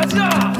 가자. 0.00 0.52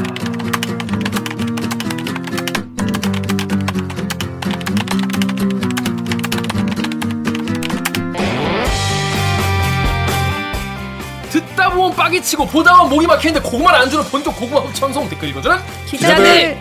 듣다 11.31 11.71
보면 11.71 11.95
빡이 11.95 12.21
치고 12.23 12.45
보다 12.47 12.77
보면 12.77 12.91
목이 12.91 13.07
막히는데 13.07 13.41
고구마를 13.49 13.81
안 13.81 13.89
주는 13.91 14.05
본격 14.07 14.37
고구마 14.37 14.61
흡천송 14.63 15.09
댓글 15.09 15.29
읽어주는 15.29 15.57
기자들 15.87 16.59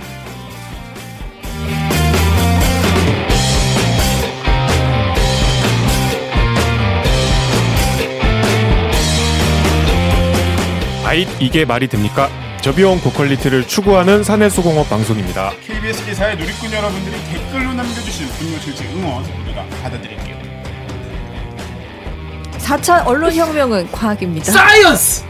아잇 11.05 11.27
이게 11.39 11.65
말이 11.65 11.87
됩니까? 11.87 12.29
저비용 12.61 12.99
고퀄리티를 12.99 13.65
추구하는 13.67 14.23
가내수공업 14.23 14.89
방송입니다. 14.89 15.51
KBS 15.65 16.05
기사의 16.05 16.37
누리꾼 16.37 16.73
여러분들이 16.73 17.15
댓글로 17.31 17.73
남겨주신 17.73 18.27
분노 18.27 18.59
질책 18.59 18.85
응원 18.87 19.23
우리가 19.23 19.65
받아드릴게요. 19.81 20.37
4차 22.57 23.07
언론혁명은 23.07 23.91
과학입니다. 23.91 24.51
science! 24.51 25.23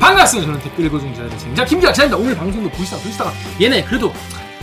반갑습니다. 0.00 0.46
저는 0.52 0.60
댓글 0.64 0.86
읽어주는 0.86 1.12
기자들 1.12 1.38
진짜 1.38 1.64
김기학 1.64 1.92
기자입니다. 1.92 2.16
오늘 2.16 2.34
방송도 2.36 2.70
보시다가 2.70 3.02
보시다가 3.02 3.32
얘네 3.60 3.84
그래도 3.84 4.12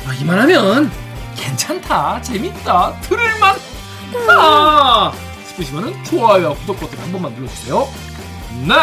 아, 0.08 0.14
이만하면 0.20 0.92
괜찮다, 1.36 2.22
재밌다, 2.24 3.00
들을만 3.02 3.56
하다 4.28 5.14
싶으시면은 5.50 6.04
좋아요와 6.04 6.56
구독 6.56 6.80
버튼 6.80 6.98
한 7.00 7.12
번만 7.12 7.34
눌러주세요. 7.34 7.88
네, 8.68 8.74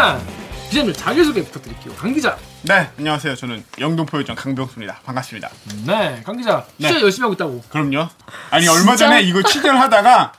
기자님 0.70 0.92
자기소개 0.92 1.42
부탁드릴게요. 1.44 1.94
강 1.94 2.12
기자. 2.12 2.38
네, 2.62 2.88
안녕하세요. 2.96 3.34
저는 3.34 3.64
영동포요정 3.80 4.36
강병수입니다. 4.36 5.00
반갑습니다. 5.04 5.50
네, 5.86 6.22
강 6.24 6.36
기자. 6.36 6.64
취재 6.80 6.94
네. 6.94 7.00
열심히 7.02 7.22
하고 7.24 7.34
있다고. 7.34 7.60
그럼요. 7.68 8.08
아니 8.50 8.68
얼마 8.68 8.94
전에 8.94 9.20
이거 9.22 9.42
취재를 9.42 9.80
하다가 9.80 10.32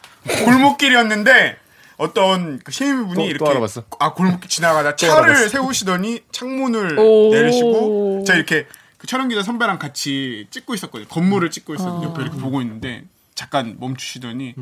골목길이었는데 0.46 1.58
어떤 1.98 2.60
그 2.60 2.72
시민분이 2.72 3.14
또- 3.16 3.22
또 3.24 3.28
이렇게 3.30 3.50
알아봤어? 3.52 3.84
아 4.00 4.14
골목길 4.14 4.50
지나가다 4.50 4.96
차를 4.96 5.14
알아봤어. 5.34 5.50
세우시더니 5.50 6.22
창문을 6.32 6.98
오. 6.98 7.32
내리시고 7.34 8.24
제가 8.26 8.38
이렇게 8.38 8.68
그 8.98 9.08
촬영 9.08 9.28
기자 9.28 9.44
선배랑 9.44 9.80
같이 9.80 10.48
찍고 10.50 10.74
있었거든요. 10.76 11.10
건물을 11.10 11.52
찍고 11.52 11.76
있었는데 11.76 12.08
옆에 12.08 12.22
이렇게 12.22 12.38
보고 12.40 12.62
있는데 12.62 13.04
잠깐 13.36 13.76
멈추시더니 13.80 14.56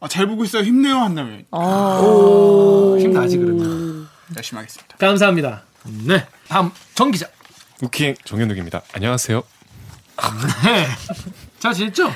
아, 0.00 0.08
잘 0.08 0.26
보고 0.26 0.44
있어요. 0.44 0.62
힘내요 0.62 0.96
한 0.98 1.14
다음에 1.14 1.46
힘나지 3.00 3.38
그러면. 3.38 4.08
열심히 4.36 4.60
하겠습니다. 4.60 4.96
감사합니다. 4.98 5.62
네, 6.06 6.26
다음 6.48 6.70
정 6.94 7.10
기자. 7.10 7.26
우킹 7.82 8.16
정현욱입니다. 8.24 8.82
안녕하세요. 8.94 9.42
네, 10.64 10.86
잘 11.58 11.74
지냈죠? 11.74 12.10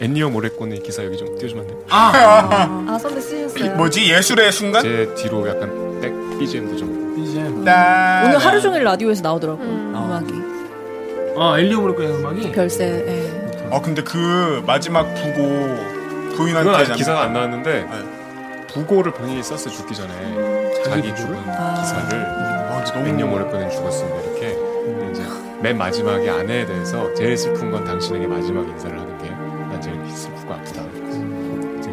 엔니오 0.00 0.30
모레꼬의 0.30 0.82
기사 0.82 1.04
여기 1.04 1.16
좀 1.16 1.38
띄워주면 1.38 1.64
안 1.64 1.68
돼요? 1.68 1.84
아, 1.90 2.84
아 2.94 2.98
선배 2.98 3.20
쓰셨어요. 3.20 3.76
뭐지 3.76 4.10
예술의 4.12 4.50
순간? 4.52 4.82
제 4.82 5.14
뒤로 5.14 5.48
약간 5.48 6.00
백 6.00 6.12
BGM도 6.38 6.76
좀 6.76 7.14
이제 7.22 7.40
따- 7.64 8.22
오늘 8.24 8.38
하루 8.38 8.60
종일 8.60 8.82
라디오에서 8.82 9.22
나오더라고요. 9.22 9.64
음 9.66 9.94
악이 9.94 11.38
아 11.40 11.58
엘리오 11.58 11.80
모르코의 11.80 12.10
음악이 12.16 12.52
별세. 12.52 12.84
예. 12.84 13.68
아 13.70 13.80
근데 13.80 14.02
그 14.02 14.62
마지막 14.66 15.04
부고 15.14 15.38
부인한테 16.36 16.64
그건 16.64 16.74
아직 16.74 16.88
남- 16.88 16.96
기사가 16.98 17.22
안 17.22 17.32
나왔는데 17.32 17.82
네. 17.84 18.66
부고를 18.72 19.12
본인이 19.12 19.42
썼어 19.42 19.70
죽기 19.70 19.94
전에 19.94 20.12
자기 20.84 21.14
죽은 21.14 21.36
아. 21.48 21.80
기사를 21.80 22.24
아, 22.26 22.84
너무 22.92 23.12
모레꼬는 23.26 23.70
죽었습니다 23.70 24.20
이렇게 24.20 24.54
근데 24.56 25.10
이제 25.12 25.22
맨 25.62 25.78
마지막에 25.78 26.28
아내에 26.28 26.66
대해서 26.66 27.12
제일 27.14 27.36
슬픈 27.36 27.70
건 27.70 27.84
당신에게 27.84 28.26
마지막 28.26 28.66
인사를 28.68 28.98
하는 28.98 29.18
게 29.18 29.30
난 29.72 29.80
제일 29.80 29.96
슬프고 30.10 30.52
아프다 30.52 30.82
되게 30.92 31.92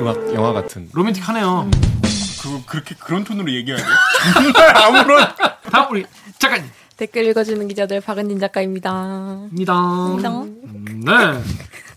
음악 0.00 0.34
영화 0.34 0.52
같은 0.52 0.88
로맨틱하네요. 0.92 1.70
그거 2.42 2.62
그렇게 2.66 2.96
그런 2.98 3.22
톤으로 3.22 3.50
얘기해야 3.52 3.76
돼? 3.78 3.84
정말 4.34 4.76
아무런 4.76 5.28
다음 5.70 5.92
우리 5.92 6.04
작가님. 6.38 6.68
댓글 6.96 7.26
읽어주는 7.26 7.66
기자들 7.68 8.00
박은진 8.00 8.38
작가입니다. 8.40 9.48
입니다. 9.52 9.74
입니다. 10.10 10.30
음, 10.42 11.02
네. 11.04 11.12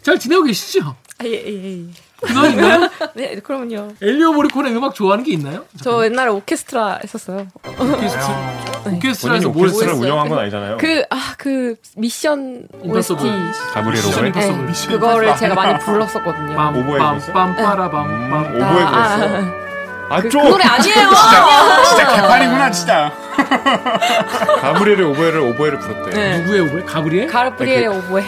잘 0.03 0.19
지내고 0.19 0.43
계시죠? 0.43 0.95
아, 1.19 1.25
예, 1.25 1.31
예, 1.31 1.63
예. 1.63 1.85
있나요? 2.25 2.89
네, 3.13 3.35
그럼요. 3.35 3.89
엘리오 4.01 4.33
모리콘의 4.33 4.75
음악 4.75 4.95
좋아하는 4.95 5.23
게 5.23 5.33
있나요? 5.33 5.65
저 5.83 6.03
옛날에 6.05 6.29
오케스트라 6.29 6.99
했었어요. 7.03 7.47
오케스트라. 7.65 8.81
본인이 8.83 8.97
오케스트라에서 8.97 9.49
뭘 9.49 9.67
오케스트라를 9.67 9.93
했어요? 9.93 10.03
운영한 10.05 10.29
건 10.29 10.39
아니잖아요 10.39 10.77
그, 10.77 11.03
아, 11.09 11.33
그, 11.37 11.75
미션 11.95 12.67
OST. 12.83 13.15
가브리엘. 13.73 14.31
네, 14.33 14.87
그거를 14.87 15.35
제가 15.35 15.53
많이 15.55 15.77
불렀었거든요. 15.79 16.53
오보에 16.53 16.97
불렀어요? 16.97 17.33
빰빠라밤 17.35 18.05
음, 18.05 18.31
빰. 18.31 18.55
오보에 18.55 18.83
아, 18.83 18.87
아, 18.87 19.15
불렀어 19.17 19.35
아. 19.37 19.67
아, 20.09 20.21
그, 20.21 20.29
좀 20.29 20.41
그 20.43 20.47
노래 20.47 20.63
아니에요! 20.63 21.09
진짜 21.89 22.15
개판이구나 22.15 22.71
진짜. 22.71 23.11
가브리엘의 24.61 25.05
오보에를 25.05 25.39
오보에를 25.41 25.79
불렀대. 25.79 26.09
네. 26.11 26.37
누구의 26.39 26.61
오보에? 26.61 26.83
가브리엘? 26.83 27.27
가브리엘의 27.27 27.87
오보에. 27.89 28.23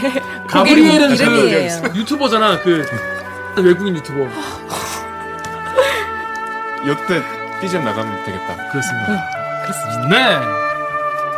가브리엘은 0.49 1.07
곡 1.07 1.19
이름이에요. 1.21 1.81
그 1.83 1.97
유튜버잖아. 1.99 2.59
그 2.59 2.85
외국인 3.57 3.95
유튜버. 3.95 4.27
이때 6.83 7.21
BGM 7.61 7.83
나가면 7.83 8.23
되겠다. 8.25 8.69
그렇습니다. 8.71 9.29
그렇습니다. 9.63 10.07
네. 10.09 10.59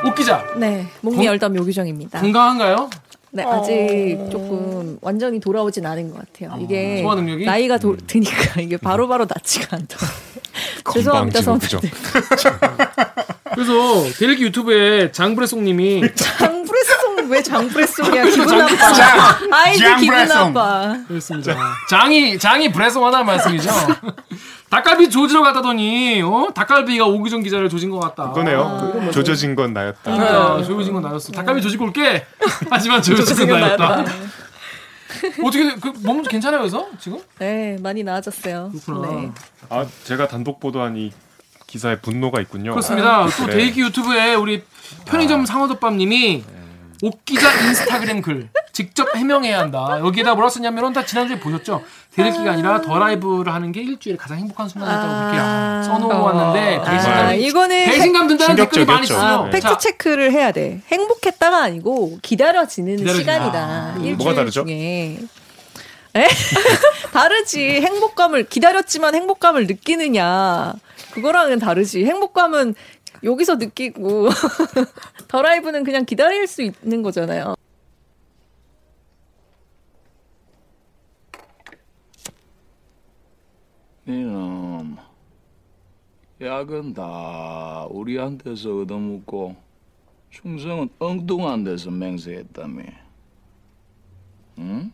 옥 0.07 0.15
기자 0.15 0.43
네, 0.55 0.87
목미 1.01 1.25
열담 1.25 1.55
요규정입니다. 1.55 2.21
건강한가요? 2.21 2.89
네, 3.31 3.43
아직 3.43 4.17
조금 4.31 4.97
완전히 5.01 5.39
돌아오진 5.39 5.85
않은 5.85 6.11
것 6.11 6.19
같아요. 6.19 6.59
이게 6.61 7.01
소화 7.01 7.15
능력이? 7.15 7.45
나이가 7.45 7.77
도, 7.77 7.95
드니까 8.07 8.59
이게 8.61 8.77
바로바로 8.77 9.25
낫지가 9.25 9.77
않더라고요. 9.77 10.11
죄송합니다, 10.93 11.41
선배들. 11.41 11.79
그래서 13.53 13.73
대리기 14.17 14.43
유튜브에 14.45 15.11
장브레송님이 15.11 16.03
장브레송 16.15 16.70
왜 17.31 17.41
장브레송이야? 17.41 18.25
기분 18.29 18.57
나빠. 18.57 19.39
아이들 19.51 19.95
기분. 19.95 20.27
나빠. 20.27 20.97
그렇습니다. 21.07 21.55
장이 21.89 22.37
장이 22.37 22.71
브레송하다는 22.73 23.25
말씀이죠. 23.25 23.69
닭갈비 24.69 25.09
조지러 25.09 25.41
갔다더니 25.41 26.21
어 26.23 26.49
닭갈비가 26.53 27.05
오기정 27.05 27.41
기자를 27.41 27.69
조진 27.69 27.89
것 27.89 27.99
같다. 28.01 28.29
그거네요. 28.29 28.99
그 29.05 29.11
조져진 29.11 29.55
건 29.55 29.73
나였다. 29.73 29.99
그러니까 30.03 30.63
조진 30.63 30.93
건 30.93 31.03
나였어. 31.03 31.31
닭갈비 31.31 31.61
조지고 31.61 31.85
올게. 31.85 32.25
하지만 32.69 33.01
조진 33.01 33.47
건 33.47 33.61
나였다. 33.61 34.03
어떻게 35.43 35.75
그몸 35.75 36.23
괜찮아요 36.23 36.61
그래서 36.61 36.87
지금? 36.99 37.19
네, 37.39 37.77
많이 37.81 38.03
나아졌어요. 38.03 38.71
그렇구나. 38.85 39.21
네. 39.21 39.31
아 39.69 39.85
제가 40.03 40.27
단독 40.27 40.59
보도한 40.59 40.97
이 40.97 41.11
기사에 41.67 41.97
분노가 41.99 42.41
있군요. 42.41 42.71
그렇습니다. 42.71 43.25
또 43.25 43.45
그래. 43.45 43.55
대기 43.57 43.81
유튜브에 43.81 44.35
우리 44.35 44.63
편의점 45.05 45.45
상어덮밥님이 45.45 46.43
옥기자 47.01 47.51
인스타그램 47.65 48.21
글 48.21 48.49
직접 48.73 49.15
해명해야 49.15 49.59
한다. 49.59 49.99
여기에다 49.99 50.33
뭐라 50.35 50.49
썼냐면은 50.49 50.93
다 50.93 51.03
지난주에 51.05 51.39
보셨죠? 51.39 51.83
대리기가 52.15 52.51
아니라 52.51 52.81
더 52.81 52.99
라이브를 52.99 53.53
하는 53.53 53.71
게 53.71 53.81
일주일에 53.81 54.17
가장 54.17 54.37
행복한 54.37 54.67
순간이었다고 54.69 55.19
그렇게 55.21 55.37
아. 55.39 55.83
써놓았는데 55.85 56.75
아, 56.77 56.91
배신감 56.91 57.35
이거는 57.39 57.85
배신감 57.85 58.27
든다는 58.27 58.55
댓글이 58.55 58.85
많이. 58.85 59.07
아, 59.13 59.49
팩트 59.49 59.77
체크를 59.79 60.31
해야 60.31 60.51
돼. 60.51 60.81
행복했다가 60.91 61.63
아니고 61.63 62.19
기다려지는 62.21 62.97
기다려지는- 62.97 63.15
시간이다. 63.17 63.59
아, 63.59 63.93
일주일 63.97 64.15
뭐가 64.17 64.33
다르죠? 64.35 64.63
중에. 64.65 65.17
에? 66.15 66.27
다르지. 67.13 67.81
행복감을 67.81 68.45
기다렸지만 68.47 69.15
행복감을 69.15 69.67
느끼느냐. 69.67 70.73
그거랑은 71.13 71.59
다르지. 71.59 72.05
행복감은 72.05 72.75
여기서 73.23 73.55
느끼고 73.55 74.29
더 75.27 75.41
라이브는 75.41 75.83
그냥 75.83 76.05
기다릴 76.05 76.47
수 76.47 76.61
있는 76.61 77.01
거잖아요. 77.03 77.55
이놈 84.07 84.97
약은 86.41 86.93
다 86.95 87.85
우리한테서 87.91 88.79
얻어먹고 88.79 89.55
충성은 90.31 90.89
엉뚱한 90.97 91.63
데서 91.63 91.91
맹세했다며 91.91 92.83
응? 94.57 94.91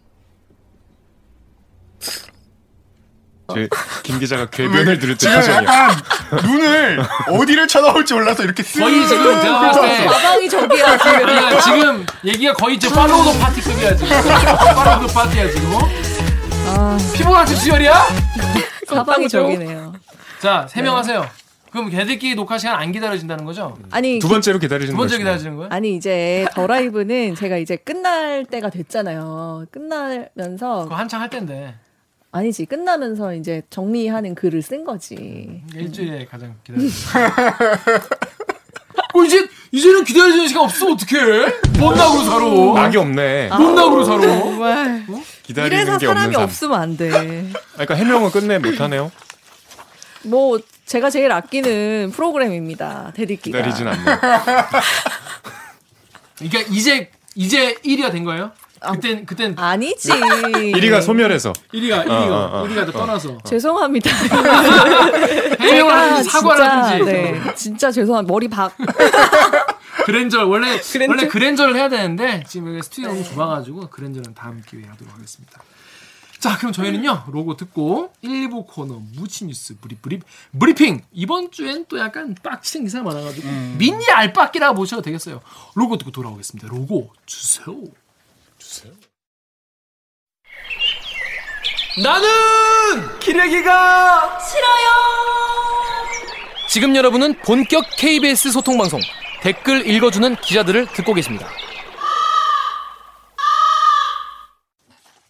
제김 3.53 4.19
기자가 4.19 4.45
궤변을 4.51 4.99
들을 4.99 5.15
때 5.15 5.19
지금 5.19 5.35
표정이야. 5.35 5.63
약간 5.63 5.95
눈을 6.43 6.99
어디를 7.29 7.67
쳐다볼지 7.67 8.13
몰라서 8.13 8.43
이렇게 8.43 8.63
쓱 8.63 8.79
거의 8.79 9.07
지금 9.07 9.41
제가 9.41 9.59
봤을 9.59 9.81
때 9.81 10.05
가방이 10.05 10.49
저기야, 10.49 10.97
지금. 10.97 11.21
얘기가 11.29 11.61
지금 11.61 12.05
얘기가 12.25 12.53
거의 12.53 12.75
이제 12.75 12.89
팔로우 12.89 13.23
더 13.23 13.31
파티급이야 13.39 13.95
지금. 13.95 14.09
팔로우 14.09 15.07
더 15.07 15.13
파티야 15.13 15.49
지금. 15.51 15.73
어? 15.73 16.97
피부가 17.13 17.45
지금 17.45 17.61
수열이야? 17.61 17.93
가방이 18.87 19.27
저기네요. 19.29 19.93
자, 20.41 20.67
세 20.69 20.81
명 20.81 20.95
하세요. 20.97 21.25
그 21.67 21.71
그럼 21.79 21.89
걔들끼리 21.89 22.33
녹화 22.35 22.57
시간 22.57 22.75
안 22.79 22.91
기다려진다는 22.91 23.43
거죠? 23.45 23.77
아니 23.91 24.19
두 24.19 24.27
번째로 24.29 24.57
기다리시는 24.57 24.93
두 24.93 24.97
번째. 24.97 25.17
기다려지는 25.17 25.57
거예요? 25.57 25.69
아니 25.71 25.95
이제 25.95 26.47
더 26.55 26.65
라이브는 26.65 27.35
제가 27.35 27.57
이제 27.57 27.75
끝날 27.75 28.45
때가 28.45 28.69
됐잖아요. 28.69 29.65
끝나면서 29.69 30.83
그거 30.83 30.95
한창 30.95 31.21
할 31.21 31.29
텐데 31.29 31.75
아니지 32.31 32.65
끝나면서 32.65 33.33
이제 33.33 33.61
정리하는 33.69 34.35
글을 34.35 34.61
쓴 34.61 34.83
거지. 34.83 35.61
일주일에 35.73 36.25
가장 36.25 36.55
기다려. 36.63 36.83
어 39.13 39.23
이제 39.23 39.47
이제는 39.71 40.03
기다려지는 40.03 40.47
시간 40.47 40.63
없으면 40.63 40.93
어떡해? 40.93 41.79
뭔 41.79 41.95
낙으로 41.95 42.23
살아? 42.23 42.81
낙이 42.83 42.97
없네. 42.97 43.49
아. 43.51 43.57
뭔 43.57 43.75
낙으로 43.75 44.03
살아? 44.03 44.21
정말 44.21 45.05
기다리는 45.43 45.77
이래서 45.83 45.97
게 45.97 46.05
없는 46.07 46.15
사람이 46.21 46.33
삶. 46.35 46.43
없으면 46.43 46.79
안 46.81 46.97
돼. 46.97 47.09
그러니까 47.73 47.95
해명은 47.95 48.31
끝내 48.31 48.59
못하네요. 48.59 49.11
뭐 50.23 50.59
제가 50.85 51.09
제일 51.09 51.31
아끼는 51.31 52.11
프로그램입니다. 52.13 53.13
대리기가. 53.15 53.57
기다리진 53.59 53.87
않네. 53.87 54.03
그러니까 56.37 56.59
이제 56.73 57.09
이제 57.35 57.75
1위가 57.85 58.11
된 58.11 58.23
거예요? 58.25 58.51
그땐 58.79 59.25
그땐 59.25 59.53
아니지. 59.57 60.09
1위가 60.09 61.01
소멸해서 61.01 61.53
1위가 61.73 62.05
1위가 62.05 62.09
어, 62.31 62.49
어, 62.53 62.67
1위가 62.67 62.85
더 62.85 62.91
떠나서 62.91 63.37
죄송합니다. 63.45 64.09
해명을 65.59 65.93
하든지 65.93 67.05
네, 67.05 67.41
진짜 67.55 67.91
죄송합니다. 67.91 68.31
머리 68.31 68.47
박. 68.47 68.75
그랜저 70.05 70.45
원래 70.45 70.79
그랜저? 70.79 71.11
원래 71.11 71.27
그랜저를 71.27 71.75
해야 71.75 71.89
되는데 71.89 72.43
지금 72.47 72.73
여기 72.73 72.81
스튜디오 72.83 73.09
너무 73.09 73.23
좁아가지고 73.23 73.89
그랜저는 73.89 74.33
다음 74.33 74.61
기회에 74.65 74.85
하도록 74.85 75.13
하겠습니다. 75.13 75.61
자 76.39 76.55
그럼 76.57 76.71
저희는요 76.71 77.23
로고 77.31 77.57
듣고 77.57 78.13
1부 78.23 78.67
코너 78.67 79.01
무치뉴스 79.15 79.77
브리 79.81 79.95
브리 79.95 80.19
브리핑 80.57 81.01
이번 81.11 81.49
주엔 81.51 81.85
또 81.89 81.97
약간 81.99 82.35
빡치는 82.43 82.85
기사가 82.85 83.03
많아가지고 83.05 83.47
미니 83.77 84.07
알빡기라고 84.09 84.75
보셔도 84.75 85.01
되겠어요. 85.01 85.41
로고 85.75 85.97
듣고 85.97 86.11
돌아오겠습니다. 86.11 86.67
로고 86.69 87.11
주세요. 87.25 87.75
주세요. 88.57 88.93
나는 92.03 93.19
기레기가 93.19 94.39
싫어요. 94.39 94.87
지금 96.69 96.95
여러분은 96.95 97.39
본격 97.41 97.85
KBS 97.97 98.51
소통 98.51 98.77
방송 98.77 98.99
댓글 99.41 99.87
읽어주는 99.87 100.35
기자들을 100.37 100.87
듣고 100.93 101.13
계십니다. 101.13 101.47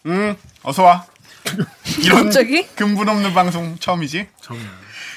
음, 0.05 0.35
어서 0.63 0.83
와. 0.83 1.05
이런 2.03 2.25
갑자기? 2.25 2.65
근본 2.75 3.07
없는 3.09 3.33
방송 3.33 3.77
처음이지? 3.77 4.27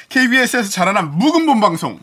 KBS에서 0.08 0.68
자라난 0.68 1.10
묵은 1.16 1.46
본 1.46 1.60
방송. 1.60 2.00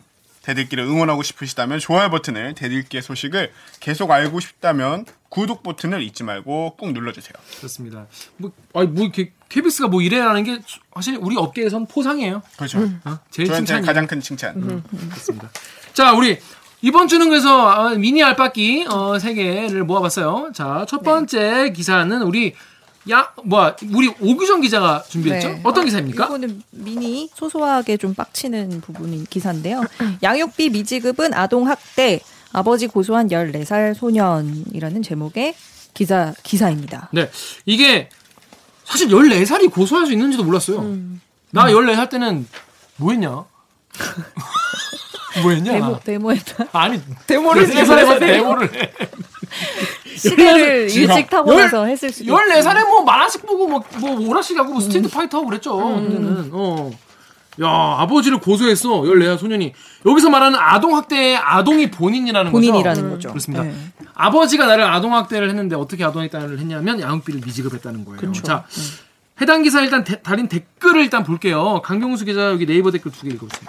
대들기를 0.48 0.84
응원하고 0.84 1.22
싶으시다면 1.22 1.78
좋아요 1.78 2.08
버튼을, 2.08 2.54
대들기의 2.54 3.02
소식을 3.02 3.52
계속 3.80 4.10
알고 4.10 4.40
싶다면 4.40 5.04
구독 5.28 5.62
버튼을 5.62 6.02
잊지 6.02 6.24
말고 6.24 6.76
꾹 6.76 6.92
눌러주세요. 6.92 7.34
그렇습니다. 7.58 8.06
뭐, 8.38 8.50
아니 8.72 8.86
뭐 8.86 9.04
이렇게 9.04 9.32
KBS가 9.50 9.88
뭐 9.88 10.00
이래라는 10.00 10.44
게 10.44 10.58
사실 10.94 11.18
우리 11.20 11.36
업계에선 11.36 11.86
포상이에요. 11.86 12.42
그렇죠. 12.56 12.78
어? 13.04 13.18
제일 13.30 13.52
칭찬이 13.52 13.84
가장 13.84 14.06
큰 14.06 14.20
칭찬. 14.22 14.82
그렇습니다. 15.10 15.50
자, 15.92 16.14
우리 16.14 16.38
이번 16.80 17.08
주는 17.08 17.28
그래서 17.28 17.66
어, 17.66 17.90
미니 17.96 18.22
알바끼 18.22 18.86
어, 18.88 19.18
세 19.18 19.34
개를 19.34 19.84
모아봤어요. 19.84 20.52
자, 20.54 20.86
첫 20.88 21.02
번째 21.02 21.72
기사는 21.72 22.22
우리 22.22 22.54
야 23.10 23.32
뭐야 23.42 23.76
우리 23.92 24.12
오규정 24.20 24.60
기자가 24.60 25.02
준비했죠? 25.08 25.48
네. 25.48 25.60
어떤 25.64 25.84
기사입니까? 25.84 26.26
이거는 26.26 26.62
미니 26.70 27.28
소소하게 27.34 27.96
좀 27.96 28.14
빡치는 28.14 28.82
부분인 28.82 29.24
기사인데요. 29.24 29.82
양육비 30.22 30.70
미지급은 30.70 31.34
아동 31.34 31.68
학대, 31.68 32.20
아버지 32.52 32.86
고소한 32.86 33.28
14살 33.28 33.94
소년이라는 33.94 35.02
제목의 35.02 35.54
기사 35.94 36.34
기사입니다. 36.42 37.08
네, 37.12 37.30
이게 37.64 38.10
사실 38.84 39.08
14살이 39.08 39.72
고소할 39.72 40.06
수 40.06 40.12
있는지도 40.12 40.44
몰랐어요. 40.44 40.80
음. 40.80 41.20
나 41.50 41.64
14살 41.66 42.10
때는 42.10 42.46
뭐 42.96 43.12
했냐? 43.12 43.28
뭐 45.42 45.52
했냐? 45.52 45.72
데모 45.72 46.00
데모했다. 46.00 46.66
아니, 46.72 47.00
데모를 47.26 47.66
14살에 47.66 48.04
뭐 48.04 48.18
데모를 48.18 48.74
해. 48.74 48.92
시대를 50.18 50.90
일찍 50.90 51.30
타고 51.30 51.52
열- 51.54 51.62
나서 51.62 51.84
했을 51.86 52.10
수도 52.12 52.24
있고. 52.24 52.36
14살에 52.38 52.86
뭐 52.88 53.02
만화책 53.02 53.46
보고 53.46 53.66
뭐, 53.68 53.84
뭐 53.98 54.28
오락실 54.28 54.56
가고 54.56 54.70
뭐 54.72 54.78
음. 54.78 54.80
스트리트 54.82 55.08
파이터 55.10 55.38
하고 55.38 55.48
그랬죠. 55.48 55.76
그때는. 55.76 56.50
어. 56.52 56.90
야, 57.60 57.66
아버지를 57.98 58.38
고소했어. 58.38 58.88
14살 59.02 59.36
소년이. 59.38 59.72
여기서 60.06 60.30
말하는 60.30 60.56
아동학대의 60.60 61.36
아동이 61.38 61.90
본인이라는 61.90 62.52
거죠. 62.52 62.66
본인이라는 62.68 63.10
거죠. 63.10 63.28
그렇습니다. 63.30 63.64
네. 63.64 63.74
아버지가 64.14 64.66
나를 64.66 64.84
아동학대를 64.84 65.48
했는데 65.48 65.74
어떻게 65.74 66.04
아동학대를 66.04 66.58
했냐면 66.60 67.00
양육비를 67.00 67.40
미지급했다는 67.44 68.04
거예요. 68.04 68.20
그렇죠. 68.20 68.42
자, 68.42 68.64
해당 69.40 69.62
기사 69.64 69.80
일단 69.80 70.04
대- 70.04 70.22
달린 70.22 70.46
댓글을 70.48 71.02
일단 71.02 71.24
볼게요. 71.24 71.80
강경수 71.82 72.24
기자 72.26 72.50
여기 72.52 72.64
네이버 72.64 72.92
댓글 72.92 73.10
두 73.10 73.22
개 73.22 73.30
읽어보세요. 73.34 73.68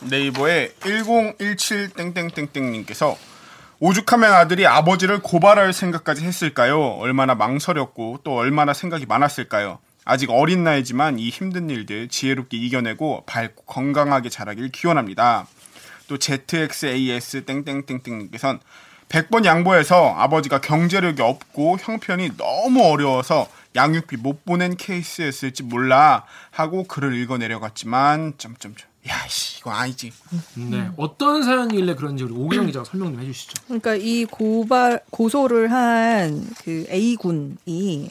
네이버에 0.00 0.72
1017 0.82 1.90
땡땡땡땡님께서 1.90 3.16
오죽하면 3.80 4.32
아들이 4.32 4.66
아버지를 4.66 5.20
고발할 5.20 5.72
생각까지 5.72 6.24
했을까요? 6.24 6.80
얼마나 6.80 7.34
망설였고 7.34 8.20
또 8.24 8.36
얼마나 8.36 8.72
생각이 8.72 9.06
많았을까요? 9.06 9.78
아직 10.04 10.30
어린 10.30 10.64
나이지만 10.64 11.18
이 11.18 11.30
힘든 11.30 11.70
일들 11.70 12.08
지혜롭게 12.08 12.56
이겨내고 12.56 13.24
밝고 13.26 13.64
건강하게 13.64 14.28
자라길 14.28 14.70
기원합니다. 14.70 15.46
또 16.08 16.18
ZXAS 16.18 17.44
땡땡땡땡님께서는 17.46 18.60
100번 19.08 19.44
양보해서 19.44 20.14
아버지가 20.16 20.60
경제력이 20.60 21.22
없고 21.22 21.78
형편이 21.80 22.36
너무 22.36 22.84
어려워서 22.84 23.48
양육비 23.76 24.18
못 24.18 24.44
보낸 24.44 24.76
케이스였을지 24.76 25.62
몰라 25.62 26.24
하고 26.50 26.84
글을 26.84 27.14
읽어 27.14 27.38
내려갔지만 27.38 28.34
점점점 28.38 28.93
야 29.08 29.26
씨 29.28 29.58
이거 29.60 29.70
아니지 29.70 30.12
네. 30.54 30.88
어떤 30.96 31.42
사연이길래 31.42 31.94
그런지 31.94 32.24
우리 32.24 32.32
오기정 32.32 32.66
기자가 32.66 32.84
설명 32.84 33.12
좀 33.12 33.20
해주시죠. 33.20 33.52
그러니까 33.66 33.94
이 33.96 34.24
고발 34.24 35.00
고소를 35.10 35.70
한 35.72 36.46
그 36.64 36.86
A 36.90 37.16
군이 37.16 38.10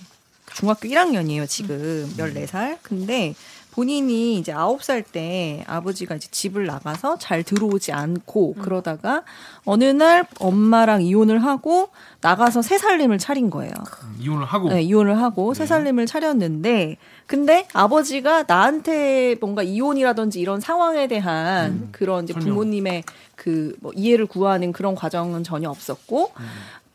중학교 0.53 0.87
1학년이에요 0.87 1.47
지금 1.49 2.07
14살. 2.17 2.77
근데 2.83 3.33
본인이 3.71 4.37
이제 4.37 4.53
9살 4.53 5.03
때 5.11 5.63
아버지가 5.65 6.13
이제 6.13 6.27
집을 6.29 6.67
나가서 6.67 7.17
잘 7.17 7.41
들어오지 7.41 7.91
않고 7.91 8.53
그러다가 8.61 9.23
어느 9.65 9.85
날 9.85 10.27
엄마랑 10.39 11.01
이혼을 11.01 11.43
하고 11.43 11.89
나가서 12.21 12.61
새 12.61 12.77
살림을 12.77 13.17
차린 13.17 13.49
거예요. 13.49 13.73
음, 14.03 14.15
이혼을 14.19 14.45
하고. 14.45 14.69
네, 14.69 14.83
이혼을 14.83 15.17
하고 15.19 15.55
새 15.55 15.65
살림을 15.65 16.05
차렸는데 16.05 16.97
근데 17.27 17.65
아버지가 17.73 18.43
나한테 18.47 19.35
뭔가 19.39 19.63
이혼이라든지 19.63 20.39
이런 20.39 20.59
상황에 20.59 21.07
대한 21.07 21.89
그런 21.91 22.25
이제 22.25 22.33
설명. 22.33 22.49
부모님의 22.49 23.03
그 23.35 23.75
뭐 23.81 23.91
이해를 23.95 24.25
구하는 24.25 24.71
그런 24.71 24.95
과정은 24.95 25.43
전혀 25.43 25.69
없었고 25.69 26.31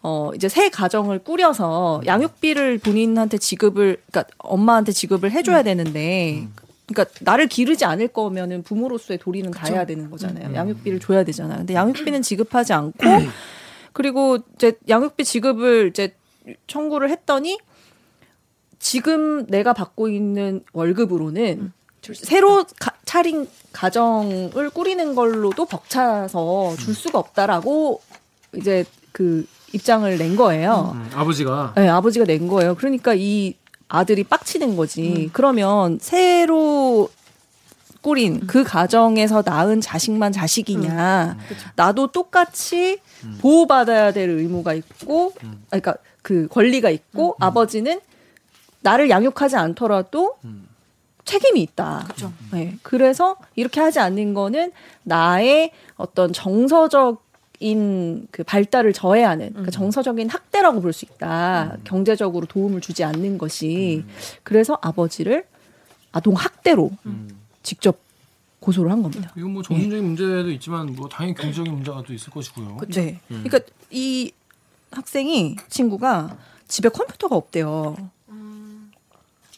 어 0.03 0.31
이제 0.35 0.49
새 0.49 0.69
가정을 0.71 1.19
꾸려서 1.21 2.01
양육비를 2.07 2.79
본인한테 2.79 3.39
지급을 3.39 4.01
그러니까 4.11 4.33
엄마한테 4.39 4.93
지급을 4.93 5.31
해줘야 5.33 5.63
되는데 5.63 6.47
그러니까 6.87 7.13
나를 7.21 7.49
기르지 7.49 7.85
않을 7.85 8.09
거면은 8.09 8.63
부모로서의 8.63 9.19
도리는 9.19 9.51
다 9.51 9.67
해야 9.67 9.85
되는 9.85 10.11
거잖아요. 10.11 10.55
양육비를 10.55 11.01
줘야 11.01 11.25
되잖아요. 11.25 11.59
근데 11.59 11.75
양육비는 11.75 12.23
지급하지 12.23 12.73
않고 12.73 13.05
그리고 13.93 14.39
이제 14.55 14.73
양육비 14.89 15.25
지급을 15.25 15.89
이제 15.91 16.15
청구를 16.67 17.11
했더니 17.11 17.59
지금 18.79 19.47
내가 19.47 19.73
받고 19.73 20.09
있는 20.09 20.63
월급으로는 20.73 21.73
새로 22.15 22.65
가- 22.79 22.93
차린 23.05 23.49
가정을 23.73 24.71
꾸리는 24.71 25.15
걸로도 25.15 25.65
벅차서 25.67 26.77
줄 26.79 26.95
수가 26.95 27.19
없다라고 27.19 28.01
이제 28.57 28.85
그 29.13 29.47
입장을 29.75 30.17
낸 30.17 30.37
거예요. 30.37 30.93
음, 30.95 31.11
아버지가. 31.15 31.75
네, 31.77 31.89
아버지가 31.89 32.25
낸 32.25 32.49
거예요. 32.49 32.75
그러니까 32.77 33.15
이 33.15 33.55
아들이 33.89 34.25
빡치는 34.25 34.77
거지. 34.77 35.29
그러면 35.33 35.99
새로 36.01 37.09
꾸린 38.01 38.47
그 38.47 38.63
가정에서 38.65 39.43
낳은 39.45 39.81
자식만 39.81 40.33
자식이냐. 40.33 41.37
나도 41.77 42.07
똑같이 42.09 42.99
보호받아야 43.41 44.13
될 44.13 44.31
의무가 44.31 44.73
있고, 44.75 45.35
아니, 45.71 45.83
그러니까 45.83 45.97
그 46.23 46.47
권리가 46.49 46.91
있고, 46.91 47.37
아버지는 47.41 48.01
나를 48.89 49.11
양육하지 49.11 49.57
않더라도 49.57 50.37
책임이 51.25 51.61
있다. 51.61 52.07
네. 52.53 52.77
그래서 52.83 53.37
이렇게 53.55 53.81
하지 53.81 53.99
않는 54.01 54.33
거는 54.33 54.73
나의 55.03 55.73
어떤 55.97 56.33
정서적 56.33 57.27
인 57.61 58.29
그 58.31 58.45
발달을 58.45 58.93
저해하는 58.93 59.49
그러니까 59.51 59.73
정서적인 59.73 60.29
학대라고 60.31 60.81
볼 60.81 60.93
수 60.93 61.05
있다. 61.05 61.77
경제적으로 61.85 62.47
도움을 62.47 62.81
주지 62.81 63.03
않는 63.05 63.37
것이 63.37 64.05
그래서 64.45 64.79
아버지를 64.81 65.45
아동 66.13 66.35
학대로 66.35 66.93
직접 67.65 67.99
고소를 68.61 68.91
한 68.93 69.03
겁니다. 69.03 69.33
이건 69.37 69.53
뭐 69.55 69.63
정신적인 69.63 70.05
문제도 70.05 70.51
있지만 70.53 70.95
뭐 70.95 71.09
당연히 71.09 71.35
경제적인 71.35 71.73
문제가 71.73 72.03
또 72.07 72.13
있을 72.15 72.31
것이고요. 72.31 72.79
네. 72.91 73.21
그러니까 73.29 73.59
이 73.91 74.31
학생이 74.93 75.57
친구가 75.69 76.37
집에 76.69 76.89
컴퓨터가 76.89 77.35
없대요. 77.37 77.97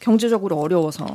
경제적으로 0.01 0.59
어려워서. 0.59 1.07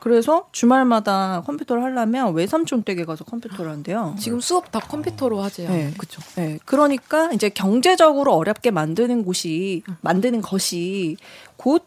그래서 0.00 0.48
주말마다 0.52 1.42
컴퓨터를 1.44 1.82
하려면 1.82 2.32
외삼촌 2.32 2.82
댁에 2.82 3.04
가서 3.04 3.24
컴퓨터를 3.24 3.70
한대요. 3.70 4.14
지금 4.18 4.40
수업 4.40 4.70
다 4.70 4.80
컴퓨터로 4.80 5.42
하지 5.42 5.66
않아요? 5.66 5.76
네, 5.76 5.94
그렇죠. 5.96 6.22
네, 6.36 6.58
그러니까 6.64 7.32
이제 7.32 7.48
경제적으로 7.48 8.34
어렵게 8.34 8.70
만드는 8.70 9.24
곳이 9.24 9.82
만드는 10.00 10.40
것이 10.40 11.16
곧 11.56 11.84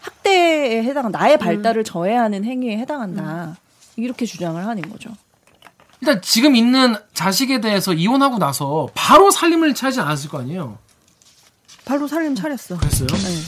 학대에 0.00 0.82
해당, 0.82 1.10
나의 1.10 1.38
발달을 1.38 1.82
저해하는 1.84 2.44
행위에 2.44 2.78
해당한다. 2.78 3.56
이렇게 3.96 4.26
주장을 4.26 4.64
하는 4.64 4.82
거죠. 4.90 5.10
일단 6.00 6.22
지금 6.22 6.56
있는 6.56 6.94
자식에 7.12 7.60
대해서 7.60 7.92
이혼하고 7.92 8.38
나서 8.38 8.88
바로 8.94 9.30
살림을 9.30 9.74
차리지 9.74 10.00
않았을 10.00 10.30
거 10.30 10.38
아니에요. 10.38 10.78
바로 11.84 12.06
살림 12.06 12.34
차렸어. 12.34 12.78
그랬어요? 12.78 13.08
네. 13.08 13.40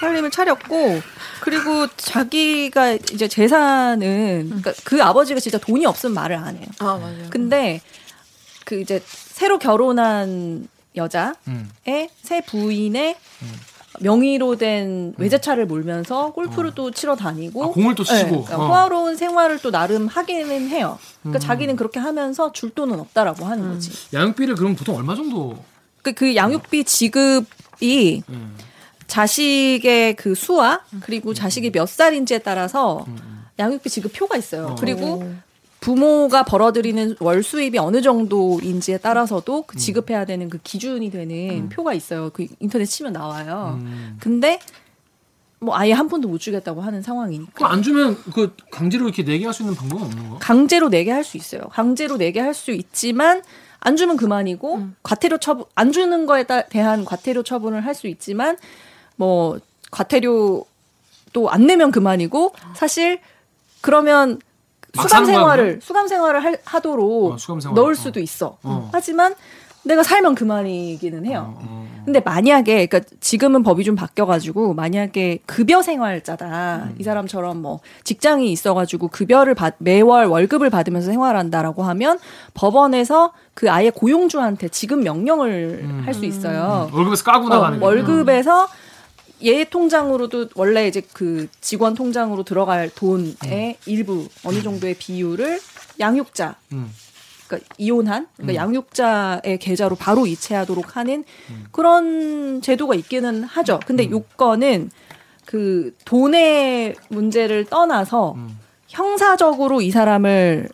살림을 0.00 0.30
차렸고 0.30 1.00
그리고 1.40 1.86
자기가 1.96 2.92
이제 2.92 3.28
재산은 3.28 4.46
그러니까 4.46 4.72
그 4.84 5.02
아버지가 5.02 5.40
진짜 5.40 5.58
돈이 5.58 5.86
없으면 5.86 6.14
말을 6.14 6.36
안 6.36 6.56
해요. 6.56 6.66
아 6.78 6.96
맞아요. 6.96 7.30
근데 7.30 7.80
그 8.64 8.80
이제 8.80 9.02
새로 9.06 9.58
결혼한 9.58 10.68
여자의 10.96 11.34
음. 11.48 11.70
새 12.22 12.40
부인의 12.40 13.16
명의로 14.00 14.56
된 14.56 15.14
외제차를 15.16 15.66
몰면서 15.66 16.32
골프를 16.32 16.74
또 16.74 16.90
치러 16.90 17.16
다니고 17.16 17.64
아, 17.64 17.68
공을 17.68 17.94
또 17.94 18.04
치고. 18.04 18.18
네, 18.18 18.30
그러니까 18.30 18.56
어. 18.56 18.68
호화로운 18.68 19.16
생활을 19.16 19.58
또 19.60 19.70
나름 19.70 20.06
하기는 20.06 20.68
해요. 20.68 20.98
그러니까 21.22 21.38
음. 21.38 21.48
자기는 21.48 21.76
그렇게 21.76 22.00
하면서 22.00 22.52
줄 22.52 22.70
돈은 22.70 22.98
없다라고 23.00 23.46
하는 23.46 23.74
거지. 23.74 23.90
양육비를 24.14 24.54
그럼 24.56 24.76
보통 24.76 24.96
얼마 24.96 25.14
정도? 25.14 25.62
그, 26.02 26.12
그 26.12 26.36
양육비 26.36 26.84
지급이 26.84 28.22
음. 28.28 28.56
자식의 29.06 30.16
그 30.16 30.34
수와 30.34 30.80
그리고 31.00 31.34
자식이 31.34 31.70
몇 31.70 31.88
살인지에 31.88 32.38
따라서 32.38 33.04
음. 33.08 33.44
양육비 33.58 33.88
지급 33.88 34.12
표가 34.12 34.36
있어요. 34.36 34.68
어. 34.68 34.76
그리고 34.78 35.24
부모가 35.80 36.42
벌어들이는 36.44 37.16
월 37.20 37.42
수입이 37.42 37.78
어느 37.78 38.02
정도인지에 38.02 38.98
따라서도 38.98 39.62
그 39.66 39.76
지급해야 39.76 40.24
되는 40.24 40.48
그 40.50 40.58
기준이 40.62 41.10
되는 41.10 41.68
표가 41.68 41.94
있어요. 41.94 42.30
그 42.32 42.46
인터넷 42.60 42.86
치면 42.86 43.12
나와요. 43.12 43.78
음. 43.80 44.16
근데 44.20 44.58
뭐 45.58 45.76
아예 45.76 45.92
한 45.92 46.08
푼도 46.08 46.28
못 46.28 46.38
주겠다고 46.38 46.82
하는 46.82 47.00
상황이니까 47.02 47.70
안 47.70 47.82
주면 47.82 48.16
그 48.34 48.54
강제로 48.70 49.04
이렇게 49.04 49.24
내게 49.24 49.44
할 49.44 49.54
수 49.54 49.62
있는 49.62 49.74
방법은 49.74 50.04
없는 50.04 50.30
거? 50.30 50.38
강제로 50.38 50.88
내게 50.88 51.10
할 51.12 51.24
수 51.24 51.36
있어요. 51.36 51.62
강제로 51.70 52.16
내게 52.18 52.40
할 52.40 52.52
수 52.52 52.72
있지만 52.72 53.42
안 53.80 53.96
주면 53.96 54.16
그만이고 54.16 54.88
과태료 55.02 55.38
처분 55.38 55.64
안 55.74 55.92
주는 55.92 56.26
거에 56.26 56.42
따, 56.44 56.62
대한 56.62 57.04
과태료 57.04 57.42
처분을 57.42 57.84
할 57.86 57.94
수 57.94 58.06
있지만 58.08 58.56
뭐 59.16 59.58
과태료 59.90 60.64
또 61.32 61.50
안 61.50 61.66
내면 61.66 61.90
그만이고 61.90 62.54
사실 62.74 63.18
그러면 63.82 64.38
막 64.96 65.02
수감 65.02 65.26
생활을? 65.26 65.80
수감 65.82 66.08
생활을 66.08 66.42
할- 66.42 66.58
하도록 66.64 67.32
어, 67.32 67.36
수감 67.36 67.60
생활. 67.60 67.74
넣을 67.74 67.92
어. 67.92 67.94
수도 67.94 68.20
있어. 68.20 68.56
어. 68.62 68.88
하지만 68.92 69.34
내가 69.82 70.02
살면 70.02 70.34
그만이기는 70.34 71.26
해요. 71.26 71.54
어, 71.58 71.62
어. 71.62 71.86
근데 72.06 72.20
만약에 72.20 72.86
그러니까 72.86 73.00
지금은 73.20 73.62
법이 73.62 73.84
좀 73.84 73.94
바뀌어 73.96 74.24
가지고 74.26 74.72
만약에 74.74 75.40
급여 75.44 75.82
생활자다 75.82 76.88
이 76.98 77.02
사람처럼 77.02 77.60
뭐 77.60 77.80
직장이 78.04 78.50
있어 78.52 78.72
가지고 78.74 79.08
급여를 79.08 79.54
받 79.54 79.74
매월 79.78 80.24
월급을 80.26 80.70
받으면서 80.70 81.10
생활한다라고 81.10 81.82
하면 81.82 82.18
법원에서 82.54 83.32
그 83.54 83.70
아예 83.70 83.90
고용주한테 83.90 84.68
지급 84.68 85.00
명령을 85.00 86.02
할수 86.06 86.24
있어요. 86.24 86.88
월급에서 86.94 87.24
까고 87.24 87.48
나가는 87.50 87.76
어, 87.76 87.80
거. 87.80 87.86
월급에서 87.86 88.68
얘 89.44 89.64
통장으로도 89.64 90.48
원래 90.54 90.86
이제 90.88 91.02
그 91.12 91.46
직원 91.60 91.94
통장으로 91.94 92.42
들어갈 92.42 92.88
돈의 92.94 93.76
일부 93.86 94.28
어느 94.44 94.62
정도의 94.62 94.94
비율을 94.94 95.60
양육자 96.00 96.56
음. 96.72 96.90
그러니까 97.46 97.68
이혼한 97.78 98.26
그러니까 98.36 98.62
양육자의 98.62 99.58
계좌로 99.60 99.94
바로 99.96 100.26
이체하도록 100.26 100.96
하는 100.96 101.24
그런 101.70 102.60
제도가 102.62 102.94
있기는 102.94 103.44
하죠. 103.44 103.80
근데 103.86 104.10
요건은 104.10 104.90
그 105.44 105.94
돈의 106.04 106.96
문제를 107.08 107.66
떠나서 107.66 108.32
음. 108.34 108.58
형사적으로 108.88 109.80
이 109.80 109.90
사람을 109.90 110.68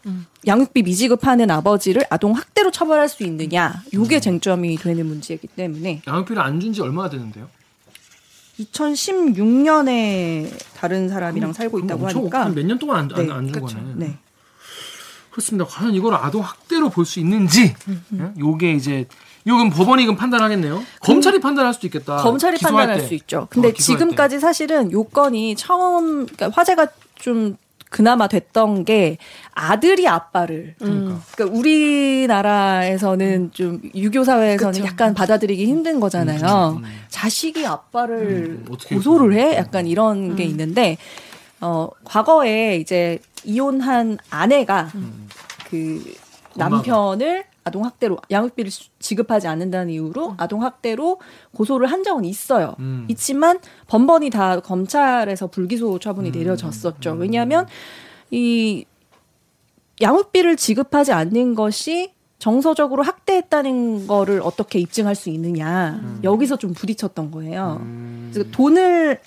양육비 0.46 0.82
미지급하는 0.82 1.50
아버지를 1.50 2.04
아동 2.10 2.32
학대로 2.32 2.70
처벌할 2.70 3.08
수 3.08 3.22
있느냐, 3.24 3.82
요게 3.94 4.20
쟁점이 4.20 4.76
되는 4.76 5.06
문제이기 5.06 5.48
때문에. 5.48 6.02
양육비를 6.06 6.40
안 6.42 6.60
준 6.60 6.72
지 6.72 6.80
얼마나 6.82 7.08
됐는데요? 7.10 7.48
2016년에 8.60 10.50
다른 10.76 11.08
사람이랑 11.08 11.52
살고 11.52 11.80
있다고 11.80 12.08
하니까 12.08 12.48
몇 12.48 12.64
년 12.66 12.78
동안 12.78 13.08
안, 13.14 13.30
안, 13.30 13.46
네, 13.46 13.52
그쵸. 13.52 13.66
거네. 13.66 13.92
네. 13.96 14.18
그렇습니다. 15.30 15.64
과연 15.64 15.94
이걸 15.94 16.14
아동 16.14 16.42
학대로 16.42 16.90
볼 16.90 17.06
수 17.06 17.18
있는지, 17.20 17.74
예? 18.18 18.32
요게 18.38 18.72
이제 18.72 19.06
요건 19.46 19.70
법원이 19.70 20.04
그럼 20.04 20.16
판단하겠네요. 20.16 20.82
검찰이 21.00 21.40
판단할 21.40 21.72
수도 21.74 21.86
있겠다. 21.86 22.16
검찰이 22.18 22.58
판단할 22.58 22.98
때. 22.98 23.06
수 23.06 23.14
있죠. 23.14 23.48
근데 23.50 23.68
어, 23.68 23.72
지금까지 23.72 24.38
사실은 24.38 24.92
요건이 24.92 25.56
처음 25.56 26.26
그러니까 26.26 26.50
화제가 26.50 26.86
좀 27.16 27.56
그나마 27.92 28.26
됐던 28.26 28.86
게 28.86 29.18
아들이 29.52 30.08
아빠를 30.08 30.74
그러니까. 30.78 31.20
그러니까 31.36 31.58
우리나라에서는 31.58 33.50
좀 33.52 33.82
유교 33.94 34.24
사회에서는 34.24 34.72
그쵸. 34.72 34.84
약간 34.86 35.12
받아들이기 35.14 35.66
힘든 35.66 36.00
거잖아요. 36.00 36.78
음, 36.78 36.84
음. 36.84 36.90
자식이 37.10 37.66
아빠를 37.66 38.62
음, 38.66 38.76
고소를 38.88 39.34
해? 39.34 39.56
약간 39.56 39.86
이런 39.86 40.34
게 40.36 40.44
있는데 40.44 40.96
어 41.60 41.88
과거에 42.04 42.76
이제 42.78 43.18
이혼한 43.44 44.16
아내가 44.30 44.90
그 45.68 46.02
엄마가. 46.56 46.76
남편을 46.76 47.44
아동 47.64 47.84
학대로 47.84 48.18
양육비를 48.30 48.70
수- 48.70 48.90
지급하지 48.98 49.46
않는다는 49.46 49.92
이유로 49.92 50.34
아동 50.36 50.62
학대로 50.64 51.20
고소를 51.54 51.86
한 51.90 52.02
적은 52.02 52.24
있어요. 52.24 52.74
음. 52.80 53.06
있지만 53.08 53.58
번번이 53.86 54.30
다 54.30 54.60
검찰에서 54.60 55.46
불기소 55.46 55.98
처분이 56.00 56.30
내려졌었죠. 56.32 57.12
왜냐하면 57.12 57.66
이 58.30 58.84
양육비를 60.00 60.56
지급하지 60.56 61.12
않는 61.12 61.54
것이 61.54 62.12
정서적으로 62.38 63.04
학대했다는 63.04 64.08
거를 64.08 64.40
어떻게 64.42 64.80
입증할 64.80 65.14
수 65.14 65.30
있느냐 65.30 66.00
여기서 66.24 66.56
좀 66.56 66.72
부딪혔던 66.74 67.30
거예요. 67.30 67.78
음. 67.82 68.32
돈을 68.50 69.20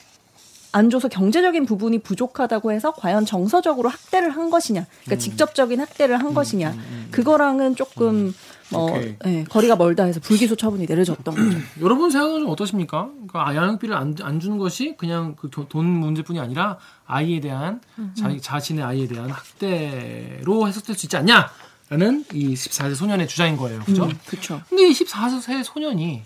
안 0.76 0.90
줘서 0.90 1.08
경제적인 1.08 1.66
부분이 1.66 2.00
부족하다고 2.00 2.74
해서 2.74 2.92
과연 2.92 3.26
정서적으로 3.26 3.88
학대를 3.88 4.32
한 4.36 4.50
것이냐, 4.50 4.86
그러니까 5.06 5.24
직접적인 5.24 5.80
학대를 5.80 6.20
한 6.20 6.34
것이냐, 6.34 6.76
그거랑은 7.12 7.78
조금 7.78 8.34
뭐 8.70 8.92
오케이. 8.92 9.16
예, 9.28 9.44
거리가 9.46 9.78
멀다 9.78 10.04
해서 10.04 10.20
불기소 10.20 10.58
처분이 10.58 10.86
내려졌던 10.86 11.34
거죠. 11.34 11.58
여러분 11.80 12.10
생각은 12.12 12.42
좀 12.42 12.50
어떠십니까? 12.50 13.10
그러니까 13.14 13.48
아, 13.48 13.56
양육비를 13.56 13.96
안, 13.96 14.16
안 14.22 14.40
주는 14.42 14.58
것이 14.58 14.96
그냥 14.98 15.36
그 15.36 15.50
돈 15.50 15.86
문제뿐이 15.86 16.40
아니라 16.42 16.78
아이에 17.08 17.40
대한 17.40 17.80
자기 18.20 18.42
자신의 18.42 18.84
아이에 18.84 19.08
대한 19.08 19.30
학대로 19.30 20.68
해석될 20.68 20.96
수 20.98 21.06
있지 21.06 21.16
않냐 21.16 21.50
라는 21.90 22.26
이 22.34 22.54
14세 22.54 22.96
소년의 22.96 23.28
주장인 23.30 23.56
거예요. 23.56 23.80
그죠? 23.86 24.10
그렇죠. 24.26 24.62
근데 24.68 24.90
이 24.90 24.92
14세 24.92 25.64
소년이 25.64 26.24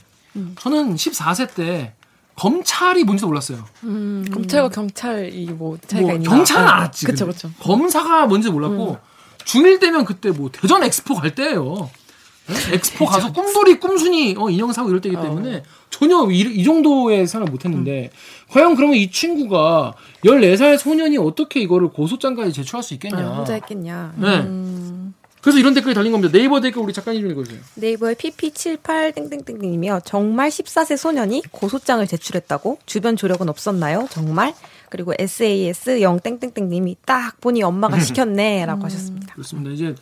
저는 0.58 0.96
14세 0.96 1.54
때 1.54 1.94
검찰이 2.40 3.04
뭔지도 3.04 3.28
몰랐어요. 3.28 3.66
음, 3.84 4.26
검찰과 4.32 4.70
경찰이 4.70 5.46
뭐 5.48 5.78
차이가 5.86 6.08
뭐 6.08 6.16
있나? 6.16 6.30
경찰은 6.30 6.68
아, 6.68 6.76
알았지. 6.78 7.06
그쵸 7.06 7.26
그쵸. 7.26 7.52
검사가 7.60 8.28
뭔지 8.28 8.50
몰랐고 8.50 8.98
중1 9.44 9.82
되면 9.82 10.06
그때 10.06 10.32
뭐 10.32 10.50
대전 10.50 10.82
엑스포 10.84 11.16
갈 11.16 11.36
때예요. 11.36 11.90
네? 12.48 12.76
엑스포 12.76 13.06
가서 13.06 13.34
꿈돌이 13.34 13.80
꿈순이 13.80 14.36
어, 14.38 14.50
인형 14.50 14.72
사고 14.72 14.88
이럴 14.88 15.02
때이기 15.02 15.22
때문에 15.22 15.64
전혀 15.90 16.32
이, 16.32 16.40
이 16.40 16.64
정도의 16.64 17.28
생각을 17.28 17.52
못했는데 17.52 18.10
과연 18.50 18.76
그러면 18.76 18.96
이 18.96 19.12
친구가 19.12 19.94
14살 20.24 20.78
소년이 20.78 21.18
어떻게 21.18 21.60
이거를 21.60 21.90
고소장까지 21.90 22.54
제출할 22.54 22.84
수 22.84 22.94
있겠냐. 22.94 23.18
아, 23.20 23.36
혼자 23.36 23.54
했겠냐. 23.56 24.14
네. 24.16 24.42
그래서 25.42 25.58
이런 25.60 25.74
댓글이 25.74 25.94
달린 25.96 26.12
겁니다. 26.12 26.32
네이버 26.38 26.60
댓글 26.60 26.82
우리 26.82 26.92
작가님 26.94 27.22
좀 27.22 27.32
읽어주세요. 27.32 27.62
네이버의 27.76 28.16
pp78 28.16 29.16
땡땡땡님이요. 29.16 30.02
정말 30.06 30.50
14세 30.50 30.98
소년이 30.98 31.44
고소장을 31.52 32.06
제출했다고? 32.08 32.80
주변 32.86 33.16
조력은 33.16 33.48
없었나요? 33.50 34.08
정말? 34.12 34.54
그리고 34.90 35.14
SAS 35.18 36.02
0 36.02 36.20
땡땡땡님이 36.20 36.98
딱 37.06 37.40
보니 37.42 37.64
엄마가 37.64 38.00
시켰네라고 38.00 38.84
하셨습니다. 38.86 39.34
그렇습니다. 39.34 39.72
이제 39.72 39.96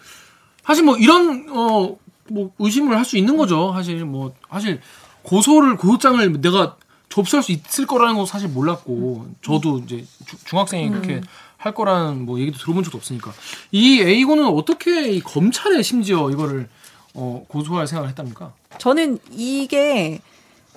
사실 0.64 0.84
뭐 0.84 0.98
이런 0.98 1.48
어 1.50 1.96
뭐 2.30 2.52
의심을 2.60 2.98
할 2.98 3.06
수 3.06 3.18
있는 3.18 3.38
거죠. 3.38 3.72
사실 3.74 4.04
뭐 4.04 4.34
사실 4.52 4.82
고소를 5.24 5.78
고소장을 5.78 6.42
내가 6.42 6.76
접수할 7.08 7.42
수 7.42 7.54
있을 7.54 7.88
거라는 7.88 8.16
거 8.18 8.26
사실 8.26 8.50
몰랐고 8.50 9.28
저도 9.42 9.80
이제 9.86 10.04
주- 10.26 10.36
중학생이 10.44 10.90
그렇게 10.90 11.22
할 11.58 11.74
거라는 11.74 12.26
뭐 12.26 12.40
얘기도 12.40 12.58
들어본 12.60 12.84
적도 12.84 12.98
없으니까 12.98 13.34
이 13.72 14.00
A고는 14.02 14.46
어떻게 14.46 15.12
이 15.12 15.20
검찰에 15.22 15.82
심지어 15.82 16.30
이거를 16.30 16.70
어, 17.14 17.44
고소할 17.48 17.88
생각을 17.88 18.10
했답니까? 18.10 18.54
저는 18.78 19.18
이게 19.32 20.20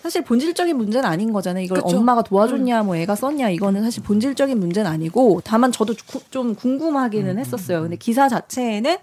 사실 0.00 0.24
본질적인 0.24 0.74
문제는 0.78 1.06
아닌 1.06 1.30
거잖아요. 1.34 1.62
이걸 1.62 1.82
그쵸. 1.82 1.98
엄마가 1.98 2.22
도와줬냐, 2.22 2.84
뭐 2.84 2.96
애가 2.96 3.14
썼냐, 3.14 3.50
이거는 3.50 3.82
사실 3.82 4.02
본질적인 4.02 4.58
문제는 4.58 4.90
아니고, 4.90 5.42
다만 5.44 5.70
저도 5.70 5.92
구- 6.06 6.22
좀 6.30 6.54
궁금하기는 6.54 7.38
했었어요. 7.38 7.82
근데 7.82 7.96
기사 7.96 8.26
자체에는 8.26 8.96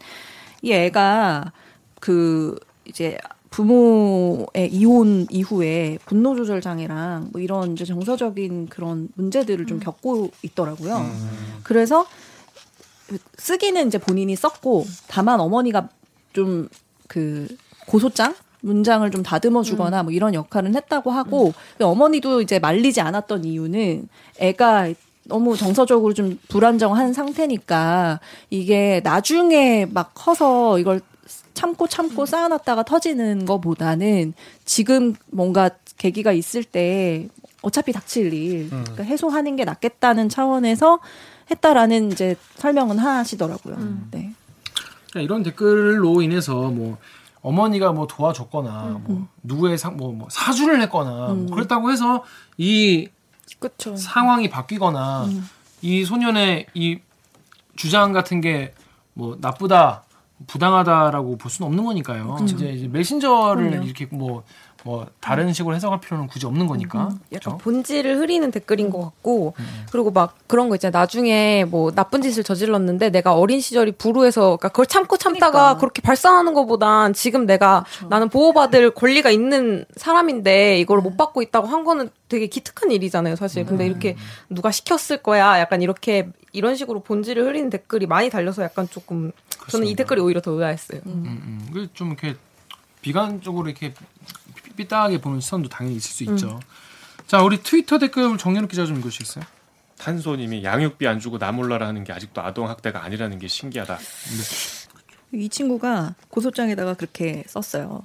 이 0.63 0.71
애가 0.73 1.51
그 1.99 2.55
이제 2.85 3.19
부모의 3.49 4.69
이혼 4.71 5.25
이후에 5.29 5.97
분노 6.05 6.35
조절 6.35 6.61
장애랑 6.61 7.29
뭐 7.31 7.41
이런 7.41 7.73
이제 7.73 7.85
정서적인 7.85 8.67
그런 8.67 9.09
문제들을 9.15 9.65
좀 9.65 9.79
겪고 9.79 10.31
있더라고요. 10.43 11.05
그래서 11.63 12.05
쓰기는 13.37 13.87
이제 13.87 13.97
본인이 13.97 14.35
썼고 14.35 14.85
다만 15.07 15.39
어머니가 15.39 15.89
좀 16.33 16.67
그 17.07 17.47
고소장? 17.87 18.35
문장을 18.59 19.09
좀 19.11 19.21
다듬어 19.21 19.61
주거나 19.61 20.01
뭐 20.03 20.11
이런 20.11 20.33
역할은 20.33 20.75
했다고 20.75 21.11
하고 21.11 21.53
근데 21.73 21.85
어머니도 21.85 22.41
이제 22.41 22.57
말리지 22.57 23.01
않았던 23.01 23.45
이유는 23.45 24.09
애가 24.39 24.93
너무 25.25 25.55
정서적으로 25.55 26.13
좀 26.13 26.39
불안정한 26.49 27.13
상태니까 27.13 28.19
이게 28.49 28.99
나중에 29.03 29.85
막 29.85 30.11
커서 30.15 30.79
이걸 30.79 31.01
참고 31.53 31.87
참고 31.87 32.25
쌓아놨다가 32.25 32.83
터지는 32.83 33.45
거보다는 33.45 34.33
지금 34.65 35.15
뭔가 35.31 35.69
계기가 35.97 36.31
있을 36.31 36.63
때 36.63 37.27
어차피 37.61 37.91
닥칠 37.91 38.33
일 38.33 38.69
그러니까 38.69 39.03
해소하는 39.03 39.55
게 39.55 39.65
낫겠다는 39.65 40.29
차원에서 40.29 40.99
했다라는 41.49 42.11
이제 42.11 42.35
설명은 42.55 42.99
하시더라고요. 42.99 43.77
네. 44.11 44.33
그러니까 45.09 45.21
이런 45.21 45.43
댓글로 45.43 46.21
인해서 46.21 46.69
뭐 46.69 46.97
어머니가 47.41 47.91
뭐 47.93 48.07
도와줬거나 48.07 49.01
뭐 49.03 49.27
누구의 49.43 49.77
상, 49.77 49.95
뭐, 49.95 50.11
뭐 50.11 50.27
사주를 50.29 50.81
했거나 50.81 51.33
뭐 51.33 51.55
그렇다고 51.55 51.91
해서 51.91 52.23
이 52.57 53.07
그쵸. 53.59 53.95
상황이 53.95 54.49
바뀌거나 54.49 55.27
이 55.81 56.03
소년의 56.03 56.67
이 56.73 56.99
주장 57.75 58.11
같은 58.11 58.41
게 58.41 58.73
뭐 59.17 59.35
나쁘다 59.41 60.03
부당하다라고 60.45 61.37
볼 61.37 61.49
수는 61.49 61.67
없는 61.67 61.83
거니까요. 61.83 62.37
이제, 62.43 62.69
이제 62.69 62.87
메신저를 62.87 63.69
그럼요. 63.69 63.85
이렇게 63.85 64.05
뭐뭐 64.11 65.07
다른 65.19 65.51
식으로 65.51 65.75
해석할 65.75 65.99
필요는 65.99 66.27
굳이 66.27 66.45
없는 66.45 66.67
거니까. 66.67 66.99
약간 66.99 67.19
그렇죠? 67.29 67.57
본질을 67.57 68.17
흐리는 68.17 68.51
댓글인 68.51 68.91
것 68.91 69.01
같고 69.01 69.55
그리고 69.91 70.11
막 70.11 70.35
그런 70.45 70.69
거 70.69 70.75
있잖아요. 70.75 71.01
나중에 71.01 71.65
뭐 71.65 71.91
나쁜 71.91 72.21
짓을 72.21 72.43
저질렀는데 72.43 73.09
내가 73.09 73.33
어린 73.33 73.59
시절이 73.59 73.93
불우해서 73.93 74.41
그러니까 74.41 74.69
그걸 74.69 74.85
참고 74.85 75.17
참다가 75.17 75.51
그러니까. 75.51 75.79
그렇게 75.79 76.01
발산하는 76.03 76.53
것보단 76.53 77.13
지금 77.13 77.47
내가 77.47 77.83
나는 78.09 78.29
보호받을 78.29 78.91
권리가 78.91 79.31
있는 79.31 79.85
사람인데 79.95 80.77
이걸 80.77 81.01
못 81.01 81.17
받고 81.17 81.41
있다고 81.41 81.65
한 81.67 81.83
거는 81.83 82.09
되게 82.29 82.47
기특한 82.47 82.91
일이잖아요, 82.91 83.37
사실. 83.37 83.65
근데 83.65 83.85
이렇게 83.85 84.15
누가 84.49 84.69
시켰을 84.69 85.23
거야. 85.23 85.59
약간 85.59 85.81
이렇게 85.81 86.29
이런 86.51 86.75
식으로 86.75 86.99
본질을 87.01 87.45
흐리는 87.45 87.69
댓글이 87.69 88.05
많이 88.05 88.29
달려서 88.29 88.63
약간 88.63 88.87
조금 88.89 89.31
저는 89.69 89.85
이 89.87 89.93
그렇습니다. 89.95 89.97
댓글이 90.03 90.21
오히려 90.21 90.41
더 90.41 90.51
의아했어요. 90.51 91.01
음, 91.05 91.11
음. 91.25 91.69
그좀 91.73 92.07
이렇게 92.09 92.35
비관적으로 93.01 93.67
이렇게 93.69 93.93
삐- 93.93 94.71
삐딱하게 94.75 95.19
보는 95.21 95.39
시선도 95.39 95.69
당연히 95.69 95.95
있을 95.97 96.11
수 96.11 96.23
있죠. 96.23 96.59
자, 97.27 97.41
우리 97.41 97.61
트위터 97.61 97.97
댓글 97.99 98.37
정연욱 98.37 98.69
기자 98.69 98.85
좀 98.85 98.97
읽으시겠어요? 98.97 99.43
탄소님이 99.97 100.63
양육비 100.63 101.07
안 101.07 101.19
주고 101.19 101.37
나 101.39 101.51
몰라라 101.51 101.87
하는 101.87 102.03
게 102.03 102.13
아직도 102.13 102.41
아동 102.41 102.69
학대가 102.69 103.03
아니라는 103.03 103.39
게 103.39 103.47
신기하다. 103.47 103.97
이 105.33 105.49
친구가 105.49 106.15
고소장에다가 106.29 106.93
그렇게 106.93 107.43
썼어요. 107.47 108.03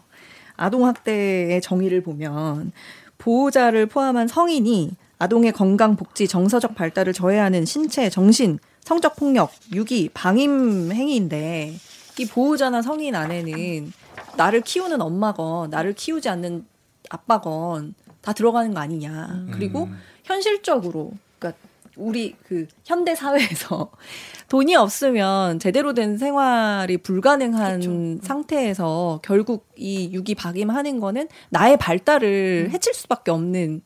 아동 0.57 0.87
학대의 0.87 1.61
정의를 1.61 2.03
보면 2.03 2.73
보호자를 3.19 3.87
포함한 3.87 4.27
성인이 4.29 4.97
아동의 5.19 5.53
건강, 5.53 5.95
복지, 5.97 6.27
정서적 6.27 6.75
발달을 6.75 7.13
저해하는 7.13 7.65
신체, 7.65 8.11
정신, 8.11 8.59
성적 8.85 9.17
폭력, 9.17 9.53
유기, 9.73 10.09
방임 10.13 10.93
행위인데 10.93 11.75
이 12.19 12.27
보호자나 12.27 12.83
성인 12.83 13.15
안에는 13.15 13.93
나를 14.37 14.61
키우는 14.61 15.01
엄마건 15.01 15.71
나를 15.71 15.95
키우지 15.95 16.29
않는 16.29 16.67
아빠건 17.09 17.95
다 18.21 18.33
들어가는 18.33 18.73
거 18.75 18.81
아니냐. 18.81 19.47
그리고 19.53 19.89
현실적으로 20.25 21.13
그러니까 21.39 21.61
우리 21.97 22.35
그 22.45 22.67
현대 22.85 23.15
사회에서 23.15 23.91
돈이 24.49 24.75
없으면 24.77 25.59
제대로 25.59 25.95
된 25.95 26.19
생활이 26.19 26.99
불가능한 26.99 28.21
상태에서 28.23 29.21
결국 29.23 29.67
이 29.77 30.11
유기 30.13 30.35
박임하는 30.35 31.01
거는 31.01 31.29
나의 31.51 31.77
발달을 31.79 32.71
해칠 32.73 32.95
수밖에 32.95 33.31
없는 33.31 33.83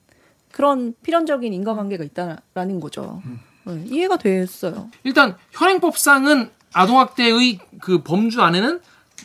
그런 0.52 0.94
필연적인 1.02 1.52
인과관계가 1.52 2.02
있다라는 2.04 2.80
거죠. 2.80 3.22
네, 3.66 3.84
이해가 3.86 4.16
됐어요. 4.16 4.88
일단 5.04 5.36
현행법상은 5.52 6.50
아동학대의 6.72 7.58
그 7.80 8.02
범주 8.02 8.40
안에는 8.42 8.80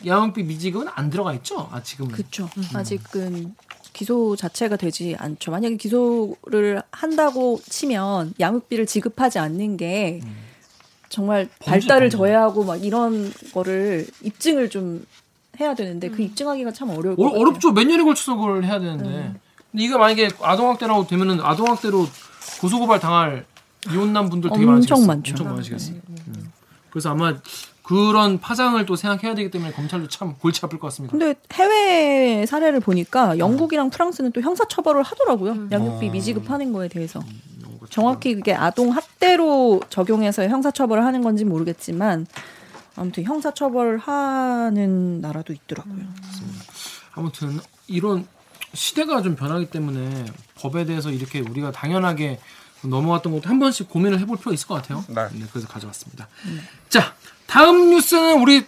양육비 0.06 0.42
미지급은 0.44 0.88
안 0.94 1.10
들어가 1.10 1.32
있죠. 1.34 1.68
아 1.70 1.82
지금은. 1.82 2.12
그렇죠. 2.12 2.48
아직은 2.74 3.54
기소 3.92 4.34
자체가 4.36 4.76
되지 4.76 5.14
않죠. 5.18 5.50
만약에 5.50 5.76
기소를 5.76 6.82
한다고 6.90 7.60
치면 7.62 8.34
양육비를 8.40 8.86
지급하지 8.86 9.38
않는 9.38 9.76
게 9.76 10.20
정말 11.08 11.46
범죄, 11.58 11.70
발달을 11.86 12.08
범죄. 12.08 12.16
저해하고 12.16 12.64
막 12.64 12.82
이런 12.82 13.30
거를 13.52 14.06
입증을 14.22 14.70
좀 14.70 15.04
해야 15.60 15.74
되는데 15.74 16.08
그 16.08 16.22
입증하기가 16.22 16.72
참 16.72 16.88
어려울 16.90 17.14
것 17.16 17.22
어, 17.22 17.26
같아요. 17.26 17.40
어렵죠. 17.42 17.72
몇 17.72 17.84
년에 17.84 18.02
걸쳐서 18.02 18.36
그걸 18.36 18.64
해야 18.64 18.80
되는데. 18.80 19.04
네. 19.04 19.34
근데 19.70 19.84
이거 19.84 19.98
만약에 19.98 20.30
아동학대라고 20.40 21.06
되면은 21.06 21.40
아동학대로 21.42 22.06
고소고발 22.62 22.98
당할 23.00 23.44
이혼남 23.90 24.28
분들 24.28 24.50
되게 24.50 24.64
엄청 24.64 25.06
많으시겠어요. 25.06 25.06
많죠. 25.06 25.32
엄청 25.32 25.46
많으시겠어요. 25.48 25.96
음. 26.08 26.52
그래서 26.90 27.10
아마 27.10 27.34
그런 27.82 28.38
파장을 28.38 28.84
또 28.86 28.94
생각해야 28.96 29.34
되기 29.34 29.50
때문에 29.50 29.72
검찰도 29.72 30.08
참 30.08 30.34
골치 30.38 30.60
아플 30.64 30.78
것 30.78 30.88
같습니다. 30.88 31.10
근데 31.10 31.34
해외 31.52 32.46
사례를 32.46 32.80
보니까 32.80 33.38
영국이랑 33.38 33.90
프랑스는 33.90 34.32
또 34.32 34.40
형사 34.40 34.64
처벌을 34.66 35.02
하더라고요. 35.02 35.68
양육비 35.70 36.10
미지급하는 36.10 36.72
거에 36.72 36.88
대해서. 36.88 37.20
정확히 37.90 38.34
그게 38.34 38.54
아동 38.54 38.90
학대로 38.90 39.80
적용해서 39.90 40.44
형사 40.48 40.70
처벌을 40.70 41.04
하는 41.04 41.22
건지 41.22 41.44
모르겠지만 41.44 42.26
아무튼 42.94 43.24
형사 43.24 43.52
처벌을 43.52 43.98
하는 43.98 45.20
나라도 45.20 45.52
있더라고요. 45.52 46.04
아무튼 47.14 47.58
이런 47.88 48.26
시대가 48.74 49.20
좀 49.22 49.34
변하기 49.34 49.70
때문에 49.70 50.26
법에 50.56 50.84
대해서 50.84 51.10
이렇게 51.10 51.40
우리가 51.40 51.72
당연하게 51.72 52.38
넘어갔던 52.82 53.32
것도 53.32 53.48
한 53.48 53.58
번씩 53.58 53.88
고민을 53.88 54.18
해볼 54.20 54.38
필요가 54.38 54.54
있을 54.54 54.66
것 54.66 54.74
같아요. 54.74 55.04
네. 55.08 55.46
그래서 55.52 55.68
가져왔습니다. 55.68 56.28
자, 56.88 57.14
다음 57.46 57.90
뉴스는 57.90 58.40
우리 58.40 58.64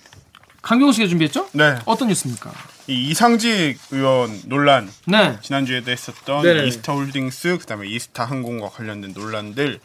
강경호 0.63 0.93
씨가 0.93 1.09
준비했죠? 1.09 1.49
네. 1.53 1.77
어떤 1.85 2.09
뉴스입니까? 2.09 2.51
이 2.87 3.11
이상직 3.11 3.79
의원 3.91 4.41
논란 4.47 4.91
네. 5.07 5.39
지난주에도 5.43 5.91
했었던 5.91 6.43
네네. 6.43 6.67
이스타 6.67 6.93
홀딩스 6.93 7.59
그다음에 7.59 7.87
이스타 7.89 8.25
항공과 8.25 8.71
관련된 8.71 9.13
논란들 9.15 9.81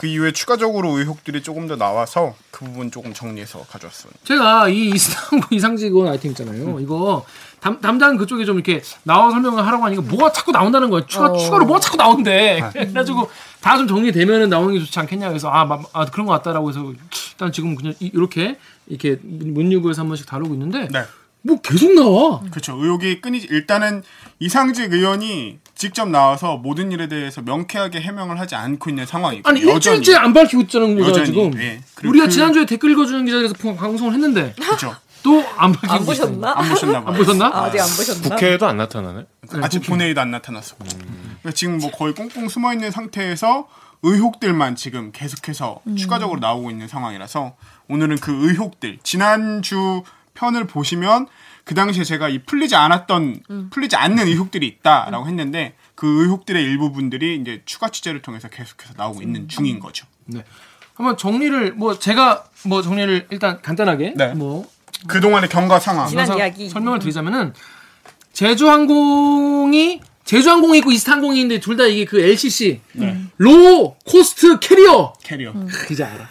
그 0.00 0.06
이후에 0.06 0.32
추가적으로 0.32 0.96
의혹들이 0.96 1.42
조금 1.42 1.66
더 1.68 1.76
나와서 1.76 2.34
그 2.50 2.64
부분 2.64 2.90
조금 2.90 3.12
정리해서 3.12 3.66
가져왔습니다. 3.70 4.18
제가 4.24 4.70
이 4.70 4.88
이스탄불 4.88 5.52
이상직원 5.52 6.08
아이템 6.08 6.30
있잖아요. 6.30 6.80
이거 6.80 7.26
담, 7.60 7.78
담당 7.82 8.16
그쪽에 8.16 8.46
좀 8.46 8.56
이렇게 8.56 8.82
나와 9.02 9.30
설명을 9.30 9.66
하라고 9.66 9.84
하니까 9.84 10.00
뭐가 10.00 10.32
자꾸 10.32 10.52
나온다는 10.52 10.88
거예요. 10.88 11.06
추가, 11.06 11.30
추가로 11.36 11.66
뭐가 11.66 11.80
자꾸 11.80 11.98
나온대. 11.98 12.62
그래가지고 12.72 13.30
다 13.60 13.76
좀 13.76 13.86
정리되면은 13.86 14.48
나오는 14.48 14.72
게 14.74 14.80
좋지 14.80 14.98
않겠냐. 15.00 15.28
그래서 15.28 15.48
아, 15.50 15.64
마- 15.64 15.78
아, 15.92 16.04
그런 16.06 16.26
것 16.26 16.32
같다라고 16.34 16.70
해서 16.70 16.92
일단 17.32 17.52
지금 17.52 17.74
그냥 17.74 17.94
이- 18.00 18.10
이렇게 18.14 18.58
이렇게 18.86 19.18
문유부에서 19.22 20.02
한 20.02 20.08
번씩 20.08 20.26
다루고 20.26 20.54
있는데 20.54 20.88
네. 20.90 21.04
뭐 21.42 21.58
계속 21.60 21.92
나와. 21.94 22.40
그렇죠. 22.50 22.76
의혹이 22.76 23.20
끊이지 23.20 23.48
일단은 23.50 24.02
이상직 24.38 24.92
의원이 24.92 25.58
직접 25.74 26.08
나와서 26.08 26.56
모든 26.58 26.92
일에 26.92 27.08
대해서 27.08 27.40
명쾌하게 27.42 28.00
해명을 28.00 28.38
하지 28.40 28.54
않고 28.54 28.90
있는 28.90 29.06
상황이고 29.06 29.48
아니 29.48 29.60
일주일째 29.60 30.14
안 30.16 30.32
밝히고 30.34 30.62
거잖아 30.96 31.20
여전히, 31.22 31.26
지금. 31.26 31.52
예. 31.62 31.80
우리가 32.04 32.26
그- 32.26 32.30
지난주에 32.32 32.66
댓글 32.66 32.90
읽어주는 32.90 33.24
기자에서 33.24 33.54
방송을 33.76 34.12
했는데 34.14 34.54
그렇죠. 34.60 34.94
또 35.22 35.42
안. 35.56 35.72
보셨나? 35.72 36.54
안 36.56 36.68
보셨나 36.68 37.00
봐요. 37.02 37.08
안 37.12 37.14
보셨나? 37.16 37.46
아, 37.46 37.64
아직 37.64 37.78
안 37.80 37.86
보셨나? 37.88 38.22
국회에도 38.36 38.66
안 38.66 38.76
나타나네. 38.78 39.24
아직 39.62 39.80
본회의도 39.80 40.20
안 40.20 40.30
나타났었고 40.30 40.84
그러니까 41.40 41.52
지금 41.52 41.78
뭐 41.78 41.90
거의 41.90 42.14
꽁꽁 42.14 42.48
숨어 42.48 42.72
있는 42.72 42.90
상태에서 42.90 43.68
의혹들만 44.02 44.76
지금 44.76 45.12
계속해서 45.12 45.80
추가적으로 45.96 46.40
나오고 46.40 46.70
있는 46.70 46.88
상황이라서 46.88 47.54
오늘은 47.88 48.16
그 48.18 48.48
의혹들 48.48 48.98
지난주 49.02 50.02
편을 50.34 50.66
보시면 50.66 51.26
그 51.64 51.74
당시에 51.74 52.04
제가 52.04 52.28
이 52.28 52.42
풀리지 52.42 52.74
않았던 52.74 53.68
풀리지 53.70 53.96
않는 53.96 54.26
의혹들이 54.26 54.66
있다라고 54.66 55.26
했는데 55.26 55.74
그 55.94 56.22
의혹들의 56.22 56.62
일부분들이 56.62 57.36
이제 57.36 57.62
추가 57.66 57.90
취재를 57.90 58.22
통해서 58.22 58.48
계속해서 58.48 58.94
나오고 58.96 59.20
있는 59.22 59.48
중인 59.48 59.80
거죠. 59.80 60.06
네. 60.24 60.44
한번 60.94 61.16
정리를 61.16 61.72
뭐 61.74 61.98
제가 61.98 62.44
뭐 62.64 62.82
정리를 62.82 63.28
일단 63.30 63.60
간단하게 63.60 64.14
네. 64.16 64.34
뭐 64.34 64.66
그동안의 65.06 65.48
경과 65.48 65.78
상황. 65.78 66.08
지난 66.08 66.36
이야기. 66.36 66.68
설명을 66.68 66.98
드리자면은 66.98 67.52
제주항공이 68.32 70.00
제주항공이 70.24 70.78
있고 70.78 70.92
이스타항공이 70.92 71.40
있는데 71.40 71.60
둘 71.60 71.76
다 71.76 71.86
이게 71.86 72.04
그 72.04 72.20
LCC 72.20 72.80
low 73.38 73.96
cost 74.06 74.58
carrier 74.60 75.12
carrier. 75.24 75.52
이제 75.90 76.04
알아 76.04 76.28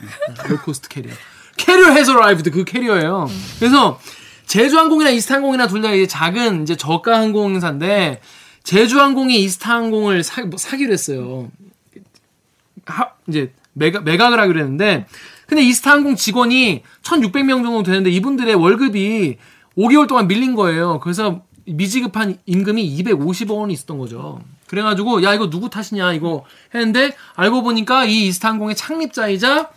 low 0.49 0.57
cost 0.61 0.87
carrier 0.89 1.11
carrier 1.57 1.89
해서 1.91 2.13
라이브드 2.15 2.51
그 2.51 2.63
carrier예요. 2.63 3.27
그래서 3.59 3.99
제주항공이나 4.45 5.09
이스타항공이나 5.11 5.67
둘 5.67 5.81
다 5.81 5.91
이제 5.93 6.07
작은 6.07 6.63
이제 6.63 6.75
저가 6.75 7.19
항공사인데 7.19 8.21
제주항공이 8.63 9.41
이스타항공을 9.43 10.23
사, 10.23 10.41
뭐 10.43 10.57
사기로 10.57 10.93
했어요. 10.93 11.49
하, 12.85 13.09
이제 13.27 13.53
매각, 13.73 14.03
매각을 14.03 14.39
하기로 14.39 14.59
했는데 14.59 15.05
근데 15.47 15.63
이스타항공 15.63 16.15
직원이 16.15 16.83
1,600명 17.03 17.63
정도 17.63 17.83
되는데 17.83 18.11
이분들의 18.11 18.53
월급이 18.55 19.37
5개월 19.77 20.07
동안 20.07 20.27
밀린 20.27 20.55
거예요. 20.55 20.99
그래서 20.99 21.41
미지급한 21.69 22.37
임금이 22.45 23.03
250억 23.03 23.59
원이 23.59 23.73
있었던 23.73 23.97
거죠. 23.97 24.41
그래가지고 24.67 25.23
야 25.23 25.33
이거 25.33 25.49
누구 25.49 25.69
탓이냐 25.69 26.13
이거 26.13 26.43
했는데 26.73 27.15
알고 27.35 27.63
보니까 27.63 28.05
이 28.05 28.27
이스타항공의 28.27 28.75
창립자이자 28.75 29.69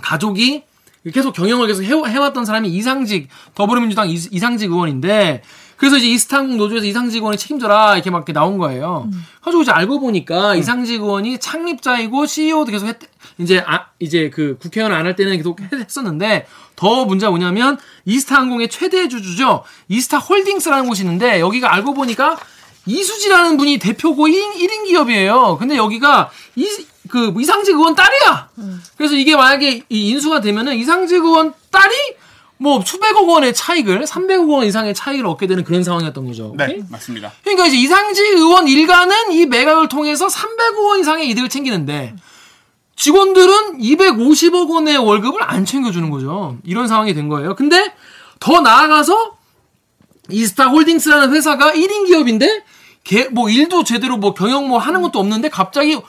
가족이 0.00 0.64
계속 1.12 1.32
경영을 1.32 1.66
계속 1.66 1.82
해, 1.82 1.88
해왔던 1.88 2.44
사람이 2.44 2.68
이상직 2.68 3.28
더불어민주당 3.54 4.08
이, 4.08 4.12
이상직 4.12 4.70
의원인데 4.70 5.42
그래서 5.76 5.96
이제 5.96 6.06
이스타항공 6.08 6.58
노조에서 6.58 6.86
이상직 6.86 7.18
의원이 7.18 7.36
책임져라 7.36 7.94
이렇게 7.94 8.10
막 8.10 8.18
이렇게 8.18 8.32
나온 8.32 8.56
거예요. 8.56 9.08
가지고 9.40 9.62
이제 9.62 9.72
알고 9.72 9.98
보니까 9.98 10.54
이상직 10.54 11.00
의원이 11.00 11.38
창립자이고 11.38 12.26
CEO도 12.26 12.70
계속 12.70 12.86
했 12.86 12.98
이제 13.38 13.62
아 13.66 13.86
이제 13.98 14.30
그 14.30 14.56
국회의원 14.60 14.92
안 14.92 15.06
할 15.06 15.16
때는 15.16 15.36
계속 15.36 15.60
했- 15.60 15.72
했었는데 15.72 16.46
더 16.76 17.04
문제가 17.04 17.30
뭐냐면 17.30 17.78
이스타항공의 18.04 18.68
최대 18.68 19.08
주주죠 19.08 19.64
이스타홀딩스라는 19.88 20.86
곳이 20.88 21.02
있는데 21.02 21.40
여기가 21.40 21.72
알고 21.74 21.94
보니까 21.94 22.38
이수지라는 22.86 23.56
분이 23.58 23.78
대표고 23.78 24.26
1인, 24.26 24.54
1인 24.56 24.86
기업이에요. 24.86 25.56
근데 25.60 25.76
여기가 25.76 26.30
이, 26.56 26.66
그 27.08 27.32
이상직 27.38 27.74
의원 27.76 27.94
딸이야. 27.94 28.48
그래서 28.96 29.14
이게 29.14 29.36
만약에 29.36 29.82
이 29.88 30.08
인수가 30.10 30.40
되면은 30.40 30.74
이상직 30.76 31.16
의원 31.22 31.54
딸이 31.70 31.94
뭐 32.58 32.82
수백억 32.84 33.28
원의 33.28 33.54
차익을 33.54 34.04
300억 34.04 34.48
원 34.50 34.66
이상의 34.66 34.94
차익을 34.94 35.26
얻게 35.26 35.46
되는 35.46 35.62
그런 35.64 35.82
상황이었던 35.84 36.26
거죠. 36.26 36.54
네, 36.56 36.64
오케이? 36.64 36.82
맞습니다. 36.90 37.32
그러니까 37.42 37.66
이제 37.66 37.76
이상직 37.76 38.24
의원 38.38 38.66
일가는 38.68 39.32
이 39.32 39.46
매각을 39.46 39.88
통해서 39.88 40.26
300억 40.26 40.84
원 40.84 41.00
이상의 41.00 41.28
이득을 41.30 41.48
챙기는데 41.48 42.14
직원들은 43.02 43.78
250억 43.80 44.70
원의 44.70 44.96
월급을 44.96 45.42
안 45.42 45.64
챙겨주는 45.64 46.08
거죠. 46.08 46.58
이런 46.62 46.86
상황이 46.86 47.12
된 47.14 47.28
거예요. 47.28 47.56
근데 47.56 47.92
더 48.38 48.60
나아가서 48.60 49.38
이스타 50.28 50.68
홀딩스라는 50.68 51.34
회사가 51.34 51.72
1인 51.72 52.06
기업인데 52.06 52.62
걔뭐 53.02 53.50
일도 53.50 53.82
제대로 53.82 54.18
뭐 54.18 54.34
경영 54.34 54.68
뭐 54.68 54.78
하는 54.78 55.02
것도 55.02 55.18
없는데 55.18 55.48
갑자기 55.48 56.00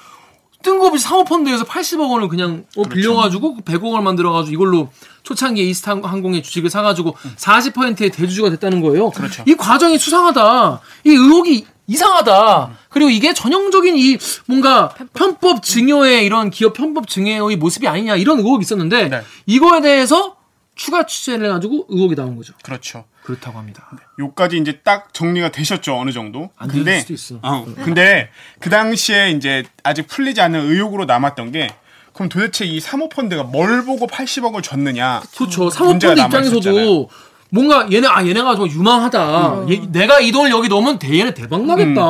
뜬금없이 0.64 1.04
사모펀드에서 1.04 1.66
80억 1.66 2.10
원을 2.12 2.28
그냥 2.30 2.66
어, 2.76 2.84
빌려가지고 2.84 3.58
100억 3.64 3.84
원을 3.84 4.02
만들어가지고 4.04 4.54
이걸로 4.54 4.90
초창기에 5.22 5.64
이스타 5.66 5.92
항공의 6.02 6.42
주식을 6.42 6.70
사가지고 6.70 7.16
40%의 7.36 8.10
대주주가 8.10 8.50
됐다는 8.50 8.82
거예요. 8.82 9.12
그렇죠. 9.12 9.44
이 9.46 9.54
과정이 9.56 9.98
수상하다. 10.00 10.82
이 11.06 11.10
의혹이 11.10 11.66
이상하다. 11.88 12.78
그리고 12.90 13.10
이게 13.10 13.34
전형적인 13.34 13.98
이 13.98 14.18
뭔가 14.46 14.90
편법 15.14 15.64
증여의 15.64 16.26
이런 16.26 16.50
기업 16.50 16.74
편법 16.74 17.08
증여의 17.08 17.58
모습이 17.58 17.88
아니냐 17.88 18.16
이런 18.16 18.40
의혹이 18.40 18.64
있었는데 18.64 19.10
네. 19.10 19.22
이거에 19.46 19.82
대해서 19.82 20.38
추가 20.76 21.06
취재를 21.06 21.46
해가지고 21.48 21.88
의혹이 21.90 22.16
나온 22.16 22.36
거죠. 22.38 22.54
그렇죠. 22.64 23.04
그렇다고 23.24 23.58
합니다. 23.58 23.90
요까지 24.20 24.58
이제 24.58 24.80
딱 24.84 25.14
정리가 25.14 25.50
되셨죠 25.52 25.96
어느 25.98 26.12
정도. 26.12 26.50
안될 26.58 27.00
수도 27.02 27.14
있어. 27.14 27.40
어, 27.42 27.66
근데 27.84 28.30
그 28.60 28.70
당시에 28.70 29.32
이제 29.32 29.64
아직 29.84 30.08
풀리지 30.08 30.42
않은 30.42 30.70
의혹으로 30.70 31.06
남았던 31.06 31.52
게 31.52 31.70
그럼 32.14 32.30
도대체 32.30 32.66
이 32.66 32.80
사모펀드가 32.80 33.44
뭘 33.44 33.86
보고 33.86 34.06
80억을 34.08 34.62
줬느냐? 34.62 35.22
그렇죠. 35.36 35.70
사모펀드. 35.70 36.06
입장에서도 36.20 37.10
뭔가 37.50 37.88
얘네 37.92 38.08
아 38.08 38.26
얘네가 38.26 38.56
좀 38.56 38.68
유망하다. 38.70 39.66
얘- 39.70 39.86
내가 39.92 40.20
이 40.20 40.32
돈을 40.32 40.52
여기 40.52 40.68
넣으면 40.68 41.00
대, 41.00 41.18
얘네 41.20 41.34
대박 41.34 41.64
나겠다. 41.66 42.02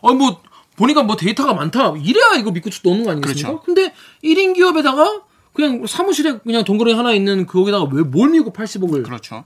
어뭐 0.00 0.40
보니까 0.76 1.02
뭐 1.02 1.16
데이터가 1.16 1.54
많다. 1.54 1.94
이래야 2.02 2.34
이거 2.38 2.50
믿고 2.50 2.70
넣는 2.84 3.04
거 3.04 3.10
아니겠습니까? 3.12 3.48
그렇죠. 3.48 3.62
근데 3.64 3.92
1인 4.24 4.54
기업에다가 4.54 5.22
그냥 5.52 5.86
사무실에 5.86 6.38
그냥 6.38 6.64
동그라미 6.64 6.96
하나 6.96 7.12
있는 7.12 7.46
거기다가 7.46 7.84
왜뭘 7.90 8.30
믿고 8.30 8.52
80억을 8.52 9.02
그렇죠. 9.04 9.44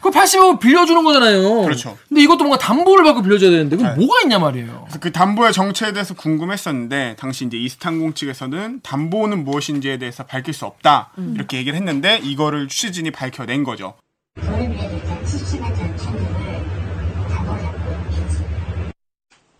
그 0.00 0.10
80억을 0.10 0.60
빌려주는 0.60 1.04
거잖아요. 1.04 1.62
그렇죠. 1.62 1.98
근데 2.08 2.22
이것도 2.22 2.38
뭔가 2.38 2.58
담보를 2.58 3.04
받고 3.04 3.22
빌려줘야 3.22 3.50
되는데 3.50 3.76
그럼 3.76 3.94
네. 3.94 4.06
뭐가 4.06 4.22
있냐 4.22 4.38
말이에요. 4.38 4.82
그래서 4.84 4.98
그 4.98 5.12
담보의 5.12 5.52
정체에 5.52 5.92
대해서 5.92 6.14
궁금했었는데 6.14 7.16
당시 7.18 7.44
이제 7.44 7.58
이스탄공 7.58 8.14
측에서는 8.14 8.80
담보는 8.82 9.44
무엇인지에 9.44 9.98
대해서 9.98 10.24
밝힐 10.24 10.54
수 10.54 10.64
없다 10.64 11.12
이렇게 11.34 11.58
얘기를 11.58 11.76
했는데 11.76 12.18
이거를 12.22 12.68
취재진이 12.68 13.10
밝혀낸 13.10 13.62
거죠. 13.62 13.94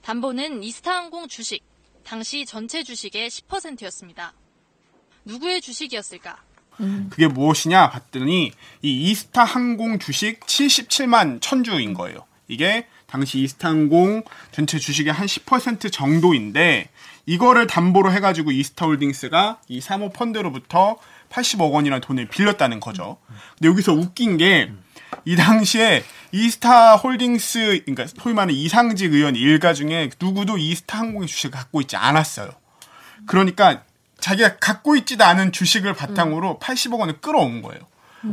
담보는 0.02 0.62
이스타항공 0.64 1.28
주식, 1.28 1.62
당시 2.02 2.44
전체 2.44 2.82
주식의 2.82 3.28
10%였습니다. 3.30 4.32
누구의 5.24 5.60
주식이었을까? 5.60 6.42
그게 7.10 7.26
무엇이냐 7.26 7.90
봤더니 7.90 8.52
이 8.82 9.10
이스타 9.10 9.44
항공 9.44 9.98
주식 9.98 10.40
77만 10.40 11.40
천주인 11.40 11.94
거예요. 11.94 12.24
이게 12.48 12.86
당시 13.06 13.40
이스타 13.40 13.68
항공 13.68 14.22
전체 14.52 14.78
주식의 14.78 15.12
한 15.12 15.26
10% 15.26 15.92
정도인데 15.92 16.88
이거를 17.26 17.66
담보로 17.66 18.12
해가지고 18.12 18.50
이스타 18.50 18.86
홀딩스가 18.86 19.60
이 19.68 19.80
사모 19.80 20.10
펀드로부터 20.10 20.98
80억 21.30 21.72
원이라는 21.72 22.00
돈을 22.00 22.26
빌렸다는 22.28 22.80
거죠. 22.80 23.18
근데 23.58 23.68
여기서 23.68 23.92
웃긴 23.92 24.36
게 24.36 24.70
이 25.24 25.36
당시에 25.36 26.04
이스타 26.32 26.96
홀딩스 26.96 27.82
그러니까 27.84 28.06
소위 28.06 28.34
말하는 28.34 28.54
이상직 28.54 29.12
의원 29.12 29.36
일가 29.36 29.74
중에 29.74 30.10
누구도 30.20 30.58
이스타 30.58 30.98
항공의 30.98 31.28
주식을 31.28 31.50
갖고 31.50 31.80
있지 31.80 31.96
않았어요. 31.96 32.50
그러니까 33.26 33.82
자기가 34.20 34.56
갖고 34.58 34.96
있지도 34.96 35.24
않은 35.24 35.52
주식을 35.52 35.94
바탕으로 35.94 36.58
80억 36.60 37.00
원을 37.00 37.20
끌어온 37.20 37.62
거예요. 37.62 37.80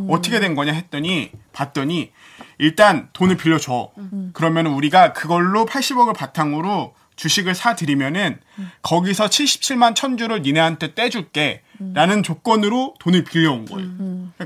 어떻게 0.10 0.40
된 0.40 0.54
거냐 0.56 0.74
했더니 0.74 1.32
봤더니 1.54 2.12
일단 2.58 3.10
돈을 3.14 3.38
빌려줘. 3.38 3.92
그러면 4.34 4.68
우리가 4.68 5.14
그걸로 5.14 5.66
80억을 5.66 6.16
바탕으로 6.16 6.94
주식을 7.16 7.56
사드리면은 7.56 8.40
거기서 8.84 9.28
77만 9.28 9.96
천주를 9.96 10.42
니네한테 10.42 10.94
떼줄게. 10.94 11.62
라는 11.94 12.24
조건으로 12.24 12.96
돈을 13.00 13.24
빌려온 13.24 13.66
거예요. 13.66 13.90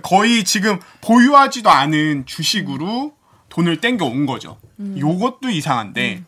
거의 0.04 0.43
지금 0.43 0.80
보유하지도 0.99 1.69
않은 1.69 2.25
주식으로 2.25 3.13
돈을 3.47 3.80
땡겨온 3.80 4.25
거죠. 4.25 4.60
요것도 4.97 5.49
이상한데 5.49 6.23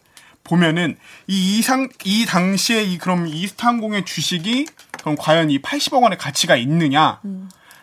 보면은 0.46 0.98
이 1.28 1.58
이상 1.58 1.90
이 2.06 2.26
당시에 2.26 2.84
이 2.84 2.98
그럼 2.98 3.28
이스타항공의 3.28 4.06
주식이 4.06 4.66
그럼 5.04 5.18
과연 5.20 5.52
이 5.52 5.62
80억 5.62 6.02
원의 6.02 6.18
가치가 6.18 6.56
있느냐? 6.56 7.20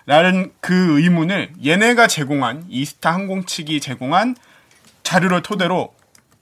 라는 0.06 0.52
그 0.60 0.98
의문을 0.98 1.52
얘네가 1.64 2.06
제공한 2.06 2.64
이스타 2.70 3.12
항공 3.12 3.44
측이 3.44 3.80
제공한 3.80 4.34
자료를 5.02 5.42
토대로 5.42 5.94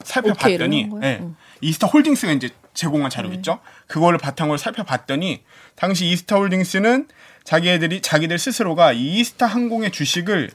살펴봤더니? 0.05 0.88
예, 1.03 1.25
이스타 1.61 1.88
홀딩스가 1.88 2.33
이제 2.33 2.51
제공한 2.75 3.11
자료 3.11 3.33
있죠. 3.33 3.59
그거를 3.88 4.19
바탕으로 4.19 4.57
살펴봤더니 4.57 5.43
당시 5.75 6.07
이스타 6.07 6.37
홀딩스는 6.37 7.09
자기애들이 7.43 8.01
자기들 8.01 8.38
스스로가 8.38 8.93
이 8.93 9.19
이스타 9.19 9.47
항공의 9.47 9.91
주식을 9.91 10.51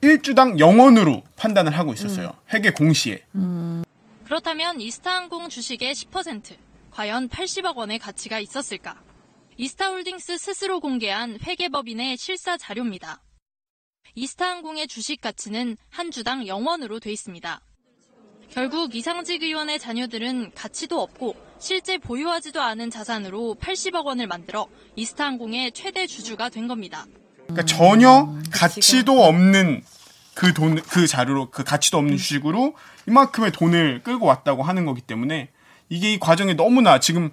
일주당 0.00 0.56
0원으로 0.56 1.22
판단을 1.36 1.78
하고 1.78 1.92
있었어요. 1.92 2.32
회계 2.52 2.70
공시에. 2.70 3.22
그렇다면 4.24 4.80
이스타 4.80 5.12
항공 5.12 5.48
주식의 5.48 5.94
10%, 5.94 6.56
과연 6.90 7.28
80억 7.28 7.76
원의 7.76 8.00
가치가 8.00 8.40
있었을까? 8.40 8.96
이스타홀딩스 9.56 10.36
스스로 10.36 10.80
공개한 10.80 11.38
회계법인의 11.40 12.16
실사 12.16 12.56
자료입니다. 12.56 13.22
이스타항공의 14.16 14.88
주식 14.88 15.20
가치는 15.20 15.76
한 15.90 16.10
주당 16.10 16.42
0원으로 16.44 17.00
돼 17.00 17.12
있습니다. 17.12 17.60
결국 18.50 18.96
이상직 18.96 19.42
의원의 19.42 19.78
자녀들은 19.78 20.54
가치도 20.54 21.00
없고 21.00 21.36
실제 21.60 21.98
보유하지도 21.98 22.60
않은 22.60 22.90
자산으로 22.90 23.56
80억 23.60 24.04
원을 24.04 24.26
만들어 24.26 24.66
이스타항공의 24.96 25.70
최대 25.70 26.08
주주가 26.08 26.48
된 26.48 26.66
겁니다. 26.66 27.06
그러니까 27.46 27.64
전혀 27.64 28.34
가치도 28.50 29.22
없는 29.22 29.84
그 30.34 30.52
돈, 30.52 30.82
그 30.82 31.06
자료로, 31.06 31.50
그 31.50 31.62
가치도 31.62 31.96
없는 31.98 32.16
주식으로 32.16 32.74
이만큼의 33.06 33.52
돈을 33.52 34.02
끌고 34.02 34.26
왔다고 34.26 34.64
하는 34.64 34.84
거기 34.84 35.00
때문에 35.00 35.50
이게 35.88 36.12
이 36.12 36.18
과정이 36.18 36.54
너무나 36.54 36.98
지금 36.98 37.30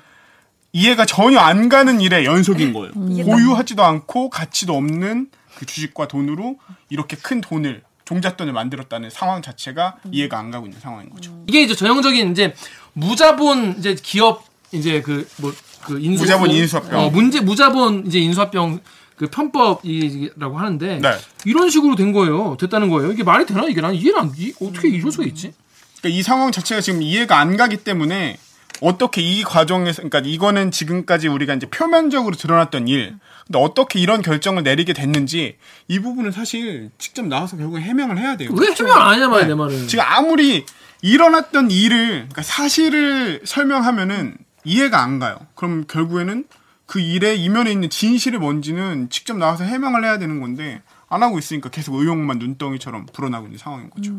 이해가 0.74 1.06
전혀 1.06 1.40
안 1.40 1.70
가는 1.70 2.00
일의 2.02 2.26
연속인 2.26 2.74
거예요. 2.74 2.92
보유하지도 2.94 3.84
않고 3.84 4.30
가치도 4.30 4.76
없는 4.76 5.30
그 5.56 5.66
주식과 5.66 6.08
돈으로 6.08 6.58
이렇게 6.90 7.18
큰 7.18 7.42
돈을 7.42 7.84
종잣돈을 8.06 8.54
만들었다는 8.54 9.10
상황 9.10 9.42
자체가 9.42 9.98
이해가 10.12 10.38
안 10.38 10.52
가고 10.52 10.66
있는 10.66 10.80
상황인 10.80 11.10
거죠. 11.10 11.44
이게 11.48 11.62
이제 11.64 11.76
전형적인 11.76 12.32
이제 12.32 12.54
무자본 12.94 13.76
이제 13.80 13.96
기업 14.02 14.44
이제 14.72 15.02
그 15.02 15.28
뭐 15.42 15.54
그 15.82 16.00
인수 16.00 16.24
무자본 16.24 16.52
인수합병. 16.52 17.00
어, 17.00 17.10
문제 17.10 17.42
무자본 17.42 18.06
이제 18.06 18.20
인수합병 18.20 18.80
그 19.16 19.28
편법이라고 19.30 20.58
하는데 20.58 21.00
네. 21.00 21.12
이런 21.46 21.70
식으로 21.70 21.96
된 21.96 22.12
거예요. 22.12 22.56
됐다는 22.60 22.90
거예요. 22.90 23.12
이게 23.12 23.24
말이 23.24 23.46
되나 23.46 23.64
이게 23.66 23.82
난 23.82 23.94
이해를 23.94 24.20
안 24.20 24.32
이, 24.38 24.54
어떻게 24.62 24.90
이럴 24.90 25.12
수가 25.12 25.26
있지? 25.26 25.54
그러니까 26.00 26.20
이 26.20 26.24
상황 26.24 26.52
자체가 26.52 26.82
지금 26.82 27.02
이해가 27.02 27.38
안 27.40 27.58
가기 27.58 27.78
때문에 27.78 28.38
어떻게 28.82 29.22
이 29.22 29.44
과정에서 29.44 30.02
그러니까 30.02 30.20
이거는 30.20 30.72
지금까지 30.72 31.28
우리가 31.28 31.54
이제 31.54 31.68
표면적으로 31.68 32.36
드러났던 32.36 32.88
일. 32.88 33.16
근데 33.46 33.60
어떻게 33.60 34.00
이런 34.00 34.22
결정을 34.22 34.64
내리게 34.64 34.94
됐는지 34.94 35.58
이 35.88 36.00
부분은 36.00 36.32
사실 36.32 36.90
직접 36.98 37.26
나와서 37.26 37.58
결국 37.58 37.80
해명을 37.80 38.18
해야 38.18 38.36
돼요. 38.36 38.50
왜 38.54 38.74
해명 38.74 39.00
안 39.00 39.08
하냐 39.14 39.28
말이야 39.28 39.44
네. 39.44 39.48
내 39.50 39.56
말은. 39.56 39.88
지금 39.88 40.04
아무리 40.06 40.66
일어났던 41.02 41.72
일을 41.72 42.08
그러니까 42.08 42.42
사실을 42.42 43.42
설명하면은 43.46 44.38
이해가 44.64 45.02
안 45.02 45.20
가요. 45.20 45.38
그럼 45.56 45.86
결국에는 45.88 46.46
그 46.86 47.00
일의 47.00 47.40
이면에 47.42 47.72
있는 47.72 47.90
진실이 47.90 48.38
뭔지는 48.38 49.10
직접 49.10 49.38
나와서 49.38 49.64
해명을 49.64 50.04
해야 50.04 50.18
되는 50.18 50.42
건데 50.42 50.82
안 51.08 51.24
하고 51.24 51.38
있으니까 51.40 51.70
계속 51.70 51.96
의혹만 51.96 52.40
눈덩이처럼 52.40 53.06
불어나고 53.14 53.46
있는 53.46 53.58
상황인 53.58 53.90
거죠. 53.90 54.12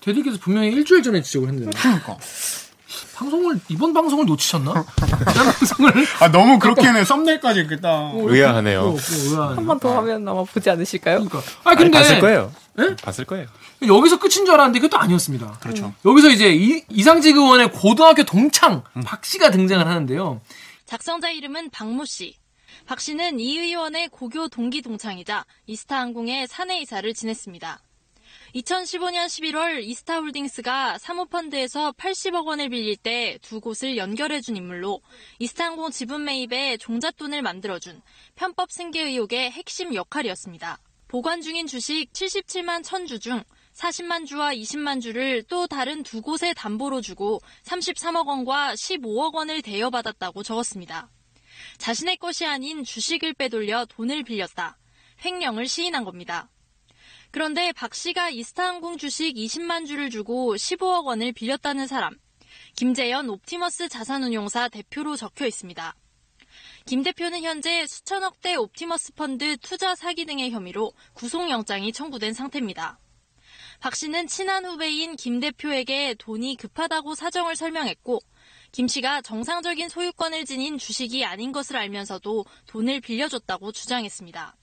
대리께서 0.00 0.38
분명히 0.38 0.68
일주일 0.72 1.02
전에 1.02 1.22
지적을 1.22 1.48
했는데 1.48 1.70
그러니까. 1.78 2.18
방송을 3.14 3.60
이번 3.68 3.92
방송을 3.92 4.26
놓치셨나? 4.26 4.84
방송을 4.96 5.92
아 6.20 6.30
너무 6.30 6.58
그렇게는 6.58 7.04
썸네일까지 7.04 7.60
이렇게 7.60 7.76
딱 7.80 8.12
의아하네요. 8.14 8.80
어, 8.80 8.94
어, 8.94 8.96
의아하네. 8.98 9.54
한번 9.56 9.78
더 9.78 9.96
하면 9.98 10.26
아마 10.28 10.44
보지 10.44 10.68
않으실까요? 10.70 11.24
그러니까. 11.24 11.38
아 11.64 11.70
아니, 11.70 11.76
근데 11.78 11.98
봤을 11.98 12.20
거예요. 12.20 12.52
예? 12.80 12.96
봤을 12.96 13.24
거예요. 13.24 13.46
여기서 13.86 14.18
끝인 14.18 14.44
줄 14.44 14.50
알았는데 14.52 14.80
그것도 14.80 15.00
아니었습니다. 15.00 15.58
그렇죠. 15.60 15.92
여기서 16.04 16.30
이제 16.30 16.52
이, 16.52 16.82
이상직 16.88 17.36
의원의 17.36 17.70
고등학교 17.72 18.24
동창 18.24 18.82
박 19.04 19.24
씨가 19.24 19.50
등장을 19.50 19.86
하는데요. 19.86 20.40
작성자 20.86 21.30
이름은 21.30 21.70
박모 21.70 22.04
씨. 22.04 22.36
박 22.86 23.00
씨는 23.00 23.40
이 23.40 23.58
의원의 23.58 24.08
고교 24.08 24.48
동기 24.48 24.82
동창이자 24.82 25.44
이스타항공의 25.66 26.46
사내 26.48 26.80
이사를 26.80 27.12
지냈습니다. 27.14 27.80
2015년 28.54 29.26
11월 29.26 29.82
이스타홀딩스가 29.82 30.98
사모펀드에서 30.98 31.90
80억 31.92 32.46
원을 32.46 32.68
빌릴 32.68 32.96
때 32.96 33.36
두 33.42 33.60
곳을 33.60 33.96
연결해준 33.96 34.56
인물로 34.56 35.00
이스타항공 35.40 35.90
지분 35.90 36.24
매입에 36.24 36.76
종잣돈을 36.76 37.42
만들어준 37.42 38.00
편법 38.36 38.70
승계 38.70 39.02
의혹의 39.02 39.50
핵심 39.50 39.92
역할이었습니다. 39.92 40.78
보관 41.08 41.40
중인 41.42 41.66
주식 41.66 42.12
77만 42.12 42.84
1000주 42.84 43.20
중 43.20 43.42
40만 43.74 44.24
주와 44.24 44.54
20만 44.54 45.02
주를 45.02 45.42
또 45.42 45.66
다른 45.66 46.04
두 46.04 46.22
곳에 46.22 46.54
담보로 46.54 47.00
주고 47.00 47.40
33억 47.64 48.28
원과 48.28 48.74
15억 48.74 49.34
원을 49.34 49.62
대여받았다고 49.62 50.44
적었습니다. 50.44 51.10
자신의 51.78 52.18
것이 52.18 52.46
아닌 52.46 52.84
주식을 52.84 53.34
빼돌려 53.34 53.86
돈을 53.86 54.22
빌렸다. 54.22 54.78
횡령을 55.24 55.66
시인한 55.66 56.04
겁니다. 56.04 56.50
그런데 57.34 57.72
박 57.72 57.96
씨가 57.96 58.30
이스타항공 58.30 58.96
주식 58.96 59.34
20만 59.34 59.88
주를 59.88 60.08
주고 60.08 60.54
15억 60.54 61.04
원을 61.04 61.32
빌렸다는 61.32 61.88
사람, 61.88 62.16
김재현 62.76 63.28
옵티머스 63.28 63.88
자산운용사 63.88 64.68
대표로 64.68 65.16
적혀 65.16 65.44
있습니다. 65.44 65.96
김 66.86 67.02
대표는 67.02 67.42
현재 67.42 67.88
수천억대 67.88 68.54
옵티머스 68.54 69.14
펀드 69.14 69.56
투자 69.56 69.96
사기 69.96 70.26
등의 70.26 70.52
혐의로 70.52 70.92
구속영장이 71.14 71.92
청구된 71.92 72.34
상태입니다. 72.34 73.00
박 73.80 73.96
씨는 73.96 74.28
친한 74.28 74.64
후배인 74.64 75.16
김 75.16 75.40
대표에게 75.40 76.14
돈이 76.14 76.54
급하다고 76.54 77.16
사정을 77.16 77.56
설명했고, 77.56 78.20
김 78.70 78.86
씨가 78.86 79.22
정상적인 79.22 79.88
소유권을 79.88 80.44
지닌 80.44 80.78
주식이 80.78 81.24
아닌 81.24 81.50
것을 81.50 81.78
알면서도 81.78 82.44
돈을 82.68 83.00
빌려줬다고 83.00 83.72
주장했습니다. 83.72 84.54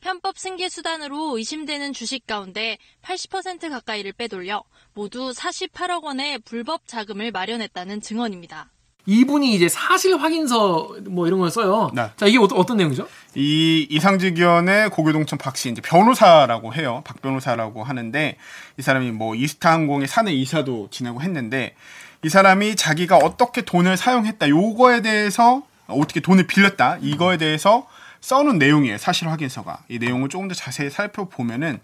편법 0.00 0.38
승계 0.38 0.68
수단으로 0.68 1.36
의심되는 1.38 1.92
주식 1.92 2.26
가운데 2.26 2.78
80% 3.02 3.70
가까이를 3.70 4.12
빼돌려 4.12 4.62
모두 4.94 5.32
48억 5.32 6.04
원의 6.04 6.38
불법 6.40 6.86
자금을 6.86 7.30
마련했다는 7.32 8.00
증언입니다. 8.00 8.70
이분이 9.06 9.54
이제 9.54 9.70
사실 9.70 10.16
확인서 10.18 10.94
뭐 11.08 11.26
이런 11.26 11.40
걸 11.40 11.50
써요. 11.50 11.90
네. 11.94 12.10
자 12.16 12.26
이게 12.26 12.36
어떤, 12.38 12.58
어떤 12.58 12.76
내용이죠? 12.76 13.08
이 13.34 13.86
이상직 13.88 14.38
의원의 14.38 14.90
고교동청 14.90 15.38
박씨 15.38 15.70
이제 15.70 15.80
변호사라고 15.80 16.74
해요. 16.74 17.02
박 17.06 17.22
변호사라고 17.22 17.84
하는데 17.84 18.36
이 18.76 18.82
사람이 18.82 19.12
뭐 19.12 19.34
이스타항공의 19.34 20.08
사내 20.08 20.32
이사도 20.32 20.88
지내고 20.90 21.22
했는데 21.22 21.74
이 22.22 22.28
사람이 22.28 22.76
자기가 22.76 23.16
어떻게 23.16 23.62
돈을 23.62 23.96
사용했다 23.96 24.50
요거에 24.50 25.00
대해서 25.00 25.62
어떻게 25.86 26.20
돈을 26.20 26.46
빌렸다 26.46 26.98
이거에 27.00 27.38
대해서 27.38 27.86
써놓은 28.20 28.58
내용이에요. 28.58 28.98
사실 28.98 29.28
확인서가 29.28 29.78
이 29.88 29.98
내용을 29.98 30.28
조금 30.28 30.48
더 30.48 30.54
자세히 30.54 30.90
살펴보면은 30.90 31.80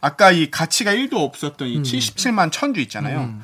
아까 0.00 0.30
이 0.30 0.50
가치가 0.50 0.92
1도 0.92 1.14
없었던 1.14 1.68
이 1.68 1.82
77만 1.82 2.50
천주 2.52 2.80
있잖아요. 2.80 3.34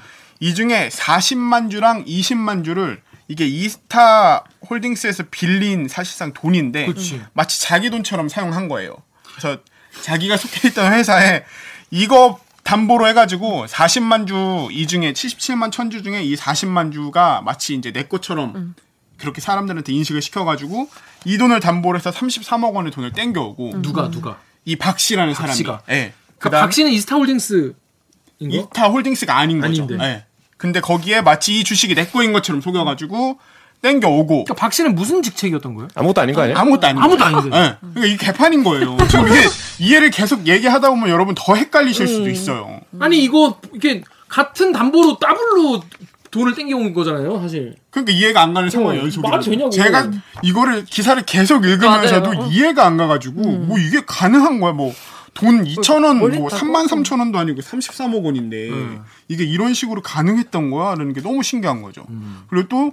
이 0.40 0.55
중에 0.55 0.88
40만 0.90 1.70
주랑 1.70 2.05
20만 2.05 2.64
주를 2.64 3.03
이게 3.29 3.46
이스타 3.46 4.44
홀딩스에서 4.68 5.24
빌린 5.31 5.87
사실상 5.88 6.33
돈인데 6.33 6.87
그치. 6.87 7.22
마치 7.33 7.61
자기 7.61 7.90
돈처럼 7.90 8.29
사용한 8.29 8.68
거예요. 8.68 8.96
그래서 9.22 9.59
자기가 10.03 10.37
속해 10.37 10.68
있던 10.68 10.92
회사에 10.92 11.44
이거 11.90 12.40
담보로 12.64 13.07
해가지고 13.09 13.66
40만 13.66 14.26
주 14.26 14.68
이 14.70 14.87
중에 14.87 15.12
77만 15.12 15.72
천주 15.72 16.03
중에 16.03 16.22
이 16.22 16.37
40만 16.37 16.92
주가 16.92 17.40
마치 17.42 17.74
이제 17.74 17.90
내 17.92 18.05
것처럼 18.05 18.74
그렇게 19.21 19.41
사람들한테 19.41 19.93
인식을 19.93 20.23
시켜가지고 20.23 20.89
이 21.27 21.39
돈을 21.39 21.61
담보로 21.61 21.99
해서 21.99 22.11
33억 22.11 22.73
원의 22.75 22.91
돈을 22.93 23.13
땡겨오고 23.13 23.83
누가 23.83 24.11
누가? 24.11 24.39
이 24.65 24.77
박 24.77 24.99
씨라는 24.99 25.35
박 25.35 25.41
사람이 25.43 25.57
씨가. 25.57 25.83
예. 25.91 26.13
그 26.39 26.45
그다음 26.45 26.63
박 26.65 26.73
씨는 26.73 26.91
이스타홀딩스인 26.93 27.73
거? 27.73 28.47
이타 28.49 28.89
홀딩스가 28.89 29.37
아닌 29.37 29.61
거죠. 29.61 29.83
아닌데. 29.85 30.05
예. 30.05 30.25
근데 30.57 30.81
거기에 30.81 31.21
마치 31.23 31.59
이 31.59 31.65
주식이 31.65 31.95
내 31.95 32.07
거인 32.07 32.33
것처럼 32.33 32.61
속여가지고 32.61 33.39
땡겨오고 33.83 34.27
그러니까 34.45 34.55
박 34.55 34.73
씨는 34.75 34.95
무슨 34.95 35.23
직책이었던 35.23 35.75
거예요? 35.75 35.89
아무것도 35.95 36.21
아닌 36.21 36.35
거 36.35 36.43
아니에요? 36.43 36.59
아무것도 36.59 36.87
아닌 36.87 37.03
아무도 37.03 37.25
거예요. 37.25 37.37
아닌데. 37.39 37.57
예. 37.57 37.77
그러니까 37.81 38.07
이게 38.07 38.17
개판인 38.27 38.63
거예요. 38.63 38.97
지금 39.09 39.27
이게 39.29 39.39
이해를 39.79 40.11
계속 40.11 40.47
얘기하다 40.47 40.91
보면 40.91 41.09
여러분 41.09 41.35
더 41.35 41.55
헷갈리실 41.55 42.07
수도 42.07 42.29
있어요. 42.29 42.81
아니 42.99 43.23
이거 43.25 43.59
이게 43.75 44.03
같은 44.29 44.73
담보로 44.73 45.19
더블로 45.19 45.83
돈을 46.31 46.55
땡겨온 46.55 46.93
거잖아요, 46.93 47.40
사실. 47.40 47.75
그러니까 47.90 48.12
이해가 48.12 48.43
안 48.43 48.55
가는 48.55 48.71
상황이 48.71 48.99
어. 48.99 49.21
말이 49.23 49.45
되냐고. 49.45 49.71
제가 49.71 50.11
이거를 50.43 50.85
기사를 50.85 51.21
계속 51.25 51.64
읽으면서도 51.64 52.33
맞아요. 52.33 52.51
이해가 52.51 52.87
안 52.87 52.97
가가지고 52.97 53.40
뭐 53.43 53.79
이게 53.79 54.03
가능한 54.07 54.61
거야 54.61 54.73
뭐. 54.73 54.93
돈 55.33 55.62
2천 55.64 56.05
원, 56.05 56.19
뭘뭐 56.19 56.49
했다고? 56.49 56.49
3만 56.49 56.88
3천 56.88 57.21
원도 57.21 57.38
아니고 57.38 57.61
33억 57.61 58.25
원인데 58.25 58.69
음. 58.69 59.05
이게 59.29 59.45
이런 59.45 59.75
식으로 59.75 60.03
가능했던 60.03 60.73
거야라는 60.73 61.12
게 61.12 61.23
너무 61.23 61.45
신기한 61.45 61.83
거죠. 61.83 62.05
그리고 62.49 62.69
또 62.69 62.93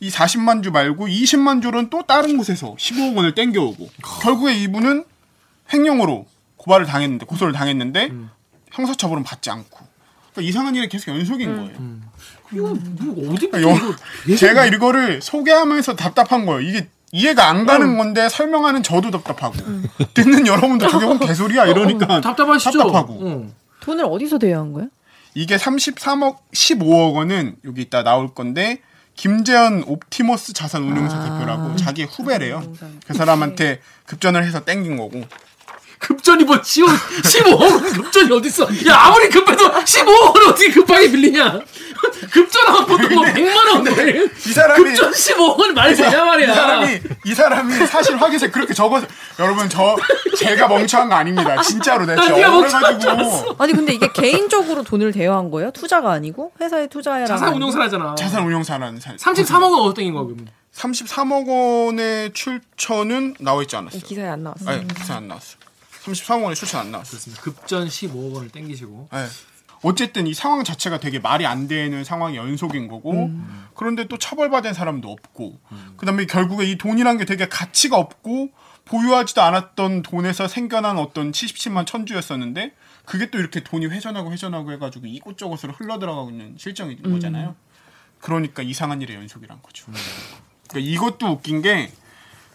이 0.00 0.10
40만 0.10 0.62
주 0.62 0.70
말고 0.70 1.06
20만 1.08 1.60
주는 1.60 1.90
또 1.90 2.02
다른 2.02 2.36
곳에서 2.36 2.74
15억 2.76 3.16
원을 3.16 3.34
땡겨오고 3.34 3.90
결국에 4.22 4.54
이분은 4.54 5.04
횡령으로 5.72 6.26
고발을 6.56 6.86
당했는데 6.86 7.26
고소를 7.26 7.52
당했는데 7.52 8.12
형사처벌은 8.72 9.24
받지 9.24 9.50
않고 9.50 9.78
그러니까 10.32 10.48
이상한 10.48 10.74
일이 10.76 10.88
계속 10.88 11.10
연속인 11.10 11.54
거예요. 11.56 11.78
이거 12.52 12.74
뭐 13.00 13.34
어디부터 13.34 13.62
요- 13.62 13.76
이거 14.26 14.36
제가 14.36 14.66
이거를 14.66 15.20
소개하면서 15.22 15.96
답답한 15.96 16.46
거예요. 16.46 16.60
이게 16.60 16.88
이해가 17.12 17.48
안 17.48 17.64
가는 17.66 17.96
건데 17.96 18.28
설명하는 18.28 18.82
저도 18.82 19.10
답답하고 19.10 19.54
듣는 20.14 20.46
여러분도 20.46 20.88
저게 20.88 21.06
뭔 21.06 21.18
개소리야 21.20 21.66
이러니까 21.66 22.20
답답하시죠? 22.20 22.78
답답하고 22.78 23.12
어. 23.20 23.50
돈을 23.80 24.04
어디서 24.04 24.38
대여한 24.38 24.72
거예요? 24.74 24.88
이게 25.34 25.56
33억 25.56 26.36
15억 26.52 27.14
원은 27.14 27.56
여기 27.64 27.80
있다 27.82 28.02
나올 28.02 28.34
건데 28.34 28.80
김재현 29.14 29.82
옵티머스 29.86 30.52
자산운용사 30.52 31.16
아. 31.16 31.24
대표라고 31.38 31.76
자기 31.76 32.04
후배래요. 32.04 32.62
그 33.06 33.14
사람한테 33.14 33.80
급전을 34.06 34.44
해서 34.44 34.64
땡긴 34.64 34.96
거고 34.96 35.24
급전이 35.98 36.44
뭐 36.44 36.60
15, 36.62 36.86
15억 36.86 37.60
원 37.60 37.80
급전이 37.92 38.32
어딨어? 38.32 38.68
야 38.88 38.96
아무리 39.06 39.28
급해도 39.28 39.70
15억 39.70 40.08
원 40.36 40.48
어떻게 40.48 40.70
급하게 40.70 41.10
빌리냐? 41.10 41.60
급전하면 42.30 42.86
보통 42.86 43.14
뭐 43.14 43.24
100만 43.24 43.74
원 43.74 43.84
내. 43.84 44.24
이 44.24 44.52
사람이 44.52 44.84
급전 44.84 45.10
15원 45.10 45.72
말이 45.72 45.96
되냐 45.96 46.24
말이야. 46.24 46.52
이 46.52 46.54
사람이 46.54 47.00
이 47.24 47.34
사람이 47.34 47.86
사실 47.86 48.16
확인서에 48.16 48.48
그렇게 48.50 48.72
적어서 48.72 49.06
여러분 49.40 49.68
저 49.68 49.96
제가 50.38 50.68
멍청한 50.68 51.08
거 51.08 51.16
아닙니다. 51.16 51.60
진짜로 51.62 52.06
내가 52.06 52.22
아, 52.22 52.26
억울해가지고 52.26 53.56
아니 53.58 53.72
근데 53.72 53.92
이게 53.94 54.10
개인적으로 54.12 54.84
돈을 54.84 55.12
대여한 55.12 55.50
거예요? 55.50 55.70
투자가 55.72 56.12
아니고 56.12 56.52
회사에 56.60 56.86
투자해라. 56.86 57.26
자산 57.26 57.54
운용사라잖아. 57.54 58.14
자산 58.14 58.46
운용사라는 58.46 59.00
사 59.00 59.14
33억은 59.16 59.78
어떤 59.80 60.04
인 60.04 60.14
거야 60.14 60.24
그러면? 60.24 60.46
33억 60.76 61.48
원의 61.86 62.32
출처는 62.32 63.34
나와 63.40 63.62
있지 63.62 63.74
않았어요. 63.74 64.00
기사에 64.02 64.28
안 64.28 64.44
나왔어요. 64.44 64.68
아니 64.70 64.86
기사 64.94 65.16
안 65.16 65.26
나왔어요. 65.26 65.58
33억 66.12 66.42
원의 66.42 66.56
출처 66.56 66.78
안 66.78 66.90
나왔어요. 66.90 67.10
그렇습니다. 67.10 67.42
급전 67.42 67.88
15억 67.88 68.34
원을 68.34 68.48
땡기시고. 68.50 69.08
네. 69.12 69.26
어쨌든 69.82 70.26
이 70.26 70.34
상황 70.34 70.64
자체가 70.64 70.98
되게 70.98 71.20
말이 71.20 71.46
안 71.46 71.68
되는 71.68 72.02
상황의 72.02 72.36
연속인 72.36 72.88
거고 72.88 73.30
그런데 73.74 74.08
또 74.08 74.18
처벌받은 74.18 74.74
사람도 74.74 75.08
없고 75.08 75.60
그다음에 75.96 76.26
결국에 76.26 76.64
이 76.64 76.76
돈이란 76.76 77.16
게 77.18 77.24
되게 77.24 77.48
가치가 77.48 77.96
없고 77.96 78.50
보유하지도 78.86 79.40
않았던 79.40 80.02
돈에서 80.02 80.48
생겨난 80.48 80.98
어떤 80.98 81.30
77만 81.30 81.86
천주였었는데 81.86 82.74
그게 83.04 83.30
또 83.30 83.38
이렇게 83.38 83.62
돈이 83.62 83.86
회전하고 83.86 84.32
회전하고 84.32 84.72
해가지고 84.72 85.06
이곳저곳으로 85.06 85.74
흘러들어가고 85.74 86.30
있는 86.30 86.56
실정인 86.58 87.00
거잖아요. 87.00 87.54
그러니까 88.20 88.64
이상한 88.64 89.00
일의 89.00 89.16
연속이란 89.16 89.62
거죠. 89.62 89.86
그러니까 90.68 90.90
이것도 90.90 91.28
웃긴 91.28 91.62
게 91.62 91.92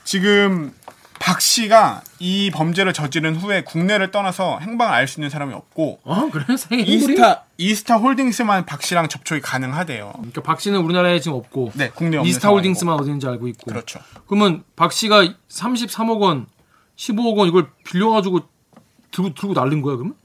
지금 0.03 0.75
박 1.23 1.39
씨가 1.39 2.01
이 2.19 2.51
범죄를 2.51 2.91
저지른 2.91 3.37
후에 3.37 3.63
국내를 3.63 4.11
떠나서 4.11 4.59
행방을 4.59 4.93
알 4.93 5.07
수 5.07 5.21
있는 5.21 5.29
사람이 5.29 5.53
없고 5.53 5.99
어 6.03 6.29
그래 6.29 6.57
생일 6.57 6.89
이스타 6.89 7.45
이스타 7.57 7.95
홀딩스만 7.95 8.65
박 8.65 8.81
씨랑 8.83 9.07
접촉이 9.07 9.39
가능하대요. 9.39 10.11
그러니까 10.17 10.41
박 10.41 10.59
씨는 10.59 10.81
우리나라에 10.81 11.21
지금 11.21 11.37
없고 11.37 11.71
네, 11.75 11.89
국내 11.95 12.17
없는 12.17 12.29
이스타 12.29 12.49
홀딩스만 12.49 12.99
있는지 13.05 13.25
알고 13.25 13.47
있고. 13.47 13.71
그렇죠. 13.71 14.01
그러면 14.27 14.65
박 14.75 14.91
씨가 14.91 15.23
33억 15.49 16.19
원, 16.19 16.47
15억 16.97 17.37
원 17.37 17.47
이걸 17.47 17.69
빌려가지고 17.85 18.41
들고 19.11 19.33
들고 19.33 19.53
날린 19.53 19.81
거야 19.81 19.95
그러면? 19.95 20.15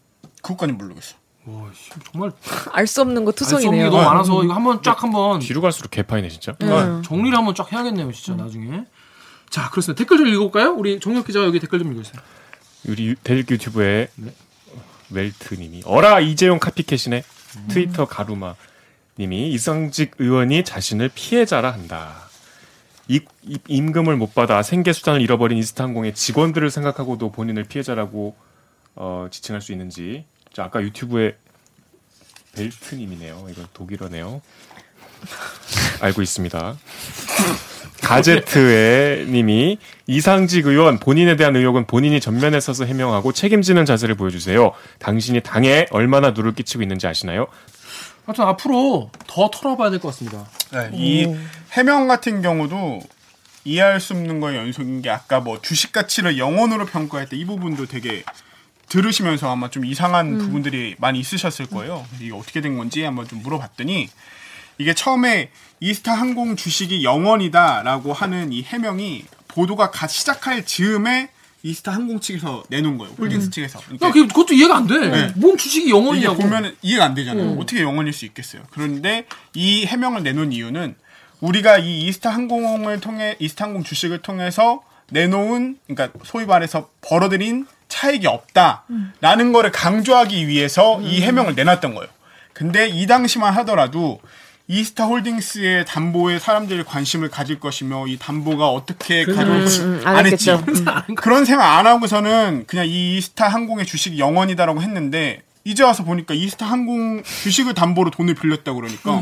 그것까지 0.42 0.72
모르겠어. 0.72 1.14
와, 1.46 1.62
씨, 1.74 1.90
정말 2.10 2.32
알 2.72 2.86
수 2.88 3.02
없는 3.02 3.24
거 3.24 3.30
알수 3.30 3.54
없는 3.54 3.60
게 3.60 3.60
투성이네요. 3.60 3.90
너무 3.90 4.02
많아서 4.02 4.42
이거 4.42 4.52
한번 4.52 4.82
쫙 4.82 5.00
한번 5.00 5.38
뒤로 5.38 5.60
갈수록 5.60 5.90
개파이네 5.92 6.28
진짜. 6.28 6.56
음. 6.60 7.02
정리를 7.04 7.38
한번 7.38 7.54
쫙 7.54 7.72
해야겠네요, 7.72 8.10
진짜 8.10 8.42
나중에. 8.42 8.84
자, 9.50 9.70
그렇습니다. 9.70 9.98
댓글 9.98 10.18
좀 10.18 10.26
읽어볼까요? 10.26 10.72
우리 10.74 11.00
정혁 11.00 11.26
기자 11.26 11.40
여기 11.44 11.58
댓글 11.60 11.78
좀 11.78 11.92
읽어주세요. 11.92 12.22
우리 12.88 13.14
대륙 13.22 13.50
유튜브에 13.50 14.08
웰트님이 15.10 15.82
어라 15.86 16.20
이재용 16.20 16.58
카피캣이네 16.58 17.24
트위터 17.68 18.04
가루마 18.06 18.54
님이 19.18 19.50
이상직 19.52 20.12
의원이 20.18 20.64
자신을 20.64 21.10
피해자라 21.14 21.72
한다. 21.72 22.28
이, 23.08 23.20
이- 23.42 23.58
임금을 23.66 24.16
못 24.16 24.34
받아 24.34 24.62
생계 24.62 24.92
수단을 24.92 25.22
잃어버린 25.22 25.56
이스타항공의 25.58 26.14
직원들을 26.14 26.70
생각하고도 26.70 27.32
본인을 27.32 27.64
피해자라고 27.64 28.36
어, 28.94 29.28
지칭할 29.30 29.62
수 29.62 29.72
있는지. 29.72 30.24
저 30.52 30.62
아까 30.62 30.82
유튜브에 30.82 31.36
벨트님이네요. 32.52 33.46
이건 33.50 33.66
독일어네요. 33.72 34.42
알고 36.00 36.22
있습니다. 36.22 36.76
가제트의 38.02 39.26
님이 39.26 39.78
이상직 40.06 40.66
의원 40.66 40.98
본인에 40.98 41.36
대한 41.36 41.56
의혹은 41.56 41.86
본인이 41.86 42.20
전면에 42.20 42.60
서서 42.60 42.84
해명하고 42.84 43.32
책임지는 43.32 43.84
자세를 43.84 44.14
보여주세요. 44.14 44.72
당신이 44.98 45.40
당에 45.42 45.86
얼마나 45.90 46.30
누를 46.30 46.54
끼치고 46.54 46.82
있는지 46.82 47.06
아시나요? 47.06 47.46
하여튼 48.26 48.44
앞으로 48.44 49.10
더 49.26 49.50
털어봐야 49.50 49.90
될 49.90 50.00
것 50.00 50.08
같습니다. 50.08 50.46
네, 50.72 50.90
이 50.92 51.34
해명 51.72 52.08
같은 52.08 52.42
경우도 52.42 53.00
이해할 53.64 54.00
수 54.00 54.12
없는 54.14 54.40
거의 54.40 54.56
연속인 54.58 55.02
게 55.02 55.10
아까 55.10 55.40
뭐 55.40 55.60
주식 55.60 55.92
가치를 55.92 56.38
영원으로 56.38 56.86
평가할 56.86 57.28
때 57.28 57.36
이 57.36 57.44
부분도 57.44 57.86
되게 57.86 58.22
들으시면서 58.88 59.50
아마 59.50 59.68
좀 59.68 59.84
이상한 59.84 60.38
부분들이 60.38 60.94
많이 60.98 61.20
있으셨을 61.20 61.66
거예요. 61.66 62.06
이게 62.20 62.32
어떻게 62.34 62.60
된 62.62 62.78
건지 62.78 63.02
한번 63.02 63.28
좀 63.28 63.42
물어봤더니 63.42 64.08
이게 64.78 64.94
처음에 64.94 65.50
이스타 65.80 66.12
항공 66.14 66.56
주식이 66.56 67.04
영원이다라고 67.04 68.12
하는 68.12 68.52
이 68.52 68.62
해명이 68.62 69.24
보도가 69.48 69.90
갓 69.90 70.08
시작할 70.08 70.64
즈음에 70.64 71.30
이스타 71.62 71.92
항공 71.92 72.20
측에서 72.20 72.64
내놓은 72.68 72.98
거예요. 72.98 73.14
홀딩스 73.18 73.50
측에서. 73.50 73.80
그러니까 73.80 74.08
야, 74.08 74.12
그것도 74.12 74.54
이해가 74.54 74.76
안 74.76 74.86
돼. 74.86 74.98
네. 74.98 75.32
뭔 75.36 75.56
주식이 75.56 75.90
영원이냐고. 75.90 76.36
보면 76.36 76.76
이해가 76.82 77.04
안 77.04 77.14
되잖아요. 77.14 77.56
어떻게 77.58 77.82
영원일 77.82 78.12
수 78.12 78.24
있겠어요. 78.26 78.62
그런데 78.70 79.26
이 79.54 79.84
해명을 79.84 80.22
내놓은 80.22 80.52
이유는 80.52 80.94
우리가 81.40 81.78
이 81.78 82.06
이스타 82.06 82.30
항공을 82.30 83.00
통해 83.00 83.36
이스타 83.38 83.66
항공 83.66 83.82
주식을 83.82 84.18
통해서 84.22 84.82
내놓은 85.10 85.78
그러니까 85.86 86.16
소위 86.24 86.46
말해서 86.46 86.90
벌어들인 87.00 87.66
차익이 87.88 88.26
없다라는 88.26 89.52
거를 89.52 89.72
강조하기 89.72 90.46
위해서 90.46 91.00
이 91.00 91.22
해명을 91.22 91.54
내놨던 91.54 91.94
거예요. 91.94 92.08
근데 92.52 92.88
이 92.88 93.06
당시만 93.06 93.54
하더라도 93.54 94.20
이스타 94.70 95.04
홀딩스의 95.06 95.86
담보에 95.86 96.38
사람들이 96.38 96.84
관심을 96.84 97.30
가질 97.30 97.58
것이며 97.58 98.06
이 98.06 98.18
담보가 98.18 98.68
어떻게 98.68 99.24
가져올 99.24 99.62
것이 99.64 99.80
음, 99.80 100.02
안 100.04 100.16
안 100.16 100.26
했지. 100.26 100.50
그런 101.16 101.46
생각 101.46 101.78
안 101.78 101.86
하고서는 101.86 102.64
그냥 102.66 102.86
이 102.86 103.16
이스타 103.16 103.48
항공의 103.48 103.86
주식이 103.86 104.18
영원이다라고 104.18 104.82
했는데 104.82 105.40
이제 105.64 105.82
와서 105.82 106.04
보니까 106.04 106.34
이스타 106.34 106.66
항공 106.66 107.22
주식을 107.22 107.72
담보로 107.74 108.10
돈을 108.10 108.34
빌렸다 108.34 108.74
그러니까 108.74 109.20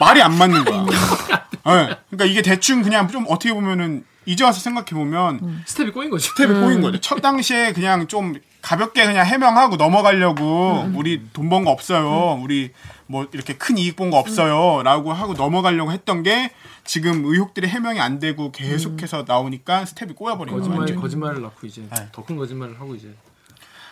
말이 0.00 0.22
안 0.22 0.38
맞는 0.38 0.64
거야. 0.64 0.84
네. 0.86 1.96
그러니까 2.10 2.24
이게 2.24 2.40
대충 2.42 2.82
그냥 2.82 3.08
좀 3.08 3.24
어떻게 3.28 3.52
보면은 3.52 4.04
이제 4.26 4.44
와서 4.44 4.60
생각해 4.60 4.90
보면 4.90 5.62
스텝이 5.66 5.90
꼬인 5.90 6.10
거지. 6.10 6.28
스텝이 6.28 6.60
꼬인 6.60 6.80
거죠. 6.82 7.00
첫 7.00 7.20
당시에 7.20 7.72
그냥 7.72 8.06
좀 8.06 8.34
가볍게 8.62 9.04
그냥 9.06 9.26
해명하고 9.26 9.76
넘어가려고 9.76 10.88
우리 10.94 11.20
돈 11.32 11.48
번 11.48 11.64
거 11.64 11.70
없어요. 11.72 12.38
우리 12.42 12.70
뭐 13.10 13.26
이렇게 13.32 13.56
큰 13.56 13.78
이익 13.78 13.96
본 13.96 14.10
거 14.10 14.18
없어요 14.18 14.82
라고 14.82 15.12
하고 15.12 15.32
넘어가려고 15.34 15.92
했던 15.92 16.22
게 16.22 16.52
지금 16.84 17.24
의혹들이 17.24 17.66
해명이 17.68 18.00
안 18.00 18.18
되고 18.18 18.52
계속해서 18.52 19.24
나오니까 19.26 19.84
스텝이 19.86 20.12
꼬여버린 20.12 20.52
거죠. 20.54 20.62
거짓말, 20.64 20.78
완전히. 20.80 21.00
거짓말을 21.00 21.42
낳고 21.42 21.66
이제 21.66 21.82
네. 21.90 22.08
더 22.12 22.22
큰 22.24 22.36
거짓말을 22.36 22.78
하고 22.80 22.94
이제 22.94 23.14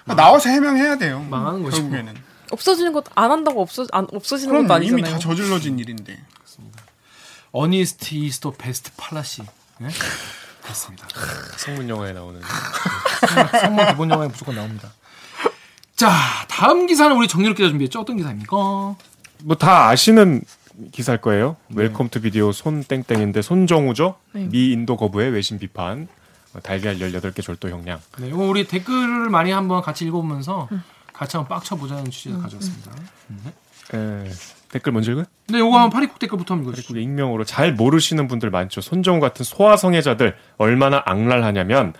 그러니까 0.04 0.22
나와서 0.22 0.48
해명해야 0.50 0.98
돼요. 0.98 1.20
망하는 1.30 1.62
거죠. 1.62 1.78
결국에는. 1.78 2.14
없어지는 2.52 2.92
것도 2.92 3.10
안 3.14 3.30
한다고 3.32 3.60
없어 3.60 3.86
안 3.92 4.06
없어지는 4.12 4.52
그럼 4.52 4.66
것도 4.68 4.82
이미 4.82 4.92
아니잖아요. 5.00 5.12
다 5.14 5.18
저질러진 5.18 5.78
일인데. 5.78 6.18
Honesty 7.52 8.14
is 8.14 8.29
the 8.29 8.52
best 8.52 8.90
policy. 8.96 9.42
네? 9.78 9.88
그렇습니다. 10.62 11.06
성문 11.56 11.88
영어에 11.88 12.12
나오는 12.12 12.40
성문 13.60 13.86
기본 13.88 14.10
영어에 14.10 14.28
무조건 14.28 14.56
나옵니다. 14.56 14.92
자, 15.96 16.10
다음 16.48 16.86
기사는 16.86 17.16
우리 17.16 17.26
정유럽 17.26 17.56
기자 17.56 17.68
준비했죠? 17.68 18.00
어떤 18.00 18.16
기사입니까? 18.16 18.56
뭐 18.56 19.56
다 19.58 19.88
아시는 19.88 20.42
기사일 20.92 21.20
거예요. 21.20 21.56
Welcome 21.70 22.10
to 22.10 22.20
Video 22.20 22.52
손땡땡인데 22.52 23.40
손정우죠. 23.42 24.16
미 24.32 24.72
인도 24.72 24.96
거부의 24.96 25.30
외신 25.30 25.58
비판. 25.58 26.08
어, 26.54 26.60
달걀 26.60 26.98
18개 26.98 27.42
절도 27.42 27.70
형량. 27.70 27.98
네, 28.18 28.28
이거 28.28 28.38
우리 28.44 28.66
댓글을 28.66 29.30
많이 29.30 29.50
한번 29.52 29.80
같이 29.82 30.04
읽어보면서 30.06 30.68
같이 31.12 31.36
한번 31.36 31.56
빡쳐보자는 31.58 32.10
취지를 32.10 32.38
가져왔습니다. 32.40 32.90
에, 33.94 34.30
댓글 34.70 34.92
먼저 34.92 35.12
읽어요? 35.12 35.24
네, 35.48 35.58
요거 35.60 35.74
한번 35.76 35.90
파리국 35.90 36.18
댓글부터 36.18 36.54
한번 36.54 36.68
읽어주시죠. 36.68 36.92
그리고 36.92 37.04
익명으로 37.08 37.44
잘 37.44 37.72
모르시는 37.72 38.28
분들 38.28 38.50
많죠. 38.50 38.80
손정우 38.82 39.20
같은 39.20 39.44
소아성애자들 39.44 40.36
얼마나 40.58 41.02
악랄하냐면 41.06 41.94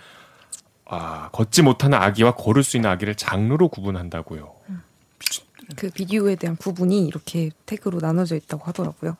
아, 0.89 1.29
걷지 1.31 1.61
못하는 1.63 1.97
아기와 1.97 2.35
걸을 2.35 2.63
수 2.63 2.77
있는 2.77 2.89
아기를 2.89 3.15
장르로 3.15 3.67
구분한다고요. 3.69 4.53
그 5.75 5.89
비디오에 5.89 6.35
대한 6.35 6.55
구분이 6.55 7.05
이렇게 7.07 7.49
태그로 7.65 7.99
나눠져 7.99 8.35
있다고 8.37 8.63
하더라고요. 8.65 9.17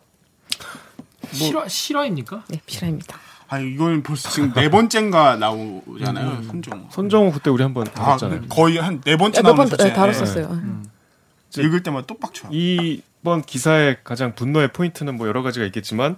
실화, 1.33 1.67
실화입니까? 1.67 2.45
네, 2.47 2.61
비라입니다. 2.65 3.17
아 3.49 3.59
이건 3.59 4.03
벌써 4.03 4.29
지금 4.29 4.53
네 4.53 4.69
번째인가 4.69 5.35
나오잖아요. 5.37 6.43
손정우. 6.43 6.85
손정우 6.89 7.31
그때 7.33 7.49
우리 7.49 7.63
한번 7.63 7.87
아, 7.87 7.91
다뤘잖아요. 7.91 8.41
거의 8.49 8.77
한 8.77 9.01
네 9.01 9.15
번째 9.17 9.41
나오는 9.41 9.65
네, 9.69 9.93
다뤘었어요. 9.93 10.61
읽을 11.57 11.81
때마다 11.83 12.05
또 12.07 12.17
빡쳐. 12.17 12.49
이번 12.51 13.41
기사의 13.41 13.97
가장 14.03 14.35
분노의 14.35 14.73
포인트는 14.73 15.15
뭐 15.17 15.27
여러 15.27 15.41
가지가 15.43 15.65
있겠지만 15.65 16.17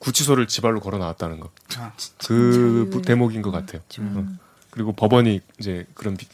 구치소를 0.00 0.46
지발로 0.48 0.80
걸어 0.80 0.98
나왔다는 0.98 1.38
거. 1.40 1.50
아, 1.78 1.92
그 2.26 2.88
부- 2.92 3.02
대목인 3.02 3.42
것 3.42 3.50
같아요. 3.52 3.80
어. 4.00 4.26
그리고 4.76 4.92
법원이 4.92 5.40
이제 5.58 5.86
그런 5.94 6.18
비- 6.18 6.26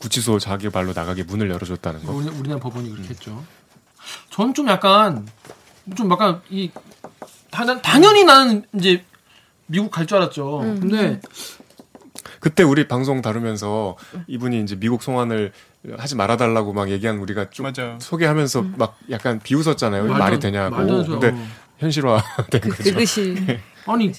구치소 0.00 0.40
자기 0.40 0.68
발로 0.68 0.92
나가게 0.92 1.22
문을 1.22 1.48
열어줬다는 1.48 2.02
거. 2.04 2.12
우리, 2.12 2.26
우리나라 2.28 2.60
법원이 2.60 2.90
그렇게 2.90 3.10
했죠. 3.10 3.44
전 4.30 4.52
좀 4.52 4.66
약간, 4.68 5.26
좀 5.96 6.10
약간, 6.10 6.40
이, 6.50 6.70
당, 7.52 7.80
당연히 7.82 8.24
나는 8.24 8.64
이제 8.74 9.04
미국 9.66 9.92
갈 9.92 10.06
줄 10.08 10.16
알았죠. 10.18 10.58
근데, 10.80 11.20
그때 12.40 12.64
우리 12.64 12.88
방송 12.88 13.22
다루면서 13.22 13.96
이분이 14.26 14.60
이제 14.62 14.74
미국 14.76 15.02
송환을 15.04 15.52
하지 15.98 16.16
말아달라고 16.16 16.72
막 16.72 16.90
얘기한 16.90 17.18
우리가 17.18 17.50
좀 17.50 17.70
맞아요. 17.72 17.98
소개하면서 18.00 18.62
막 18.76 18.98
약간 19.10 19.38
비웃었잖아요. 19.38 20.02
말도 20.02 20.18
말이 20.18 20.34
안- 20.34 20.40
되냐고. 20.40 20.76
근데 21.04 21.32
현실화된 21.78 22.60
거죠. 22.60 22.82
그것이 22.82 23.36
아니 23.86 24.10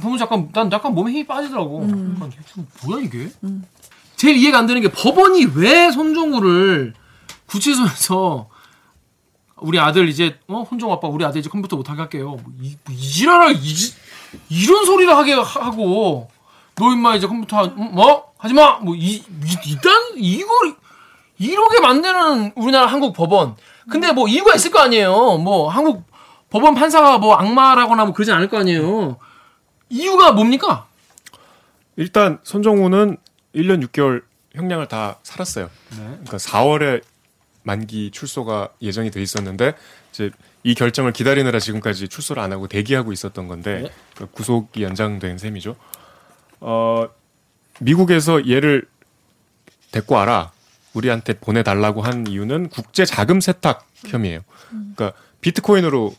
보면 0.00 0.18
잠깐 0.18 0.48
난 0.52 0.70
약간 0.72 0.94
몸에 0.94 1.10
힘이 1.12 1.26
빠지더라고. 1.26 1.82
약간 1.84 2.30
이게 2.32 2.38
좀 2.46 2.66
뭐야 2.84 3.02
이게? 3.02 3.28
제일 4.16 4.36
이해가 4.36 4.58
안 4.58 4.66
되는 4.66 4.80
게 4.80 4.88
법원이 4.90 5.46
왜 5.56 5.90
손종우를 5.90 6.94
구치소에서 7.46 8.48
우리 9.58 9.78
아들 9.78 10.08
이제 10.08 10.38
어 10.48 10.62
혼종 10.62 10.92
아빠 10.92 11.08
우리 11.08 11.24
아들 11.24 11.40
이제 11.40 11.48
컴퓨터 11.48 11.76
못하게 11.76 12.00
할게요. 12.00 12.36
뭐 12.42 12.52
이, 12.60 12.76
뭐 12.84 12.94
이지랄을 12.94 13.56
이지 13.56 13.94
이런 14.50 14.84
소리를 14.84 15.14
하게 15.16 15.32
하고 15.32 16.28
너 16.74 16.92
임마 16.92 17.16
이제 17.16 17.26
컴퓨터 17.26 17.56
하- 17.56 17.64
음, 17.64 17.90
뭐 17.94 18.32
하지 18.38 18.54
마. 18.54 18.78
뭐이 18.78 19.22
일단 19.66 19.92
이걸 20.16 20.76
이렇게 21.38 21.80
만드는 21.80 22.52
우리나라 22.54 22.86
한국 22.86 23.12
법원. 23.14 23.56
근데 23.88 24.12
뭐 24.12 24.28
이유가 24.28 24.54
있을 24.54 24.70
거 24.70 24.80
아니에요. 24.80 25.38
뭐 25.38 25.68
한국 25.70 26.04
법원 26.56 26.74
판사가 26.74 27.18
뭐 27.18 27.34
악마라거나 27.34 28.06
뭐 28.06 28.14
그러진 28.14 28.32
않을 28.32 28.48
거 28.48 28.56
아니에요. 28.56 29.18
이유가 29.90 30.32
뭡니까? 30.32 30.86
일단 31.96 32.38
손정우는 32.44 33.18
1년 33.54 33.86
6개월 33.86 34.22
형량을 34.54 34.88
다 34.88 35.18
살았어요. 35.22 35.68
그러니까 35.90 36.38
4월에 36.38 37.02
만기 37.62 38.10
출소가 38.10 38.70
예정이 38.80 39.10
돼 39.10 39.20
있었는데 39.20 39.74
이제 40.12 40.30
이 40.62 40.74
결정을 40.74 41.12
기다리느라 41.12 41.58
지금까지 41.58 42.08
출소를 42.08 42.42
안 42.42 42.52
하고 42.52 42.68
대기하고 42.68 43.12
있었던 43.12 43.48
건데 43.48 43.82
네. 43.82 43.90
그 44.14 44.26
구속이 44.26 44.82
연장된 44.82 45.36
셈이죠. 45.36 45.76
어 46.60 47.06
미국에서 47.80 48.48
얘를 48.48 48.88
데리고 49.92 50.14
와라. 50.14 50.52
우리한테 50.94 51.34
보내달라고 51.34 52.00
한 52.00 52.26
이유는 52.26 52.70
국제 52.70 53.04
자금 53.04 53.42
세탁 53.42 53.86
혐의예요. 54.06 54.40
그러니까 54.70 55.12
비트코인으로 55.42 56.14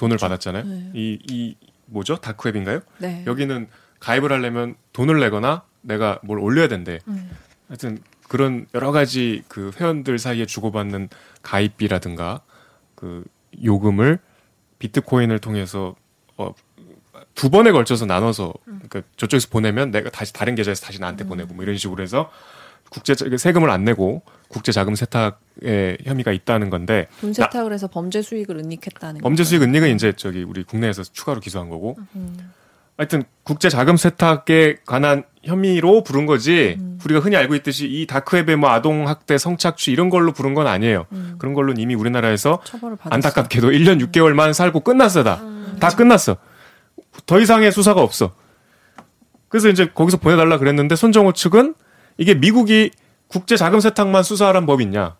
돈을 0.00 0.16
받았잖아요. 0.16 0.64
이, 0.94 1.18
이 1.30 1.56
뭐죠? 1.84 2.16
다크웹인가요? 2.16 2.80
네. 2.98 3.22
여기는 3.26 3.68
가입을 3.98 4.32
하려면 4.32 4.74
돈을 4.94 5.20
내거나 5.20 5.62
내가 5.82 6.18
뭘 6.22 6.38
올려야 6.38 6.68
된대. 6.68 7.00
하여튼 7.68 7.98
그런 8.26 8.66
여러 8.74 8.92
가지 8.92 9.42
그 9.48 9.72
회원들 9.78 10.18
사이에 10.18 10.46
주고받는 10.46 11.10
가입비라든가 11.42 12.40
그 12.94 13.24
요금을 13.62 14.18
비트코인을 14.78 15.38
통해서 15.38 15.94
어, 16.38 16.54
두 17.34 17.50
번에 17.50 17.70
걸쳐서 17.70 18.06
나눠서 18.06 18.54
그러니까 18.64 19.02
저쪽에서 19.18 19.48
보내면 19.50 19.90
내가 19.90 20.08
다시 20.08 20.32
다른 20.32 20.54
계좌에서 20.54 20.86
다시 20.86 20.98
나한테 20.98 21.24
보내고 21.24 21.52
뭐 21.52 21.62
이런 21.62 21.76
식으로 21.76 22.02
해서 22.02 22.30
국제 22.90 23.14
자- 23.14 23.24
세금을 23.36 23.70
안 23.70 23.84
내고 23.84 24.22
국제 24.48 24.72
자금 24.72 24.94
세탁의 24.94 25.98
혐의가 26.04 26.32
있다는 26.32 26.68
건데 26.70 27.06
돈 27.20 27.32
세탁을 27.32 27.72
해서 27.72 27.86
범죄 27.86 28.20
수익을 28.20 28.56
은닉했다는 28.58 29.20
범죄. 29.22 29.44
수익 29.44 29.62
은닉은 29.62 29.94
이제 29.94 30.12
저기 30.16 30.42
우리 30.42 30.64
국내에서 30.64 31.02
추가로 31.04 31.40
기소한 31.40 31.68
거고. 31.70 31.96
하여튼 32.98 33.22
국제 33.44 33.70
자금 33.70 33.96
세탁에 33.96 34.78
관한 34.84 35.22
혐의로 35.42 36.02
부른 36.02 36.26
거지. 36.26 36.78
우리가 37.04 37.20
흔히 37.20 37.36
알고 37.36 37.54
있듯이 37.54 37.86
이 37.86 38.06
다크웹의 38.06 38.56
뭐 38.56 38.68
아동 38.70 39.08
학대, 39.08 39.38
성착취 39.38 39.90
이런 39.90 40.10
걸로 40.10 40.32
부른 40.32 40.52
건 40.52 40.66
아니에요. 40.66 41.06
그런 41.38 41.54
걸로는 41.54 41.80
이미 41.80 41.94
우리나라에서. 41.94 42.60
안타깝게도 43.04 43.70
1년 43.70 44.04
6개월만 44.10 44.52
살고 44.52 44.80
끝났어 44.80 45.22
다. 45.22 45.40
다 45.78 45.88
끝났어. 45.88 46.36
더 47.24 47.40
이상의 47.40 47.72
수사가 47.72 48.02
없어. 48.02 48.34
그래서 49.48 49.68
이제 49.70 49.86
거기서 49.94 50.18
보내달라 50.18 50.58
그랬는데 50.58 50.94
손정호 50.94 51.32
측은 51.32 51.74
이게 52.20 52.34
미국이 52.34 52.90
국제 53.28 53.56
자금 53.56 53.80
세탁만 53.80 54.22
수사하란 54.22 54.66
법이 54.66 54.84
있냐. 54.84 55.16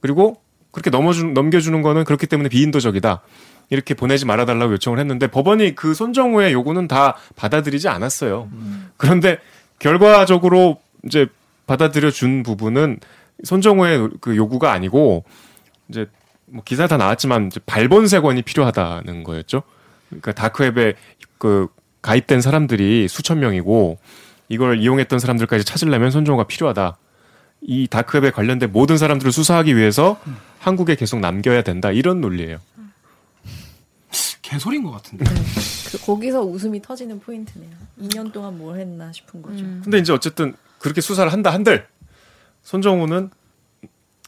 그리고 0.00 0.42
그렇게 0.70 0.90
넘어주, 0.90 1.24
넘겨주는 1.24 1.80
거는 1.80 2.04
그렇기 2.04 2.26
때문에 2.26 2.50
비인도적이다. 2.50 3.22
이렇게 3.70 3.94
보내지 3.94 4.26
말아달라고 4.26 4.74
요청을 4.74 4.98
했는데 4.98 5.26
법원이 5.26 5.74
그 5.74 5.94
손정호의 5.94 6.52
요구는 6.52 6.86
다 6.86 7.16
받아들이지 7.34 7.88
않았어요. 7.88 8.50
그런데 8.98 9.38
결과적으로 9.78 10.80
이제 11.06 11.26
받아들여 11.66 12.10
준 12.10 12.42
부분은 12.42 13.00
손정호의 13.44 14.10
그 14.20 14.36
요구가 14.36 14.72
아니고 14.72 15.24
이제 15.88 16.06
뭐 16.44 16.62
기사 16.62 16.86
다 16.86 16.98
나왔지만 16.98 17.46
이제 17.46 17.60
발본색원이 17.64 18.42
필요하다는 18.42 19.24
거였죠. 19.24 19.62
그러니까 20.08 20.32
다크웹에 20.32 20.94
그 21.38 21.68
가입된 22.02 22.42
사람들이 22.42 23.08
수천 23.08 23.40
명이고 23.40 23.98
이걸 24.48 24.80
이용했던 24.80 25.18
사람들까지 25.18 25.64
찾으려면 25.64 26.10
손정호가 26.10 26.46
필요하다. 26.46 26.96
이 27.60 27.86
다크웹에 27.88 28.30
관련된 28.30 28.72
모든 28.72 28.96
사람들을 28.96 29.32
수사하기 29.32 29.76
위해서 29.76 30.20
한국에 30.58 30.94
계속 30.94 31.20
남겨야 31.20 31.62
된다. 31.62 31.90
이런 31.90 32.20
논리예요. 32.20 32.58
개소리인 34.42 34.82
것 34.82 34.90
같은데. 34.92 35.24
그 35.90 35.98
거기서 36.06 36.42
웃음이 36.42 36.80
터지는 36.80 37.20
포인트네요. 37.20 37.70
2년 38.00 38.32
동안 38.32 38.56
뭘 38.56 38.78
했나 38.80 39.12
싶은 39.12 39.42
거죠. 39.42 39.58
근데 39.82 39.98
이제 39.98 40.12
어쨌든 40.12 40.54
그렇게 40.78 41.00
수사를 41.00 41.30
한다 41.30 41.52
한들 41.52 41.86
손정호는 42.62 43.30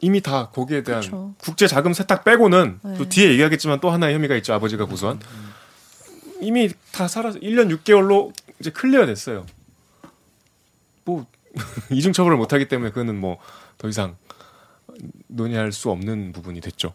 이미 0.03 0.21
다 0.21 0.51
거기에 0.51 0.83
대한 0.83 1.03
그쵸. 1.03 1.35
국제 1.39 1.67
자금 1.67 1.93
세탁 1.93 2.25
빼고는 2.25 2.81
네. 2.83 2.95
또 2.99 3.09
뒤에 3.09 3.31
얘기하겠지만 3.31 3.81
또 3.81 3.91
하나의 3.91 4.15
혐의가 4.15 4.35
있죠. 4.37 4.53
아버지가 4.55 4.87
고소한. 4.87 5.21
이미 6.41 6.71
다 6.93 7.07
살아서 7.07 7.39
1년 7.39 7.75
6개월로 7.79 8.33
이제 8.61 8.71
클리어 8.71 9.07
됐어요. 9.07 9.47
뭐 11.55 11.65
이중 11.91 12.13
처벌을 12.13 12.37
못 12.37 12.53
하기 12.53 12.69
때문에 12.69 12.91
그거는 12.91 13.19
뭐 13.21 13.39
더 13.79 13.89
이상 13.89 14.19
논의할 15.29 15.73
수 15.73 15.91
없는 15.91 16.33
부분이 16.33 16.61
됐죠. 16.61 16.93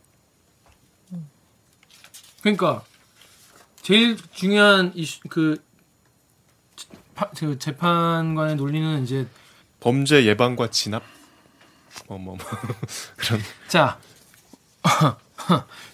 그러니까 2.42 2.84
제일 3.82 4.18
중요한 4.34 4.92
이슈 4.94 5.22
그, 5.30 5.64
파- 7.16 7.32
그 7.32 7.58
재판관의 7.58 8.56
논리는 8.56 9.04
이제 9.04 9.28
범죄 9.80 10.26
예방과 10.26 10.70
진압 10.70 11.02
뭐뭐뭐 12.08 12.38
그런 13.18 13.42
자. 13.68 14.00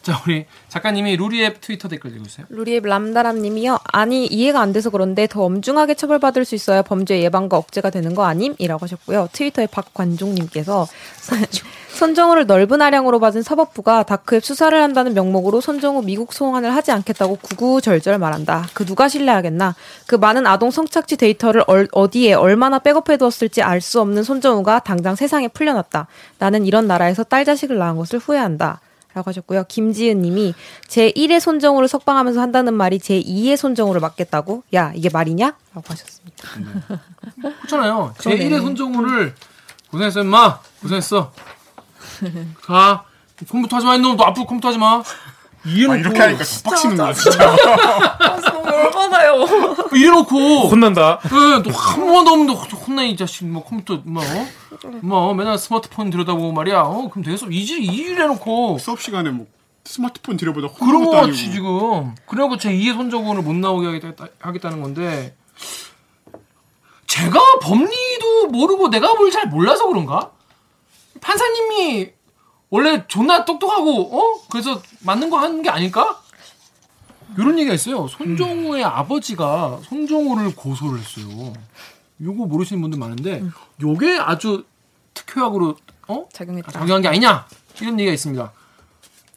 자, 0.02 0.20
우리 0.26 0.45
작가님이 0.68 1.16
루리앱 1.18 1.62
트위터 1.62 1.88
댓글 1.88 2.16
읽어주세요. 2.16 2.47
루리앱 2.49 2.86
람다람님이요. 2.88 3.78
아니 3.91 4.26
이해가 4.26 4.60
안 4.60 4.74
돼서 4.74 4.89
그런데 4.89 5.28
더 5.28 5.43
엄중하게 5.43 5.93
처벌받을 5.93 6.43
수 6.43 6.56
있어야 6.56 6.82
범죄 6.82 7.22
예방과 7.22 7.56
억제가 7.58 7.91
되는 7.91 8.16
거 8.16 8.24
아님? 8.26 8.56
이라고 8.58 8.84
하셨고요. 8.84 9.30
트위터에 9.32 9.68
박관종님께서 9.68 10.88
손정우를 11.93 12.45
넓은 12.47 12.82
아량으로 12.82 13.20
받은 13.20 13.43
사법부가 13.43 14.02
다크앱 14.02 14.43
수사를 14.43 14.82
한다는 14.82 15.14
명목으로 15.14 15.62
손정우 15.62 16.02
미국 16.02 16.34
송환을 16.34 16.74
하지 16.74 16.91
않겠다고 16.91 17.36
구구절절 17.36 18.18
말한다. 18.18 18.68
그 18.74 18.84
누가 18.86 19.08
신뢰하겠나? 19.08 19.76
그 20.08 20.16
많은 20.16 20.47
아동 20.47 20.72
성착취 20.72 21.18
데이터를 21.18 21.64
얼- 21.68 21.88
어디에 21.91 22.34
얼마나 22.34 22.80
백업해두었을지 22.80 23.62
알 23.62 23.82
수 23.82 23.99
없는 24.02 24.24
손정우가 24.24 24.80
당장 24.80 25.16
세상에 25.16 25.47
풀려났다. 25.47 26.08
나는 26.39 26.66
이런 26.66 26.88
나라에서 26.88 27.24
딸 27.24 27.45
자식을 27.45 27.78
낳은 27.78 27.97
것을 27.97 28.18
후회한다. 28.20 28.80
라고 29.14 29.30
하셨고요. 29.30 29.66
김지은 29.68 30.22
님이 30.22 30.53
제 30.88 31.12
1의 31.12 31.39
손정우를 31.39 31.88
석방하면서 31.88 32.39
한다는 32.39 32.74
말이 32.74 32.99
제 32.99 33.20
2의 33.20 33.57
손정우를 33.57 33.99
맞겠다고? 33.99 34.64
야, 34.74 34.91
이게 34.95 35.09
말이냐? 35.09 35.55
라고 35.74 35.86
하셨습니다. 35.88 36.47
그렇잖아요. 37.59 38.14
그러네. 38.18 38.49
제1의 38.49 38.62
손정우를 38.62 39.36
고생했어, 39.89 40.22
임마. 40.22 40.59
고생했어. 40.82 41.34
가. 42.62 43.05
컴퓨터 43.49 43.78
하지 43.78 43.86
마, 43.86 43.95
이놈. 43.95 44.16
너 44.16 44.24
앞으로 44.26 44.45
컴퓨터 44.45 44.70
하지 44.70 44.78
마. 44.78 45.03
이래놓고. 45.66 45.93
아, 45.93 45.97
이렇게 45.97 46.20
하니까 46.20 46.43
더 46.43 46.70
빡치는 46.70 46.97
거야, 46.97 47.14
진짜. 47.14 47.55
얼마나요? 48.64 49.45
이래놓고. 49.93 50.68
혼난다. 50.70 51.20
예, 51.26 51.70
너한 51.70 51.99
번도 51.99 52.32
없는데 52.32 52.53
혼나 52.76 53.03
이 53.03 53.16
자식 53.16 53.45
뭐 53.45 53.64
컴퓨터 53.64 54.01
뭐, 54.03 54.24
어? 54.24 54.47
뭐 55.01 55.34
맨날 55.34 55.57
스마트폰 55.57 56.09
들여다보고 56.09 56.51
말이야. 56.51 56.82
어 56.82 57.09
그럼 57.09 57.24
되겠어. 57.24 57.47
이질 57.47 57.84
이질 57.84 58.20
해놓고 58.22 58.78
수업 58.80 59.01
시간에 59.01 59.30
뭐 59.30 59.45
스마트폰 59.86 60.38
들여보다 60.38 60.70
그런 60.80 61.05
거 61.05 61.12
같이. 61.12 61.51
지금. 61.51 62.16
그래갖고 62.26 62.57
제 62.57 62.72
2의 62.72 62.93
손정원을 62.93 63.41
못 63.43 63.53
나오게 63.55 63.88
하겠다, 63.88 64.26
하겠다는 64.39 64.82
건데 64.82 65.36
제가 67.07 67.39
법리도 67.62 68.47
모르고 68.51 68.89
내가 68.89 69.14
뭘 69.16 69.32
잘 69.32 69.47
몰라서 69.47 69.88
그런가? 69.88 70.32
판사님이 71.20 72.09
원래 72.72 73.05
존나 73.07 73.45
똑똑하고 73.45 74.17
어 74.17 74.41
그래서 74.49 74.82
맞는 75.01 75.30
거 75.30 75.38
하는 75.38 75.61
게 75.61 75.69
아닐까? 75.69 76.22
이런 77.38 77.57
얘기가 77.59 77.74
있어요. 77.76 78.07
손정우의 78.07 78.84
아버지가 78.84 79.80
손정우를 79.84 80.55
고소를 80.55 80.99
했어요. 80.99 81.53
요거 82.22 82.45
모르시는 82.45 82.82
분들 82.82 82.97
많은데 82.99 83.43
요게 83.82 84.17
아주 84.19 84.65
특효약으로 85.13 85.76
어 86.07 86.26
작용했다. 86.32 86.72
작용한 86.72 87.01
게 87.01 87.07
아니냐 87.09 87.45
이런 87.82 87.99
얘기가 87.99 88.13
있습니다. 88.13 88.51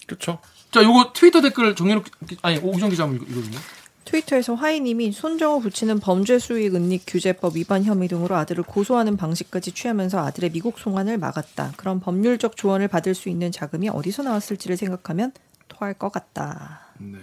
그렇죠. 0.06 0.38
자, 0.70 0.82
요거 0.82 1.12
트위터 1.12 1.40
댓글 1.40 1.74
정리록 1.76 2.04
아니 2.42 2.58
오기정 2.58 2.90
기자 2.90 3.04
한번 3.04 3.20
읽- 3.22 3.30
읽어주세요. 3.30 3.60
트위터에서 4.04 4.54
화이님이 4.54 5.12
손정호 5.12 5.60
부치는 5.60 6.00
범죄 6.00 6.38
수익 6.38 6.74
은닉 6.74 7.04
규제법 7.06 7.56
위반 7.56 7.84
혐의 7.84 8.08
등으로 8.08 8.36
아들을 8.36 8.64
고소하는 8.64 9.16
방식까지 9.16 9.72
취하면서 9.72 10.18
아들의 10.18 10.50
미국 10.50 10.78
송환을 10.78 11.18
막았다. 11.18 11.72
그런 11.76 12.00
법률적 12.00 12.56
조언을 12.56 12.88
받을 12.88 13.14
수 13.14 13.28
있는 13.28 13.50
자금이 13.50 13.88
어디서 13.88 14.22
나왔을지를 14.22 14.76
생각하면 14.76 15.32
토할 15.68 15.94
것 15.94 16.12
같다. 16.12 16.80
네. 16.98 17.18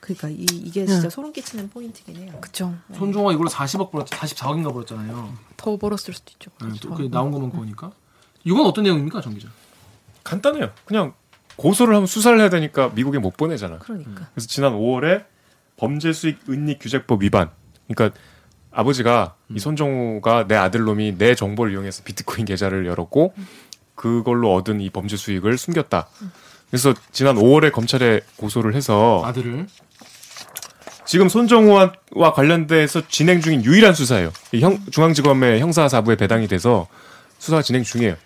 그러니까 0.00 0.28
이, 0.30 0.46
이게 0.50 0.86
진짜 0.86 1.10
소름 1.10 1.32
끼치는 1.32 1.68
포인트긴 1.68 2.16
해요. 2.16 2.38
그쵸. 2.40 2.74
손종호 2.94 3.30
이걸로 3.32 3.50
40억 3.50 3.90
벌었 3.90 4.06
44억인가 4.08 4.72
벌었잖아요. 4.72 5.34
더 5.58 5.76
벌었을 5.76 6.14
수도 6.14 6.32
있죠. 6.32 6.50
네, 6.62 6.72
또 6.80 6.94
그게 6.94 7.10
나온 7.10 7.30
것만 7.30 7.50
보니까 7.50 7.92
이건 8.44 8.64
어떤 8.64 8.84
내용입니까, 8.84 9.20
정 9.20 9.34
기자? 9.34 9.48
간단해요. 10.24 10.70
그냥 10.86 11.12
고소를 11.56 11.94
하면 11.94 12.06
수사를 12.06 12.38
해야 12.40 12.48
되니까 12.48 12.88
미국에 12.94 13.18
못 13.18 13.36
보내잖아. 13.36 13.78
그러니까. 13.80 14.28
그래서 14.32 14.46
지난 14.46 14.72
5월에 14.72 15.24
범죄 15.78 16.12
수익 16.12 16.40
은닉 16.48 16.78
규제법 16.80 17.22
위반. 17.22 17.50
그러니까 17.88 18.18
아버지가 18.70 19.36
이 19.54 19.58
손정우가 19.58 20.46
내 20.46 20.54
아들놈이 20.54 21.16
내 21.16 21.34
정보를 21.34 21.72
이용해서 21.72 22.02
비트코인 22.04 22.44
계좌를 22.44 22.86
열었고 22.86 23.32
그걸로 23.94 24.54
얻은 24.54 24.80
이 24.80 24.90
범죄 24.90 25.16
수익을 25.16 25.56
숨겼다. 25.56 26.08
그래서 26.70 26.92
지난 27.12 27.36
5월에 27.36 27.72
검찰에 27.72 28.20
고소를 28.36 28.74
해서 28.74 29.22
아들을 29.24 29.66
지금 31.06 31.30
손정우와 31.30 31.92
관련돼서 32.34 33.08
진행 33.08 33.40
중인 33.40 33.64
유일한 33.64 33.94
수사예요. 33.94 34.30
이 34.52 34.60
형, 34.60 34.78
중앙지검의 34.90 35.60
형사사부에 35.60 36.16
배당이 36.16 36.46
돼서 36.46 36.86
수사가 37.38 37.62
진행 37.62 37.84
중이에요. 37.84 38.16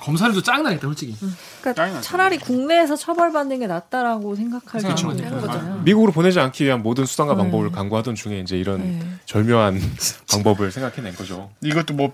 검사들도 0.00 0.42
짱나겠다, 0.42 0.82
솔직히. 0.86 1.16
그러니까 1.60 1.72
짱이나죠. 1.82 2.02
차라리 2.02 2.38
국내에서 2.38 2.94
처벌받는 2.94 3.58
게 3.60 3.66
낫다라고 3.66 4.36
생각할 4.36 4.80
생각하는 4.82 4.96
정도인 4.96 5.40
거죠. 5.40 5.46
거잖아요. 5.46 5.82
미국으로 5.84 6.12
보내지 6.12 6.38
않기 6.40 6.64
위한 6.64 6.82
모든 6.82 7.06
수단과 7.06 7.34
네. 7.34 7.38
방법을 7.38 7.72
강구하던 7.72 8.14
중에 8.14 8.40
이제 8.40 8.56
이런 8.58 8.80
네. 8.98 9.06
절묘한 9.24 9.80
방법을 10.30 10.70
생각해낸 10.70 11.14
거죠. 11.14 11.50
이것도 11.62 11.94
뭐 11.94 12.12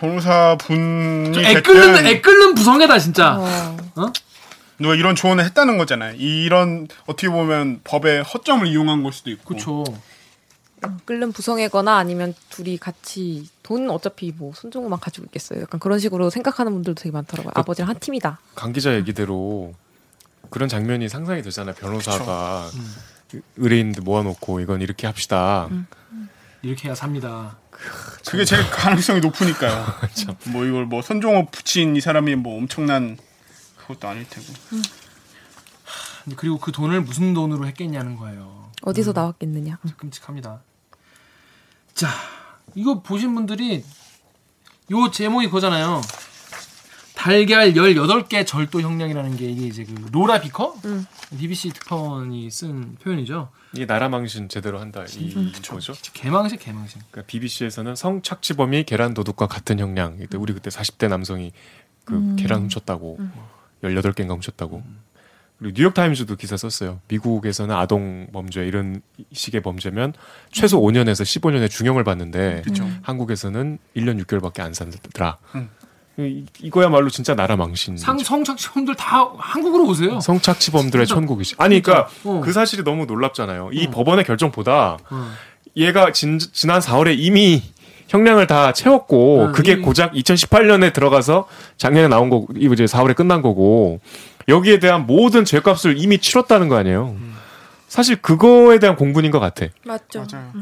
변호사 0.00 0.56
분이 0.58 1.38
애 1.44 1.60
끓는 1.60 1.92
됐든 1.92 2.06
애 2.06 2.20
끓는 2.20 2.54
부성애다 2.54 2.98
진짜. 2.98 3.36
어. 3.38 4.12
누가 4.78 4.94
이런 4.94 5.14
조언을 5.16 5.44
했다는 5.44 5.76
거잖아요. 5.76 6.14
이런 6.16 6.88
어떻게 7.06 7.28
보면 7.28 7.80
법의 7.84 8.22
허점을 8.22 8.66
이용한 8.66 9.02
걸 9.02 9.12
수도 9.12 9.30
있고. 9.30 9.44
그렇죠. 9.54 9.84
끓는 11.04 11.32
부성애거나 11.32 11.96
아니면 11.96 12.34
둘이 12.50 12.78
같이 12.78 13.48
돈 13.62 13.90
어차피 13.90 14.32
뭐 14.36 14.52
손정우만 14.54 15.00
가지고 15.00 15.26
있겠어요. 15.26 15.62
약간 15.62 15.80
그런 15.80 15.98
식으로 15.98 16.30
생각하는 16.30 16.72
분들도 16.72 17.00
되게 17.02 17.12
많더라고요. 17.12 17.52
아버지랑 17.54 17.88
한 17.88 17.98
팀이다. 17.98 18.40
강 18.54 18.72
기자 18.72 18.94
얘기대로 18.94 19.74
그런 20.50 20.68
장면이 20.68 21.08
상상이 21.08 21.42
되잖아요. 21.42 21.74
변호사가 21.74 22.70
의뢰인들 23.56 24.02
모아놓고 24.02 24.60
이건 24.60 24.80
이렇게 24.80 25.06
합시다. 25.06 25.68
이렇게 26.62 26.88
해야 26.88 26.94
삽니다. 26.94 27.56
그게 28.26 28.44
제일 28.44 28.68
가능성이 28.70 29.20
높으니까요. 29.20 29.86
뭐 30.52 30.64
이걸 30.64 30.86
뭐 30.86 31.02
손종호 31.02 31.46
붙인 31.50 31.96
이 31.96 32.00
사람이 32.00 32.34
뭐 32.36 32.58
엄청난 32.58 33.16
그것도 33.76 34.08
아닐 34.08 34.28
테고. 34.28 34.46
근데 36.24 36.36
그리고 36.36 36.58
그 36.58 36.72
돈을 36.72 37.02
무슨 37.02 37.34
돈으로 37.34 37.66
했겠냐는 37.68 38.16
거예요. 38.16 38.70
어디서 38.82 39.12
나왔겠느냐. 39.12 39.78
끔찍합니다. 39.96 40.60
자, 41.98 42.06
이거 42.76 43.02
보신 43.02 43.34
분들이 43.34 43.82
요 44.92 45.10
제목이 45.10 45.46
그거잖아요. 45.46 46.00
달걀 47.16 47.72
18개 47.72 48.46
절도 48.46 48.80
형량이라는 48.80 49.36
게 49.36 49.46
이게 49.46 49.66
이제 49.66 49.82
그 49.82 50.06
로라 50.12 50.40
비커? 50.40 50.76
BBC 51.36 51.70
특파원이 51.70 52.48
쓴 52.52 52.94
표현이죠. 53.02 53.50
이게 53.72 53.84
나라 53.84 54.08
망신 54.08 54.48
제대로 54.48 54.78
한다 54.78 55.04
이 55.12 55.50
거죠. 55.68 55.92
개망신 56.12 56.58
개망신. 56.58 57.02
그러니까 57.10 57.26
BBC에서는 57.26 57.96
성 57.96 58.22
착취범이 58.22 58.84
계란 58.84 59.12
도둑과 59.12 59.48
같은 59.48 59.80
형량. 59.80 60.18
이때 60.20 60.38
우리 60.38 60.52
그때 60.52 60.70
40대 60.70 61.08
남성이 61.08 61.50
그 62.04 62.36
계란 62.38 62.60
훔쳤다고 62.60 63.18
18개인가 63.82 64.30
훔쳤다고. 64.34 64.84
그리고 65.58 65.74
뉴욕 65.74 65.92
타임즈도 65.94 66.36
기사 66.36 66.56
썼어요. 66.56 67.00
미국에서는 67.08 67.74
아동 67.74 68.28
범죄 68.32 68.64
이런 68.64 69.02
식의 69.32 69.60
범죄면 69.60 70.14
최소 70.52 70.80
5년에서 70.80 71.22
15년의 71.22 71.68
중형을 71.68 72.04
받는데 72.04 72.62
한국에서는 73.02 73.78
1년 73.96 74.24
6개월밖에 74.24 74.60
안 74.60 74.72
살더라. 74.72 75.38
음. 75.56 75.68
이, 76.20 76.44
이거야말로 76.60 77.10
진짜 77.10 77.34
나라 77.34 77.56
망신. 77.56 77.96
상 77.96 78.18
성착취범들 78.18 78.96
다 78.96 79.30
한국으로 79.38 79.86
오세요. 79.86 80.18
성착취범들의 80.20 81.06
천국이지. 81.06 81.54
아니, 81.58 81.80
그러니까 81.80 82.10
어. 82.24 82.40
그 82.44 82.52
사실이 82.52 82.82
너무 82.82 83.06
놀랍잖아요. 83.06 83.70
이 83.72 83.86
법원의 83.88 84.24
결정보다 84.24 84.98
어. 85.10 85.32
얘가 85.76 86.10
진, 86.12 86.38
지난 86.40 86.80
4월에 86.80 87.16
이미 87.16 87.62
형량을 88.08 88.46
다 88.48 88.72
채웠고 88.72 89.42
어, 89.42 89.52
그게 89.52 89.76
고작 89.76 90.12
2018년에 90.14 90.92
들어가서 90.92 91.46
작년에 91.76 92.08
나온 92.08 92.30
거고 92.30 92.48
이제 92.56 92.84
4월에 92.84 93.14
끝난 93.14 93.42
거고 93.42 94.00
여기에 94.48 94.78
대한 94.78 95.06
모든 95.06 95.44
죄값을 95.44 95.98
이미 95.98 96.18
치렀다는 96.18 96.68
거 96.68 96.76
아니에요. 96.76 97.16
음. 97.18 97.36
사실 97.86 98.16
그거에 98.16 98.78
대한 98.78 98.96
공분인 98.96 99.30
것 99.30 99.40
같아. 99.40 99.66
맞죠. 99.84 100.26
맞아요. 100.30 100.52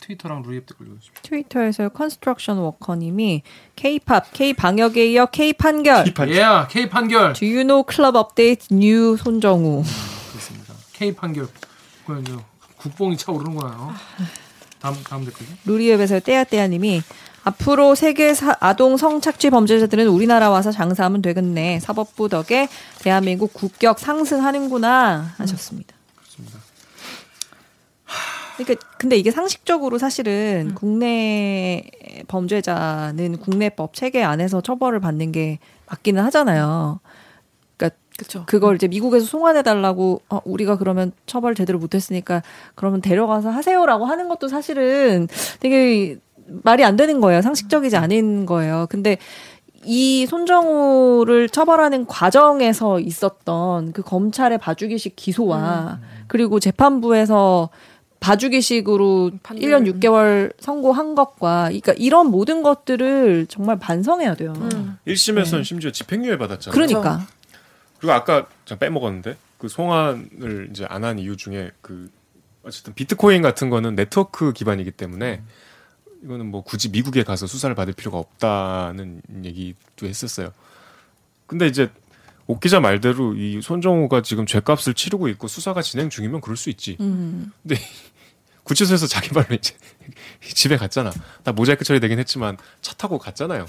트위터랑 0.00 0.42
루리웹 0.42 0.66
댓글 0.66 0.86
읽어주십시오. 0.86 1.22
트위터에서 1.22 1.88
construction 1.88 2.58
worker님이 2.58 3.42
K-팝, 3.76 4.32
K-방역에 4.32 5.06
이어 5.12 5.26
K-판결. 5.26 6.04
힙한 6.06 6.28
예, 6.30 6.44
K 6.68 6.88
판결. 6.90 7.32
Do 7.32 7.46
you 7.46 7.62
know 7.62 7.84
club 7.90 8.18
update 8.18 8.68
new 8.70 9.16
손정우? 9.16 9.82
그렇습니다. 10.30 10.74
K 10.92 11.14
판결. 11.14 11.48
그건 12.06 12.22
국뽕이 12.76 13.16
차오르는구나. 13.16 13.68
요 13.72 13.94
다음 14.78 14.94
다음 15.02 15.24
댓글. 15.24 15.46
루리웹에서 15.64 16.20
떼야떼야님이 16.20 17.00
앞으로 17.44 17.94
세계 17.94 18.32
사- 18.34 18.56
아동 18.60 18.96
성착취 18.96 19.50
범죄자들은 19.50 20.08
우리나라 20.08 20.48
와서 20.50 20.72
장사하면 20.72 21.20
되겠네. 21.22 21.80
사법부 21.80 22.28
덕에 22.28 22.68
대한민국 23.00 23.52
국격 23.52 23.98
상승하는구나 23.98 25.34
하셨습니다. 25.36 25.94
그렇습니다. 26.16 26.58
그러니까 28.56 28.88
근데 28.98 29.16
이게 29.16 29.30
상식적으로 29.30 29.98
사실은 29.98 30.72
국내 30.74 31.82
범죄자는 32.28 33.38
국내법 33.38 33.94
체계 33.94 34.22
안에서 34.22 34.60
처벌을 34.60 35.00
받는 35.00 35.32
게 35.32 35.58
맞기는 35.86 36.22
하잖아요. 36.24 37.00
그러니까 37.76 37.98
그쵸. 38.16 38.44
그걸 38.46 38.76
이제 38.76 38.86
미국에서 38.86 39.26
송환해 39.26 39.62
달라고 39.62 40.22
어, 40.30 40.40
우리가 40.44 40.78
그러면 40.78 41.10
처벌 41.26 41.56
제대로 41.56 41.78
못했으니까 41.80 42.42
그러면 42.76 43.00
데려가서 43.00 43.50
하세요라고 43.50 44.06
하는 44.06 44.28
것도 44.28 44.46
사실은 44.48 45.26
되게 45.58 46.16
말이 46.46 46.84
안 46.84 46.96
되는 46.96 47.20
거예요. 47.20 47.42
상식적이지 47.42 47.96
않은 47.96 48.46
거예요. 48.46 48.86
근데 48.90 49.18
이 49.84 50.26
손정우를 50.26 51.48
처벌하는 51.50 52.06
과정에서 52.06 53.00
있었던 53.00 53.92
그 53.92 54.02
검찰의 54.02 54.58
봐주기식 54.58 55.14
기소와 55.16 55.98
그리고 56.26 56.58
재판부에서 56.60 57.68
봐주기식으로 58.20 59.32
판결. 59.42 59.70
1년 59.70 60.00
6개월 60.00 60.52
선고한 60.58 61.14
것과 61.14 61.64
그러니까 61.66 61.92
이런 61.98 62.28
모든 62.30 62.62
것들을 62.62 63.46
정말 63.48 63.78
반성해야 63.78 64.34
돼요. 64.34 64.54
음. 64.56 64.96
1심에서는 65.06 65.62
심지어 65.64 65.90
집행유예 65.90 66.38
받았잖아요. 66.38 66.72
그러니까 66.72 67.26
그리고 67.98 68.12
아까 68.14 68.46
저 68.64 68.76
빼먹었는데 68.76 69.36
그 69.58 69.68
송환을 69.68 70.68
이제 70.70 70.86
안 70.88 71.04
한 71.04 71.18
이유 71.18 71.36
중에 71.36 71.70
그 71.82 72.08
어쨌든 72.62 72.94
비트코인 72.94 73.42
같은 73.42 73.68
거는 73.68 73.94
네트워크 73.94 74.54
기반이기 74.54 74.90
때문에 74.92 75.42
이거는 76.24 76.46
뭐 76.50 76.62
굳이 76.62 76.88
미국에 76.88 77.22
가서 77.22 77.46
수사를 77.46 77.74
받을 77.76 77.92
필요가 77.92 78.18
없다는 78.18 79.20
얘기도 79.44 80.06
했었어요. 80.06 80.52
근데 81.46 81.66
이제 81.66 81.90
옥 82.46 82.60
기자 82.60 82.80
말대로 82.80 83.34
이 83.36 83.60
손정우가 83.62 84.22
지금 84.22 84.46
죄값을 84.46 84.94
치르고 84.94 85.28
있고 85.28 85.48
수사가 85.48 85.82
진행 85.82 86.08
중이면 86.08 86.40
그럴 86.40 86.56
수 86.56 86.70
있지. 86.70 86.96
음. 87.00 87.52
근데 87.62 87.76
구치소에서 88.64 89.06
자기 89.06 89.32
말로 89.34 89.54
이제 89.54 89.74
집에 90.54 90.78
갔잖아. 90.78 91.12
나 91.42 91.52
모자이크 91.52 91.84
처리되긴 91.84 92.18
했지만 92.18 92.56
차 92.80 92.94
타고 92.94 93.18
갔잖아요. 93.18 93.66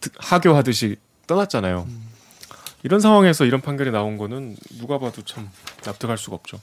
드- 0.00 0.10
하교하듯이 0.18 0.96
떠났잖아요. 1.26 1.88
이런 2.82 3.00
상황에서 3.00 3.46
이런 3.46 3.62
판결이 3.62 3.90
나온 3.90 4.18
거는 4.18 4.56
누가 4.78 4.98
봐도 4.98 5.22
참 5.22 5.48
납득할 5.86 6.18
수가 6.18 6.36
없죠. 6.36 6.60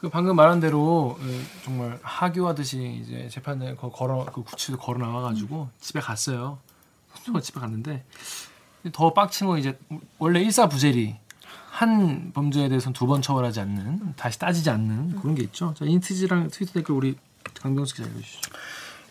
그 0.00 0.08
방금 0.08 0.34
말한 0.36 0.60
대로 0.60 1.18
에, 1.22 1.40
정말 1.64 1.98
하교하듯이 2.02 3.02
이제 3.04 3.28
재판에 3.30 3.74
거- 3.74 3.90
걸어 3.90 4.24
그 4.32 4.42
구치소 4.42 4.78
걸어 4.78 4.98
나와가지고 5.06 5.68
집에 5.80 6.00
갔어요. 6.00 6.58
저 7.26 7.38
집에 7.40 7.60
갔는데 7.60 8.04
더 8.92 9.12
빡친 9.12 9.46
건 9.46 9.58
이제 9.58 9.78
원래 10.18 10.40
일사부재리 10.40 11.16
한 11.70 12.32
범죄에 12.32 12.68
대해서는 12.68 12.94
두 12.94 13.06
번 13.06 13.20
처벌하지 13.20 13.60
않는 13.60 14.14
다시 14.16 14.38
따지지 14.38 14.70
않는 14.70 15.16
그런 15.20 15.34
게 15.34 15.42
있죠. 15.44 15.74
자 15.78 15.84
인스티즈랑 15.84 16.48
트위터 16.48 16.72
댓글 16.74 16.94
우리 16.94 17.16
강병수 17.60 17.94
기자 17.96 18.08
읽어주시죠. 18.08 18.50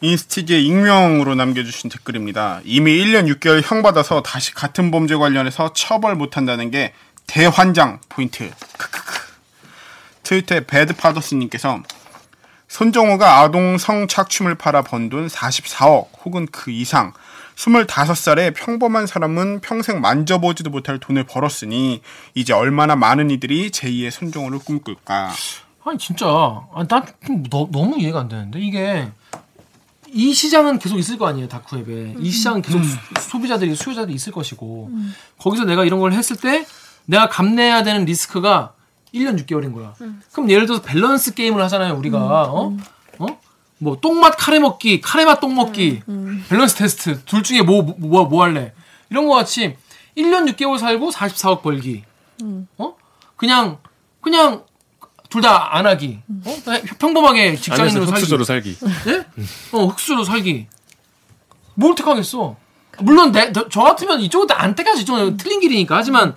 인스티즈에 0.02 0.60
익명으로 0.62 1.36
남겨주신 1.36 1.90
댓글입니다. 1.90 2.62
이미 2.64 2.92
1년 3.04 3.32
6개월 3.36 3.62
형 3.64 3.82
받아서 3.84 4.22
다시 4.24 4.54
같은 4.54 4.92
범죄 4.92 5.16
관련해서 5.16 5.74
처벌 5.74 6.16
못한다는 6.16 6.72
게 6.72 6.94
대환장 7.28 8.00
포인트. 8.10 8.50
크크크. 8.78 9.19
트위터에 10.30 10.68
Bad 10.68 10.96
Fathers님께서 10.96 11.82
손정우가 12.68 13.40
아동 13.40 13.80
성착취물 13.80 14.54
팔아 14.56 14.84
번 14.84 15.10
돈 15.10 15.26
44억 15.26 16.10
혹은 16.24 16.46
그 16.52 16.70
이상 16.70 17.14
25살의 17.56 18.54
평범한 18.56 19.08
사람은 19.08 19.62
평생 19.62 20.00
만져보지도 20.02 20.70
못할 20.70 21.00
돈을 21.00 21.24
벌었으니 21.24 22.04
이제 22.36 22.54
얼마나 22.54 22.96
많은 22.96 23.32
이들이 23.32 23.72
제2의 23.72 24.12
손정우를 24.12 24.60
꿈꿀까. 24.60 25.32
아니 25.84 25.98
진짜. 25.98 26.28
아니, 26.76 26.88
난 26.88 27.16
좀 27.16 27.44
너, 27.50 27.68
너무 27.72 27.98
이해가 28.00 28.20
안 28.20 28.30
되는데. 28.30 28.60
이게 28.60 29.10
이 30.08 30.34
시장은 30.34 30.78
계속 30.80 31.00
있을 31.00 31.18
거 31.18 31.28
아니에요 31.28 31.48
다크웹에. 31.50 32.16
이 32.20 32.30
시장은 32.30 32.62
계속 32.62 32.82
수- 32.84 32.98
소비자들이 33.32 33.76
수요자들이 33.76 34.14
있을 34.16 34.32
것이고. 34.32 34.92
거기서 35.40 35.66
내가 35.66 35.84
이런 35.86 36.00
걸 36.00 36.14
했을 36.14 36.36
때 36.38 36.66
내가 37.06 37.28
감내해야 37.28 37.84
되는 37.84 38.06
리스크가 38.06 38.74
1년 39.14 39.40
6개월인 39.46 39.74
거야. 39.74 39.94
그럼 40.32 40.50
예를 40.50 40.66
들어서 40.66 40.82
밸런스 40.84 41.34
게임을 41.34 41.62
하잖아요 41.64 41.96
우리가 41.98 42.18
어? 42.52 42.78
어? 43.20 43.26
뭐 43.80 43.98
똥맛 44.00 44.36
카레 44.38 44.60
먹기, 44.60 45.02
카레맛 45.02 45.40
똥 45.40 45.56
먹기, 45.56 46.02
밸런스 46.50 46.76
테스트 46.76 47.24
둘 47.26 47.44
중에 47.44 47.62
뭐뭐 47.62 48.26
뭐 48.26 48.44
할래? 48.44 48.74
이런 49.10 49.26
거 49.28 49.34
같이 49.36 49.76
1년 50.18 50.54
6개월 50.54 50.78
살고 50.78 51.12
44억 51.12 51.62
벌기. 51.62 52.04
어? 52.78 52.96
그냥 53.36 53.78
그냥 54.22 54.64
둘 55.30 55.42
다 55.42 55.76
안 55.76 55.86
하기. 55.86 56.20
어? 56.46 56.56
평범하게 57.00 57.56
직장인으로 57.56 58.06
살기. 58.06 58.20
흑수저로 58.22 58.44
살기. 58.44 58.78
예? 59.08 59.26
어, 59.72 59.86
흑수저로 59.86 60.24
살기. 60.24 60.68
뭘 61.76 61.96
택하겠어? 61.96 62.58
물론 63.02 63.32
내, 63.32 63.52
저, 63.54 63.70
저 63.70 63.82
같으면 63.82 64.20
이쪽은 64.22 64.48
안 64.52 64.76
택하지. 64.76 65.04
이쪽은 65.04 65.38
틀린 65.38 65.60
길이니까. 65.62 65.96
하지만 65.96 66.36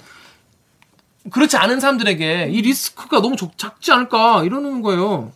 그렇지 1.30 1.56
않은 1.56 1.80
사람들에게 1.80 2.48
이 2.52 2.62
리스크가 2.62 3.20
너무 3.20 3.36
적- 3.36 3.56
작지 3.56 3.92
않을까 3.92 4.42
이러는 4.44 4.82
거예요. 4.82 5.32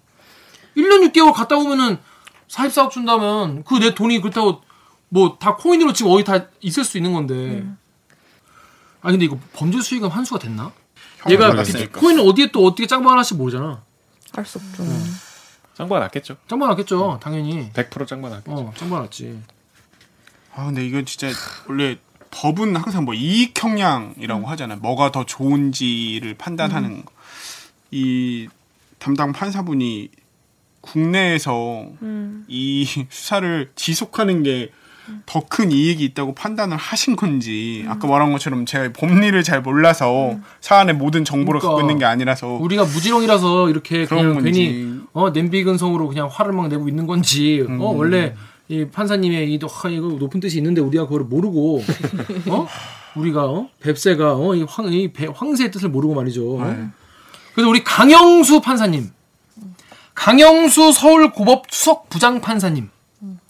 1년 0.77 1.11
6개월 1.13 1.33
갔다 1.33 1.57
오면은 1.57 1.99
44억 2.49 2.91
준다면 2.91 3.65
그 3.65 3.79
내 3.79 3.95
돈이 3.95 4.21
그렇다고 4.21 4.63
뭐 5.09 5.39
다 5.39 5.55
코인으로 5.57 5.93
지금 5.93 6.11
어디 6.13 6.25
다 6.25 6.47
있을 6.61 6.85
수 6.85 6.97
있는 6.99 7.13
건데. 7.13 7.65
아 9.03 9.11
근데 9.11 9.25
이거 9.25 9.39
범죄 9.53 9.81
수익은 9.81 10.09
환수가 10.09 10.41
됐나? 10.41 10.73
얘가. 11.81 12.01
코인을 12.01 12.23
어디에 12.29 12.51
또 12.53 12.65
어떻게 12.67 12.87
짱방 12.87 13.13
하나씩 13.13 13.37
모르잖아. 13.37 13.83
알 14.37 14.45
수 14.45 14.59
없죠. 14.59 14.85
낫겠죠. 16.01 16.37
짱방 16.49 16.69
났겠죠, 16.71 17.21
당연히. 17.23 17.71
100% 17.73 18.07
짱구가 18.09 18.35
낫겠죠. 18.37 18.53
어, 18.59 18.73
짱방 18.77 19.03
났지. 19.03 19.41
아 20.55 20.67
근데 20.67 20.85
이건 20.87 21.05
진짜 21.07 21.29
원래 21.69 21.99
법은 22.31 22.77
항상 22.77 23.05
뭐 23.05 23.15
이익 23.15 23.61
형량이라고 23.63 24.47
하잖아요. 24.47 24.79
뭐가 24.81 25.13
더 25.13 25.25
좋은지를 25.25 26.35
판단하는 26.35 27.05
거. 27.05 27.13
이 27.91 28.49
담당 28.99 29.33
판사분이 29.33 30.11
국내에서 30.81 31.87
이 32.49 32.87
수사를 33.11 33.71
지속하는 33.75 34.43
게 34.43 34.71
더 35.25 35.41
큰 35.49 35.71
이익이 35.71 36.05
있다고 36.05 36.35
판단을 36.35 36.77
하신 36.77 37.15
건지 37.15 37.85
아까 37.89 38.09
말한 38.09 38.33
것처럼 38.33 38.67
제가 38.67 38.93
법리를 38.93 39.41
잘 39.45 39.63
몰라서 39.63 40.37
사안의 40.61 40.97
모든 40.97 41.25
정보를 41.25 41.61
그러니까. 41.61 41.69
갖고 41.77 41.81
있는 41.81 41.99
게 42.01 42.05
아니라서 42.05 42.49
우리가 42.49 42.85
무지렁이라서 42.85 43.71
이렇게 43.71 44.05
그런 44.05 44.23
그냥 44.23 44.35
건지. 44.43 44.51
괜히 44.53 45.01
어 45.13 45.33
냄비 45.33 45.63
근성으로 45.63 46.09
그냥 46.09 46.29
화를 46.31 46.53
막 46.53 46.67
내고 46.67 46.89
있는 46.89 47.07
건지 47.07 47.65
어 47.69 47.93
원래 47.97 48.35
이 48.69 48.85
판사님의 48.87 49.53
이 49.53 49.59
아, 49.63 49.89
이거 49.89 50.07
높은 50.09 50.41
뜻이 50.41 50.57
있는데 50.59 50.81
우리가 50.81 51.05
그걸 51.05 51.23
모르고 51.23 51.83
어 52.49 52.67
우리가 53.15 53.45
어 53.45 53.69
뱁새가 53.81 54.35
어 54.37 54.55
이 54.57 54.63
황이 54.63 55.11
황새의 55.35 55.71
뜻을 55.71 55.89
모르고 55.89 56.15
말이죠. 56.15 56.59
어? 56.59 56.91
그래서 57.55 57.71
우리 57.71 57.83
강영수 57.85 58.61
판사님, 58.61 59.11
강영수 60.15 60.93
서울 60.93 61.31
고법 61.33 61.65
수석 61.71 62.09
부장 62.09 62.41
판사님 62.41 62.91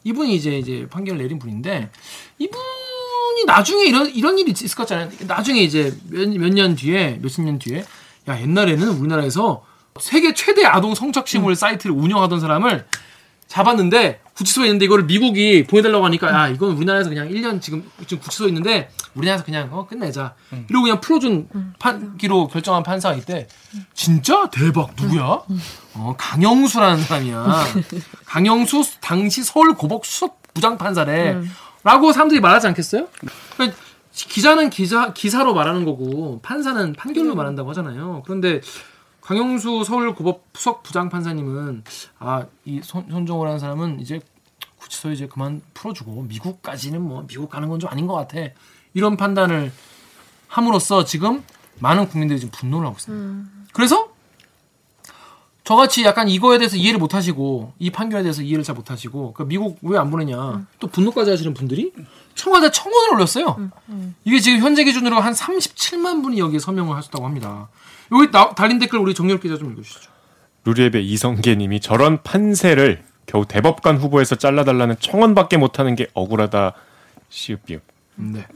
이분이 0.04 0.34
이제 0.36 0.58
이제 0.58 0.86
판결을 0.90 1.20
내린 1.20 1.38
분인데 1.38 1.90
이분이 2.38 3.44
나중에 3.46 3.84
이런 3.86 4.08
이런 4.10 4.38
일이 4.38 4.52
있을 4.52 4.76
것 4.76 4.86
같잖아요. 4.86 5.10
나중에 5.26 5.60
이제 5.60 5.96
몇년 6.10 6.76
뒤에 6.76 7.18
몇십 7.22 7.42
년 7.44 7.58
뒤에 7.58 7.84
야 8.28 8.40
옛날에는 8.40 8.88
우리나라에서 8.88 9.64
세계 9.98 10.34
최대 10.34 10.64
아동 10.66 10.94
성착취물 10.94 11.56
사이트를 11.56 11.96
운영하던 11.96 12.38
사람을 12.38 12.86
잡았는데 13.48 14.20
구치소에 14.34 14.66
있는데 14.66 14.84
이거를 14.84 15.04
미국이 15.04 15.64
보내달라고 15.64 16.04
하니까 16.04 16.30
야 16.32 16.48
이건 16.48 16.72
우리나라에서 16.76 17.08
그냥 17.08 17.28
1년 17.28 17.60
지금 17.62 17.88
지금 18.06 18.22
구치소에 18.22 18.48
있는데 18.48 18.90
우리나라에서 19.14 19.44
그냥 19.44 19.68
어 19.72 19.86
끝내자. 19.86 20.34
이러고 20.68 20.82
그냥 20.82 21.00
풀어준 21.00 21.48
판기로 21.78 22.48
결정한 22.48 22.82
판사가 22.82 23.14
있대. 23.16 23.46
진짜? 23.94 24.48
대박. 24.50 24.90
누구야? 25.00 25.40
어 25.94 26.14
강영수라는 26.18 27.02
사람이야. 27.02 27.64
강영수 28.26 28.82
당시 29.00 29.42
서울 29.42 29.74
고법 29.74 30.04
수석 30.04 30.42
부장 30.52 30.76
판사래. 30.76 31.40
라고 31.82 32.12
사람들이 32.12 32.40
말하지 32.40 32.66
않겠어요? 32.66 33.08
그러니까 33.54 33.78
기자는 34.12 34.70
기자 34.70 35.12
기사로 35.12 35.54
말하는 35.54 35.84
거고 35.84 36.40
판사는 36.42 36.92
판결로 36.94 37.34
말한다고 37.34 37.70
하잖아요. 37.70 38.22
그런데 38.26 38.60
강영수 39.26 39.82
서울 39.84 40.14
고법 40.14 40.44
수석 40.54 40.84
부장 40.84 41.08
판사님은 41.08 41.82
아 42.20 42.46
이 42.64 42.80
손정호라는 42.82 43.58
사람은 43.58 43.98
이제 44.00 44.20
구치소 44.78 45.10
이제 45.10 45.26
그만 45.26 45.62
풀어주고 45.74 46.22
미국까지는 46.22 47.02
뭐 47.02 47.24
미국 47.26 47.50
가는 47.50 47.68
건 47.68 47.80
좀 47.80 47.90
아닌 47.90 48.06
것 48.06 48.14
같아 48.14 48.38
이런 48.94 49.16
판단을 49.16 49.72
함으로써 50.46 51.04
지금 51.04 51.42
많은 51.80 52.08
국민들이 52.08 52.38
지금 52.38 52.52
분노를 52.52 52.86
하고 52.86 52.96
있습니다. 52.98 53.50
그래서 53.72 54.08
저같이 55.64 56.04
약간 56.04 56.28
이거에 56.28 56.58
대해서 56.58 56.76
이해를 56.76 57.00
못 57.00 57.12
하시고 57.14 57.72
이 57.80 57.90
판결에 57.90 58.22
대해서 58.22 58.42
이해를 58.42 58.62
잘 58.62 58.76
못 58.76 58.92
하시고 58.92 59.32
그 59.32 59.42
미국 59.42 59.78
왜 59.82 59.98
안 59.98 60.08
보내냐 60.12 60.64
또 60.78 60.86
분노까지 60.86 61.30
하시는 61.32 61.52
분들이 61.52 61.92
청와대 62.36 62.70
청원을 62.70 63.14
올렸어요. 63.14 63.70
이게 64.24 64.38
지금 64.38 64.60
현재 64.60 64.84
기준으로 64.84 65.18
한 65.18 65.32
37만 65.32 66.22
분이 66.22 66.38
여기에 66.38 66.60
서명을 66.60 66.94
하셨다고 66.96 67.24
합니다. 67.26 67.68
여기 68.12 68.30
나- 68.30 68.50
달린 68.54 68.78
댓글 68.78 68.98
우리 68.98 69.14
정렬 69.14 69.40
기자 69.40 69.56
좀 69.56 69.72
읽어주시죠. 69.72 70.10
루리앱의 70.64 71.06
이성계님이 71.06 71.80
저런 71.80 72.22
판세를 72.22 73.04
겨우 73.26 73.44
대법관 73.46 73.96
후보에서 73.98 74.36
잘라달라는 74.36 74.96
청원밖에 75.00 75.56
못하는 75.56 75.94
게 75.96 76.06
억울하다. 76.14 76.72
시읍비읍. 77.28 77.82
네. 78.16 78.46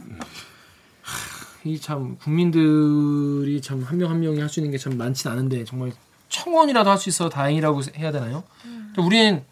이참 1.65 2.17
국민들이 2.19 3.61
참 3.61 3.85
한 3.85 3.99
명 3.99 4.11
한 4.11 4.21
명이 4.21 4.41
할 4.41 4.49
수 4.49 4.61
있는 4.61 4.71
게 4.71 4.79
참 4.79 4.97
많진 4.97 5.31
않은데 5.31 5.65
정말 5.65 5.93
청원이라도 6.29 6.89
할 6.91 6.97
수 6.99 7.09
있어 7.11 7.29
다행이라고 7.29 7.81
해야 7.99 8.13
되나요? 8.13 8.45
근데 8.63 9.03
우리는 9.03 9.45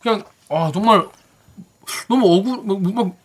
그냥 0.00 0.24
아 0.48 0.70
정말 0.74 1.06
너무 2.08 2.26
억울 2.34 2.56
뭐, 2.64 2.78
뭐, 2.78 3.16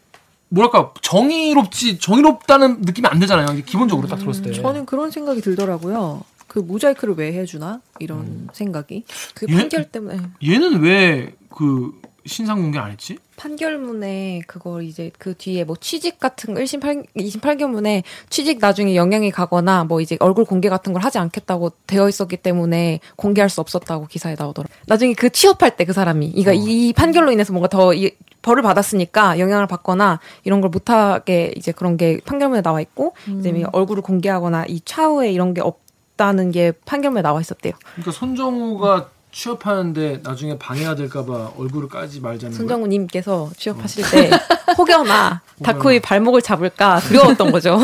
뭐랄까 0.49 0.93
정의롭지 1.01 1.99
정의롭다는 1.99 2.81
느낌이 2.81 3.07
안 3.07 3.19
들잖아요. 3.19 3.47
이게 3.53 3.63
기본적으로 3.63 4.07
딱 4.07 4.17
들었을 4.17 4.43
때. 4.43 4.51
저는 4.51 4.85
그런 4.85 5.11
생각이 5.11 5.41
들더라고요. 5.41 6.23
그 6.47 6.59
모자이크를 6.59 7.13
왜 7.15 7.33
해주나 7.33 7.79
이런 7.99 8.49
생각이 8.53 9.03
그 9.35 9.45
예? 9.49 9.55
판결 9.55 9.85
때문에 9.85 10.19
얘는 10.43 10.81
왜 10.81 11.33
그 11.49 11.91
신상 12.25 12.61
공개 12.61 12.77
안 12.79 12.91
했지? 12.91 13.17
판결문에 13.35 14.41
그걸 14.47 14.83
이제 14.83 15.11
그 15.17 15.33
뒤에 15.35 15.63
뭐 15.63 15.75
취직 15.79 16.19
같은 16.19 16.53
거 16.53 16.61
1심 16.61 16.79
8, 16.79 17.03
2심 17.17 17.41
8결문에 17.41 18.03
취직 18.29 18.59
나중에 18.59 18.95
영향이 18.95 19.31
가거나 19.31 19.83
뭐 19.83 19.99
이제 19.99 20.15
얼굴 20.19 20.45
공개 20.45 20.69
같은 20.69 20.93
걸 20.93 21.03
하지 21.03 21.17
않겠다고 21.17 21.71
되어 21.87 22.07
있었기 22.07 22.37
때문에 22.37 22.99
공개할 23.15 23.49
수 23.49 23.61
없었다고 23.61 24.07
기사에 24.07 24.35
나오더라고요. 24.37 24.77
나중에 24.87 25.13
그 25.13 25.29
취업할 25.29 25.75
때 25.75 25.83
그 25.89 25.93
사람이 25.93 26.27
이거 26.27 26.53
이 26.53 26.93
판결로 26.93 27.31
인해서 27.31 27.51
뭔가 27.51 27.67
더 27.67 27.93
이, 27.93 28.11
벌을 28.41 28.63
받았으니까 28.63 29.39
영향을 29.39 29.67
받거나 29.67 30.19
이런 30.43 30.61
걸 30.61 30.69
못하게 30.69 31.53
이제 31.55 31.71
그런 31.71 31.97
게 31.97 32.19
판결문에 32.25 32.61
나와 32.61 32.81
있고 32.81 33.13
이제 33.39 33.51
뭐 33.51 33.69
얼굴을 33.73 34.01
공개하거나 34.03 34.65
이 34.67 34.81
차후에 34.83 35.31
이런 35.31 35.53
게 35.53 35.61
없다는 35.61 36.51
게 36.51 36.71
판결문에 36.85 37.21
나와 37.21 37.41
있었대요. 37.41 37.73
그러니까 37.95 38.11
손정우가 38.11 39.09
취업하는데 39.31 40.21
나중에 40.23 40.57
방해가 40.57 40.95
될까봐 40.95 41.53
얼굴을 41.57 41.87
까지 41.87 42.19
말자는. 42.19 42.55
손정우님께서 42.55 43.51
취업하실 43.57 44.03
때 44.09 44.29
혹여나 44.77 45.41
다크의 45.63 45.99
발목을 45.99 46.41
잡을까 46.41 46.99
두려웠던 47.01 47.51
거죠. 47.51 47.77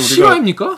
실화입니까? 0.00 0.76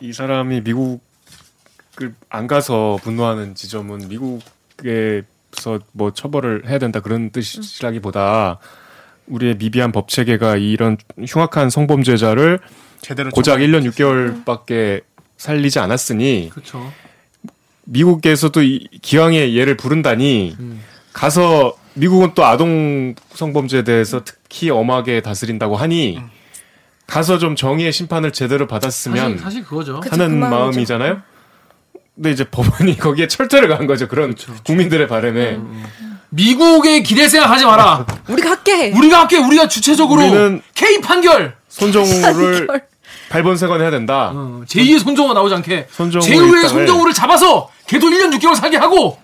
이 0.00 0.12
사람이 0.12 0.62
미국을 0.62 2.14
안 2.30 2.46
가서 2.46 2.98
분노하는 3.02 3.54
지점은 3.54 4.08
미국 4.08 4.40
에서 5.56 5.78
뭐 5.92 6.12
처벌을 6.12 6.68
해야 6.68 6.78
된다 6.78 7.00
그런 7.00 7.30
뜻이라기보다 7.30 8.58
우리의 9.26 9.56
미비한 9.56 9.92
법 9.92 10.08
체계가 10.08 10.56
이런 10.56 10.96
흉악한 11.26 11.70
성범죄자를 11.70 12.60
제대로 13.00 13.30
고작 13.30 13.58
1년 13.58 13.88
6개월밖에 13.90 15.02
살리지 15.36 15.78
않았으니 15.78 16.50
그렇죠. 16.52 16.92
미국에서도 17.84 18.62
이 18.62 18.88
기왕에 19.00 19.56
얘를 19.56 19.76
부른다니 19.76 20.56
음. 20.58 20.82
가서 21.12 21.76
미국은 21.94 22.32
또 22.34 22.44
아동 22.44 23.14
성범죄에 23.34 23.82
대해서 23.84 24.22
특히 24.24 24.70
엄하게 24.70 25.20
다스린다고 25.22 25.76
하니 25.76 26.20
가서 27.06 27.38
좀 27.38 27.56
정의의 27.56 27.92
심판을 27.92 28.32
제대로 28.32 28.66
받았으면 28.66 29.16
사실, 29.18 29.38
사실 29.38 29.64
그거죠. 29.64 30.00
그- 30.00 30.08
하는 30.10 30.28
그 30.28 30.34
마음이죠. 30.34 30.56
마음이잖아요. 30.58 31.22
근데 32.18 32.32
이제 32.32 32.42
법원이 32.44 32.98
거기에 32.98 33.28
철퇴를 33.28 33.68
가한 33.68 33.86
거죠. 33.86 34.08
그런 34.08 34.34
국민들의 34.64 35.06
바람에 35.06 35.58
미국의 36.30 37.04
기대 37.04 37.28
생각하지 37.28 37.64
마라. 37.64 38.04
우리가 38.28 38.50
할게. 38.50 38.90
우리가 38.90 39.20
할게 39.20 39.38
우리가 39.38 39.68
주체적으로 39.68 40.20
우리는 40.22 40.60
K 40.74 41.00
판결. 41.00 41.56
손정우를 41.68 42.66
발본색원 43.30 43.80
해야 43.80 43.90
된다. 43.90 44.32
어, 44.34 44.62
제2의 44.66 44.98
손정우 44.98 45.32
나오지 45.32 45.54
않게 45.54 45.86
손정우 45.90 46.24
제2의 46.24 46.50
일당을- 46.64 46.68
손정우를 46.68 47.12
잡아서 47.14 47.70
걔도 47.86 48.08
1년 48.08 48.36
6개월 48.38 48.54
살게 48.56 48.78
하고 48.78 49.18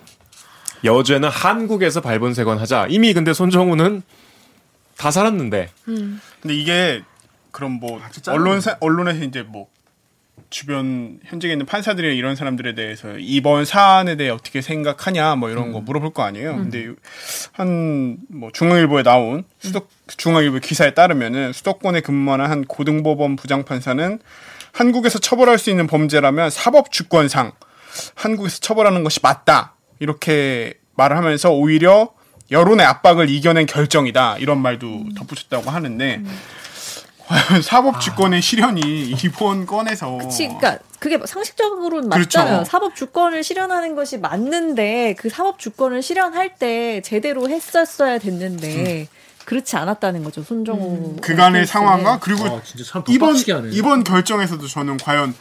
여죄는 0.83 1.27
한국에서 1.29 1.99
발본색원 2.01 2.59
하자. 2.59 2.87
이미 2.89 3.13
근데 3.13 3.33
손정우는 3.33 4.03
다 4.97 5.11
살았는데 5.11 5.69
근데 5.85 6.55
이게 6.55 7.01
그럼 7.51 7.73
뭐 7.73 7.99
진짜 8.11 8.31
언론사 8.31 8.77
언론에서 8.79 9.23
이제 9.25 9.41
뭐 9.45 9.67
주변 10.55 11.19
현직에 11.25 11.51
있는 11.51 11.65
판사들이나 11.65 12.13
이런 12.13 12.37
사람들에 12.37 12.75
대해서 12.75 13.17
이번 13.19 13.65
사안에 13.65 14.15
대해 14.15 14.29
어떻게 14.29 14.61
생각하냐 14.61 15.35
뭐 15.35 15.49
이런 15.49 15.73
거 15.73 15.81
물어볼 15.81 16.13
거 16.13 16.23
아니에요. 16.23 16.55
근데 16.55 16.93
한 17.51 18.17
뭐 18.29 18.51
중앙일보에 18.53 19.03
나온 19.03 19.43
수도 19.59 19.81
중앙일보 20.15 20.59
기사에 20.59 20.93
따르면은 20.93 21.51
수도권에 21.51 21.99
근무하는 21.99 22.45
한 22.45 22.63
고등법원 22.63 23.35
부장판사는 23.35 24.19
한국에서 24.71 25.19
처벌할 25.19 25.57
수 25.57 25.69
있는 25.69 25.87
범죄라면 25.87 26.49
사법 26.51 26.89
주권상 26.89 27.51
한국에서 28.15 28.59
처벌하는 28.59 29.03
것이 29.03 29.19
맞다. 29.21 29.75
이렇게 29.99 30.75
말을 30.95 31.17
하면서 31.17 31.51
오히려 31.51 32.13
여론의 32.49 32.85
압박을 32.85 33.29
이겨낸 33.29 33.65
결정이다. 33.65 34.37
이런 34.37 34.61
말도 34.61 35.07
덧붙였다고 35.17 35.69
하는데 35.69 36.21
과연 36.21 36.25
사법 37.63 37.99
주권의 38.01 38.41
실현이 38.41 39.15
이번 39.23 39.65
건에서 39.65 40.17
그치, 40.19 40.45
그러니까 40.47 40.79
그게 40.99 41.19
상식적으로는 41.25 42.09
그렇죠. 42.09 42.39
맞잖아요. 42.39 42.65
사법 42.65 42.95
주권을 42.95 43.43
실현하는 43.43 43.95
것이 43.95 44.17
맞는데 44.17 45.15
그 45.17 45.29
사법 45.29 45.59
주권을 45.59 46.01
실현할 46.01 46.55
때 46.57 47.01
제대로 47.03 47.49
했었어야 47.49 48.19
됐는데 48.19 49.07
그렇지 49.45 49.75
않았다는 49.75 50.23
거죠. 50.23 50.43
손정우 50.43 51.17
그간의 51.21 51.61
케이스는. 51.61 51.65
상황과 51.65 52.19
그리고 52.19 52.45
아 52.45 52.61
이번. 53.09 53.35
이번 53.71 54.03
결정에서도 54.03 54.67
저는 54.67 54.97
과연 54.97 55.33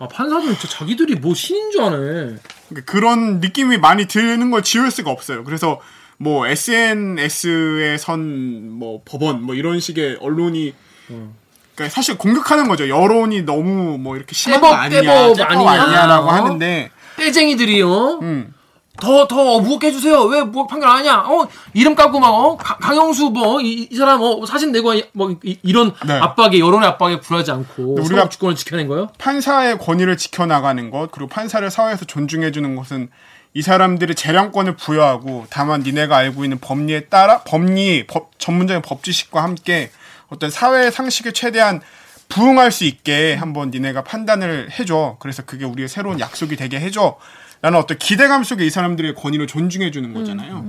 아, 0.00 0.08
판사들 0.08 0.56
진짜 0.58 0.68
자기들이 0.78 1.16
뭐 1.16 1.34
신인 1.34 1.70
줄 1.70 1.82
아네. 1.82 2.36
그런 2.84 3.38
느낌이 3.40 3.78
많이 3.78 4.06
드는 4.06 4.50
걸 4.50 4.62
지울 4.62 4.90
수가 4.90 5.10
없어요. 5.10 5.44
그래서 5.44 5.80
뭐 6.16 6.46
SNS의 6.46 7.98
선 7.98 8.68
뭐 8.78 9.02
법원 9.04 9.42
뭐 9.42 9.54
이런 9.54 9.78
식의 9.80 10.18
언론이 10.20 10.74
그러니까 11.06 11.92
사실 11.94 12.16
공격하는 12.16 12.68
거죠. 12.68 12.88
여론이 12.88 13.42
너무 13.42 13.98
뭐 13.98 14.16
이렇게 14.16 14.34
심한 14.34 14.60
거 14.60 14.72
아니냐, 14.72 15.00
떼법 15.00 15.36
떼법 15.36 15.50
아니냐. 15.50 15.82
아니냐라고 15.82 16.28
어? 16.28 16.32
하는데 16.32 16.90
떼쟁이들이요. 17.16 18.18
음. 18.22 18.54
더, 18.96 19.26
더, 19.26 19.58
무겁게 19.58 19.88
해주세요. 19.88 20.22
왜, 20.22 20.42
뭐, 20.44 20.68
판결 20.68 20.88
안 20.88 20.98
하냐? 20.98 21.24
어, 21.26 21.48
이름 21.72 21.96
까고 21.96 22.20
막, 22.20 22.28
어, 22.28 22.56
가- 22.56 22.76
강영수, 22.76 23.30
뭐, 23.30 23.60
이, 23.60 23.88
이 23.90 23.96
사람, 23.96 24.22
어, 24.22 24.46
사진 24.46 24.70
내고, 24.70 24.94
뭐, 25.12 25.34
이, 25.42 25.58
이런 25.64 25.92
네. 26.06 26.12
압박에, 26.12 26.60
여론의 26.60 26.88
압박에 26.90 27.18
굴하지 27.18 27.50
않고, 27.50 27.96
우리가- 27.96 28.06
우리가 28.06 28.28
주권을 28.28 28.54
지켜낸 28.54 28.86
거예요? 28.86 29.08
판사의 29.18 29.78
권위를 29.78 30.16
지켜나가는 30.16 30.90
것 30.92 31.10
그리고 31.10 31.28
판사를 31.28 31.68
사회에서 31.68 32.04
존중해주는 32.04 32.76
것은 32.76 33.10
이 33.52 33.62
사람들의 33.62 34.14
재량권을 34.14 34.76
부여하고 34.76 35.46
다만 35.50 35.80
니네가 35.82 36.16
알고 36.16 36.44
있는 36.44 36.60
법리에 36.60 37.06
따라 37.06 37.40
법리 37.42 38.06
법 38.06 38.30
전문적인 38.38 38.80
법 38.82 39.02
지식과 39.02 39.42
함께 39.42 39.90
어떤 40.34 40.50
사회 40.50 40.90
상식에 40.90 41.32
최대한 41.32 41.80
부응할 42.28 42.72
수 42.72 42.84
있게 42.84 43.34
한번 43.34 43.70
니네가 43.70 44.02
판단을 44.02 44.70
해줘 44.78 45.16
그래서 45.20 45.44
그게 45.44 45.64
우리의 45.64 45.88
새로운 45.88 46.20
약속이 46.20 46.56
되게 46.56 46.80
해줘 46.80 47.18
라는 47.62 47.78
어떤 47.78 47.96
기대감 47.98 48.44
속에 48.44 48.66
이 48.66 48.70
사람들의 48.70 49.14
권위를 49.14 49.46
존중해 49.46 49.90
주는 49.90 50.12
거잖아요. 50.12 50.62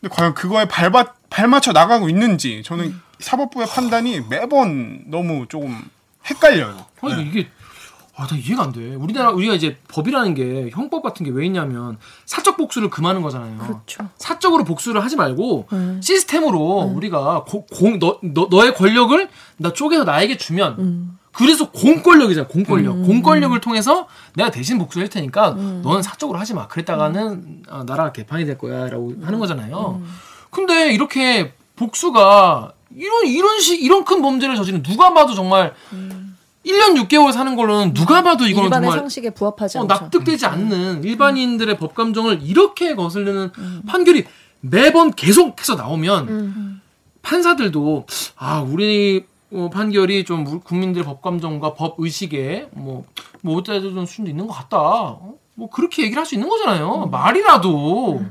근데 0.00 0.14
과연 0.14 0.34
그거에 0.34 0.66
발바, 0.66 1.14
발맞춰 1.30 1.72
나가고 1.72 2.08
있는지 2.08 2.62
저는 2.64 2.94
사법부의 3.20 3.66
판단이 3.68 4.22
매번 4.28 5.04
너무 5.06 5.46
조금 5.48 5.82
헷갈려요. 6.26 6.86
아니, 7.00 7.22
이게, 7.22 7.48
아, 8.20 8.26
나 8.26 8.36
이해가 8.36 8.64
안 8.64 8.72
돼. 8.72 8.96
우리나라, 8.96 9.30
우리가 9.30 9.54
이제 9.54 9.78
법이라는 9.86 10.34
게, 10.34 10.70
형법 10.72 11.02
같은 11.04 11.24
게 11.24 11.30
왜 11.30 11.46
있냐면, 11.46 11.98
사적 12.26 12.56
복수를 12.56 12.90
금하는 12.90 13.22
거잖아요. 13.22 13.56
그렇죠. 13.58 14.08
사적으로 14.16 14.64
복수를 14.64 15.04
하지 15.04 15.14
말고, 15.14 15.68
시스템으로 16.02 16.58
우리가 16.96 17.44
고- 17.44 17.64
공, 17.66 18.00
너, 18.00 18.18
너, 18.22 18.48
너의 18.50 18.74
권력을 18.74 19.28
나 19.58 19.72
쪼개서 19.72 20.02
나에게 20.02 20.36
주면, 20.36 21.16
그래서 21.32 21.70
공권력이잖아, 21.70 22.48
공권력. 22.48 22.94
공권력을 23.06 23.60
통해서 23.60 24.08
내가 24.34 24.50
대신 24.50 24.78
복수를 24.78 25.04
할 25.04 25.10
테니까, 25.10 25.50
너는 25.82 26.02
사적으로 26.02 26.40
하지 26.40 26.54
마. 26.54 26.66
그랬다가는 26.66 27.62
아, 27.68 27.84
나라가 27.86 28.10
개판이 28.10 28.44
될 28.46 28.58
거야. 28.58 28.88
라고 28.88 29.14
하는 29.22 29.38
거잖아요. 29.38 30.02
근데 30.50 30.92
이렇게 30.92 31.52
복수가, 31.76 32.72
이런, 32.96 33.26
이런 33.26 33.60
식, 33.60 33.80
이런 33.80 34.04
큰 34.04 34.22
범죄를 34.22 34.56
저지른 34.56 34.82
누가 34.82 35.14
봐도 35.14 35.34
정말, 35.34 35.74
1년 36.66 36.96
6개월 37.06 37.32
사는 37.32 37.54
걸로는 37.56 37.94
누가 37.94 38.22
봐도 38.22 38.44
이거는 38.46 38.64
일반의 38.66 38.88
정말 38.88 38.98
상식에 38.98 39.30
부합하지 39.30 39.78
어, 39.78 39.82
않죠. 39.82 39.94
납득되지 39.94 40.46
않는 40.46 41.04
일반인들의 41.04 41.78
법 41.78 41.94
감정을 41.94 42.40
이렇게 42.42 42.94
거스르는 42.94 43.52
판결이 43.86 44.24
매번 44.60 45.12
계속해서 45.12 45.76
나오면 45.76 46.80
판사들도 47.22 48.06
아 48.36 48.60
우리 48.60 49.24
어, 49.52 49.70
판결이 49.72 50.24
좀 50.24 50.46
우- 50.46 50.60
국민들의 50.60 51.04
법 51.06 51.22
감정과 51.22 51.74
법 51.74 51.94
의식에 51.98 52.68
뭐뭐 52.72 53.04
어쩌다 53.58 53.80
좀 53.80 54.04
수준도 54.04 54.30
있는 54.30 54.46
것 54.46 54.52
같다. 54.52 54.78
어? 54.78 55.34
뭐 55.54 55.70
그렇게 55.70 56.02
얘기를 56.02 56.18
할 56.20 56.26
수 56.26 56.34
있는 56.34 56.48
거잖아요. 56.50 57.06
말이라도 57.06 58.22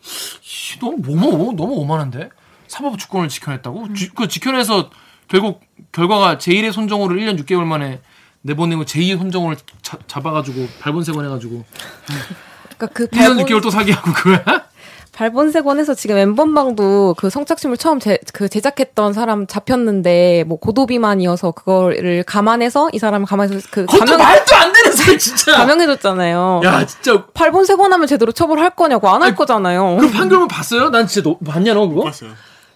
씨, 0.00 0.78
너무 0.80 0.96
너무 1.02 1.52
너무 1.52 1.74
오만한데 1.74 2.30
사법 2.66 2.98
주권을 2.98 3.28
지켜냈다고? 3.28 3.94
지- 3.94 4.10
그 4.10 4.26
지켜내서 4.26 4.90
결국 5.30 5.60
결과가 5.92 6.38
제1의 6.38 6.72
손정호를 6.72 7.18
1년 7.18 7.38
6개월 7.44 7.62
만에 7.64 8.00
내보내고 8.42 8.84
제2의 8.84 9.18
손정호를 9.18 9.56
자- 9.82 9.98
잡아가지고 10.06 10.66
발본색원 10.80 11.24
해가지고 11.26 11.64
그러니까 12.76 12.86
그 12.92 13.06
1년 13.08 13.18
발본, 13.18 13.44
6개월 13.46 13.62
또 13.62 13.70
사기 13.70 13.92
하고 13.92 14.12
그거야? 14.12 14.42
발본색원에서 15.12 15.94
지금 15.94 16.16
엠번방도 16.16 17.14
그 17.18 17.28
성착취물 17.28 17.76
처음 17.76 18.00
제, 18.00 18.18
그 18.32 18.48
제작했던 18.48 19.12
사람 19.12 19.46
잡혔는데 19.46 20.44
뭐 20.46 20.58
고도비만이어서 20.58 21.50
그거를 21.50 22.22
감안해서 22.22 22.88
이 22.94 22.98
사람을 22.98 23.26
감안해서 23.26 23.66
그 23.70 23.84
그것도 23.84 23.98
감형 23.98 24.18
말도 24.18 24.56
안 24.56 24.72
되는 24.72 24.92
소리 24.92 25.18
진짜. 25.18 25.56
감형해줬잖아요. 25.56 26.62
야 26.64 26.86
진짜 26.86 27.26
발본색원하면 27.34 28.06
제대로 28.06 28.32
처벌할 28.32 28.70
거냐고 28.70 29.10
안 29.10 29.20
할 29.22 29.34
거잖아요. 29.34 29.98
그 30.00 30.10
판결문 30.10 30.48
봤어요? 30.48 30.88
난 30.90 31.06
진짜 31.06 31.28
너 31.28 31.36
봤냐 31.44 31.74
너 31.74 31.86
그거? 31.88 32.04
봤어요. 32.04 32.30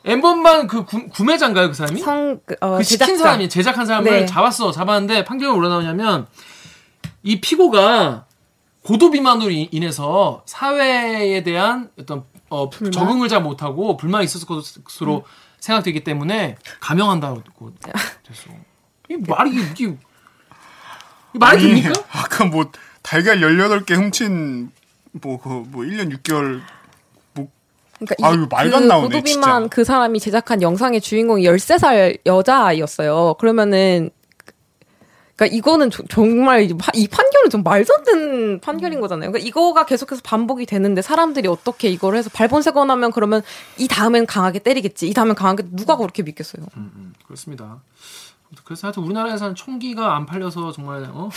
엠번방 0.05 0.67
그 0.67 0.85
구, 0.85 1.09
구매자인가요 1.09 1.69
그 1.69 1.75
사람이? 1.75 2.01
성 2.01 2.41
그, 2.45 2.55
어, 2.61 2.77
그 2.77 2.83
시킨 2.83 2.99
제작자. 3.07 3.23
사람이 3.23 3.49
제작한 3.49 3.87
사람을 3.87 4.11
네. 4.11 4.27
잡았어 4.27 4.71
잡았는데 4.71 5.25
판결이 5.25 5.51
올라 5.51 5.69
나오냐면 5.69 6.27
이 7.23 7.41
피고가 7.41 8.27
고도 8.83 9.11
비만으로 9.11 9.51
인- 9.51 9.69
인해서 9.71 10.43
사회에 10.47 11.43
대한 11.43 11.91
어떤 11.99 12.25
어, 12.51 12.69
적응을 12.71 13.29
잘 13.29 13.43
못하고 13.43 13.97
불만이 13.97 14.25
있었을 14.27 14.47
것으로 14.47 15.25
생각되기 15.61 16.05
때문에 16.05 16.57
감형한다고 16.81 17.43
됐어. 18.27 18.51
이 19.09 19.17
말이 19.17 19.51
이게 19.55 19.87
이 19.87 21.39
말이 21.39 21.57
아니, 21.65 21.81
됩니까? 21.83 22.05
아까 22.13 22.45
뭐 22.45 22.71
달걀 23.01 23.39
18개 23.41 23.95
훔친 23.95 24.71
뭐그뭐 25.13 25.65
1년 25.85 26.15
6개월 26.19 26.61
그러니까 27.99 28.15
이- 28.19 28.25
아유, 28.25 28.47
말도 28.51 28.77
안그 28.77 28.87
나오네, 28.89 29.07
고도비만 29.09 29.63
진짜. 29.63 29.75
그 29.75 29.85
사람이 29.85 30.21
제작한 30.21 30.63
영상의 30.63 31.01
주인공이 31.01 31.45
13살 31.45 32.19
여자아이였어요. 32.27 33.35
그러면은 33.39 34.11
그러니까 35.37 35.57
이거는 35.57 35.91
조- 35.91 36.05
정말 36.07 36.63
이 36.95 37.09
판결은 37.09 37.51
좀 37.51 37.63
말도 37.65 37.93
안 37.93 38.05
되는 38.05 38.61
판결인 38.61 39.01
거잖아요. 39.01 39.33
그러니까 39.33 39.49
이거가 39.49 39.85
계속해서 39.85 40.23
반복이 40.25 40.65
되는데 40.67 41.03
사람들이 41.03 41.49
어떻게 41.49 41.89
이걸 41.89 42.15
해서 42.17 42.31
발본색원하면 42.33 43.11
그러면 43.11 43.43
이 43.77 43.89
다음엔 43.89 44.27
강하게 44.27 44.61
때리겠지. 44.61 45.09
이 45.09 45.13
다음엔 45.15 45.35
강하게 45.35 45.65
누가 45.73 45.97
그렇게 45.97 46.23
믿겠어요. 46.23 46.65
음, 46.77 47.15
그렇습니다. 47.27 47.81
그래서 48.63 48.87
하여튼 48.87 49.03
우리나라에서는 49.03 49.57
총기가 49.57 50.15
안 50.15 50.27
팔려서 50.27 50.71
정말 50.71 51.05
어? 51.13 51.31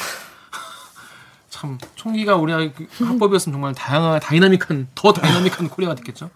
참 1.50 1.78
총기가 1.96 2.36
우리나라 2.36 2.70
그 2.72 2.88
합법이었으면 3.06 3.54
정말 3.54 3.74
다양한 3.74 4.20
다이나믹한 4.20 4.88
더 4.96 5.14
다이나믹한 5.14 5.70
코리아가 5.70 5.96
됐겠죠. 5.96 6.30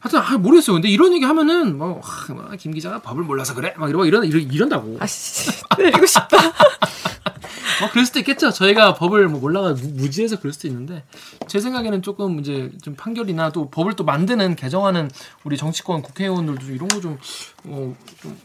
하여튼 0.00 0.20
아, 0.20 0.36
모르겠어요. 0.36 0.74
근데 0.74 0.88
이런 0.88 1.14
얘기 1.14 1.24
하면은 1.24 1.78
뭐, 1.78 2.00
아, 2.04 2.32
뭐, 2.32 2.50
김 2.58 2.72
기자가 2.74 3.00
법을 3.00 3.22
몰라서 3.22 3.54
그래 3.54 3.72
막 3.78 3.88
이러고 3.88 4.04
이런 4.04 4.24
이런 4.26 4.42
이런 4.42 4.68
다고. 4.68 4.96
아씨 5.00 5.50
때리고 5.76 6.04
싶다. 6.04 6.36
뭐 7.80 7.90
그럴 7.90 8.04
수도 8.06 8.18
있겠죠. 8.20 8.50
저희가 8.50 8.94
법을 8.94 9.28
뭐 9.28 9.40
몰라가 9.40 9.72
무- 9.72 9.88
무지해서 9.94 10.38
그럴 10.38 10.52
수도 10.52 10.68
있는데 10.68 11.04
제 11.48 11.58
생각에는 11.58 12.02
조금 12.02 12.38
이제 12.38 12.70
좀 12.82 12.94
판결이나 12.96 13.50
또 13.50 13.70
법을 13.70 13.94
또 13.96 14.04
만드는 14.04 14.56
개정하는 14.56 15.10
우리 15.44 15.56
정치권 15.56 16.02
국회의원들도 16.02 16.66
이런 16.72 16.88
거좀 16.88 17.18
어, 17.64 17.96
좀 18.20 18.38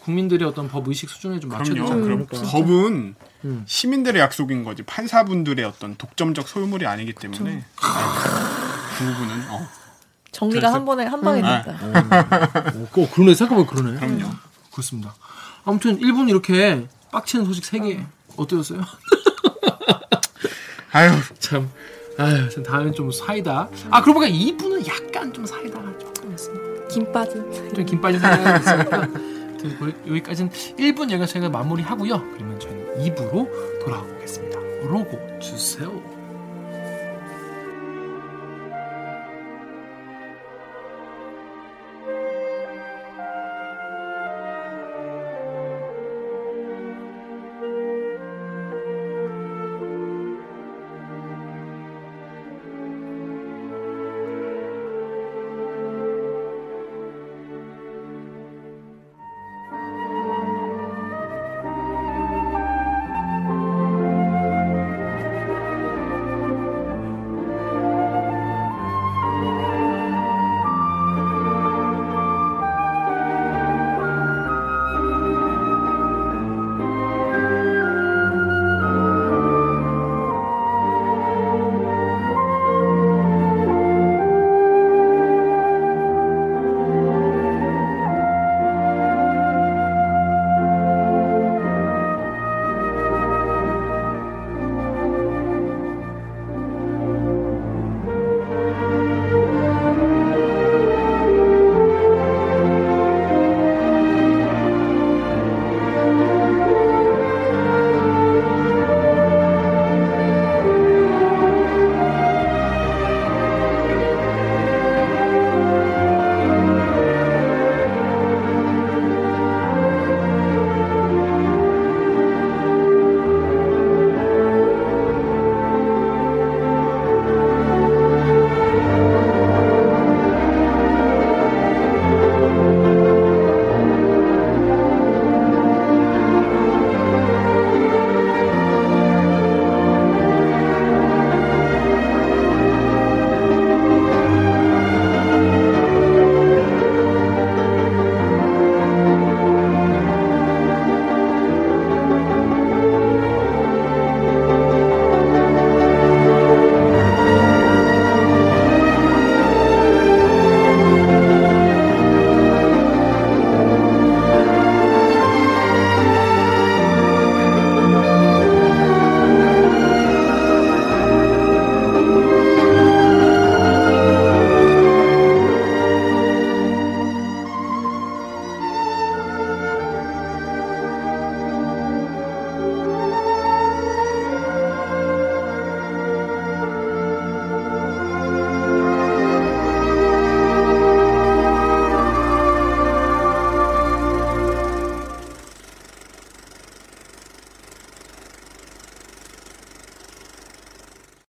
국민들의 0.00 0.46
어떤 0.46 0.68
법 0.68 0.88
의식 0.88 1.08
수준에 1.08 1.38
좀 1.38 1.50
맞춰야 1.50 1.76
되지 1.76 1.92
않습니까? 1.92 2.42
법은 2.50 3.14
음. 3.44 3.64
시민들의 3.66 4.20
약속인 4.22 4.64
거지 4.64 4.82
판사분들의 4.82 5.64
어떤 5.64 5.96
독점적 5.96 6.48
소유물이 6.48 6.86
아니기 6.86 7.12
때문에 7.12 7.64
아유, 7.80 8.04
그 8.98 9.04
부분은 9.04 9.50
어, 9.50 9.68
정리가 10.30 10.72
한 10.72 10.84
번에 10.84 11.04
한 11.06 11.20
방에 11.20 11.42
아. 11.42 11.62
됐다. 11.62 11.78
어, 11.82 12.88
그- 12.92 13.10
그러네 13.10 13.34
생각해보면 13.34 13.66
그러네. 13.66 13.98
그럼요. 14.18 14.34
그렇습니다. 14.72 15.14
아무튼 15.64 15.98
일본 16.00 16.28
이렇게 16.28 16.86
빡치는 17.10 17.44
소식 17.44 17.64
3개 17.64 18.04
어떠셨어요? 18.36 18.82
아유 20.92 21.10
참, 21.38 21.70
아유, 22.18 22.48
참 22.50 22.62
다음엔 22.62 22.92
좀 22.92 23.10
사이다. 23.10 23.68
아, 23.90 24.02
그러고 24.02 24.20
보니까 24.20 24.36
2부는 24.36 24.86
약간 24.86 25.32
좀 25.32 25.46
사이다가 25.46 25.98
조금 25.98 26.30
있습니다. 26.30 26.88
김 26.88 27.12
빠진. 27.12 27.72
좀 27.74 27.86
김 27.86 28.00
빠진 28.00 28.20
사이다가 28.20 28.58
있으니까. 28.58 28.96
아무튼 29.02 29.78
거- 29.78 30.10
여기까지는 30.10 30.50
1분 30.50 31.10
여기서 31.10 31.32
저희가 31.32 31.48
마무리하고요. 31.48 32.20
그러면 32.34 32.60
저희는 32.60 32.81
2부로 32.98 33.48
돌아오겠습니다. 33.84 34.60
로고 34.88 35.18
주세요. 35.38 36.21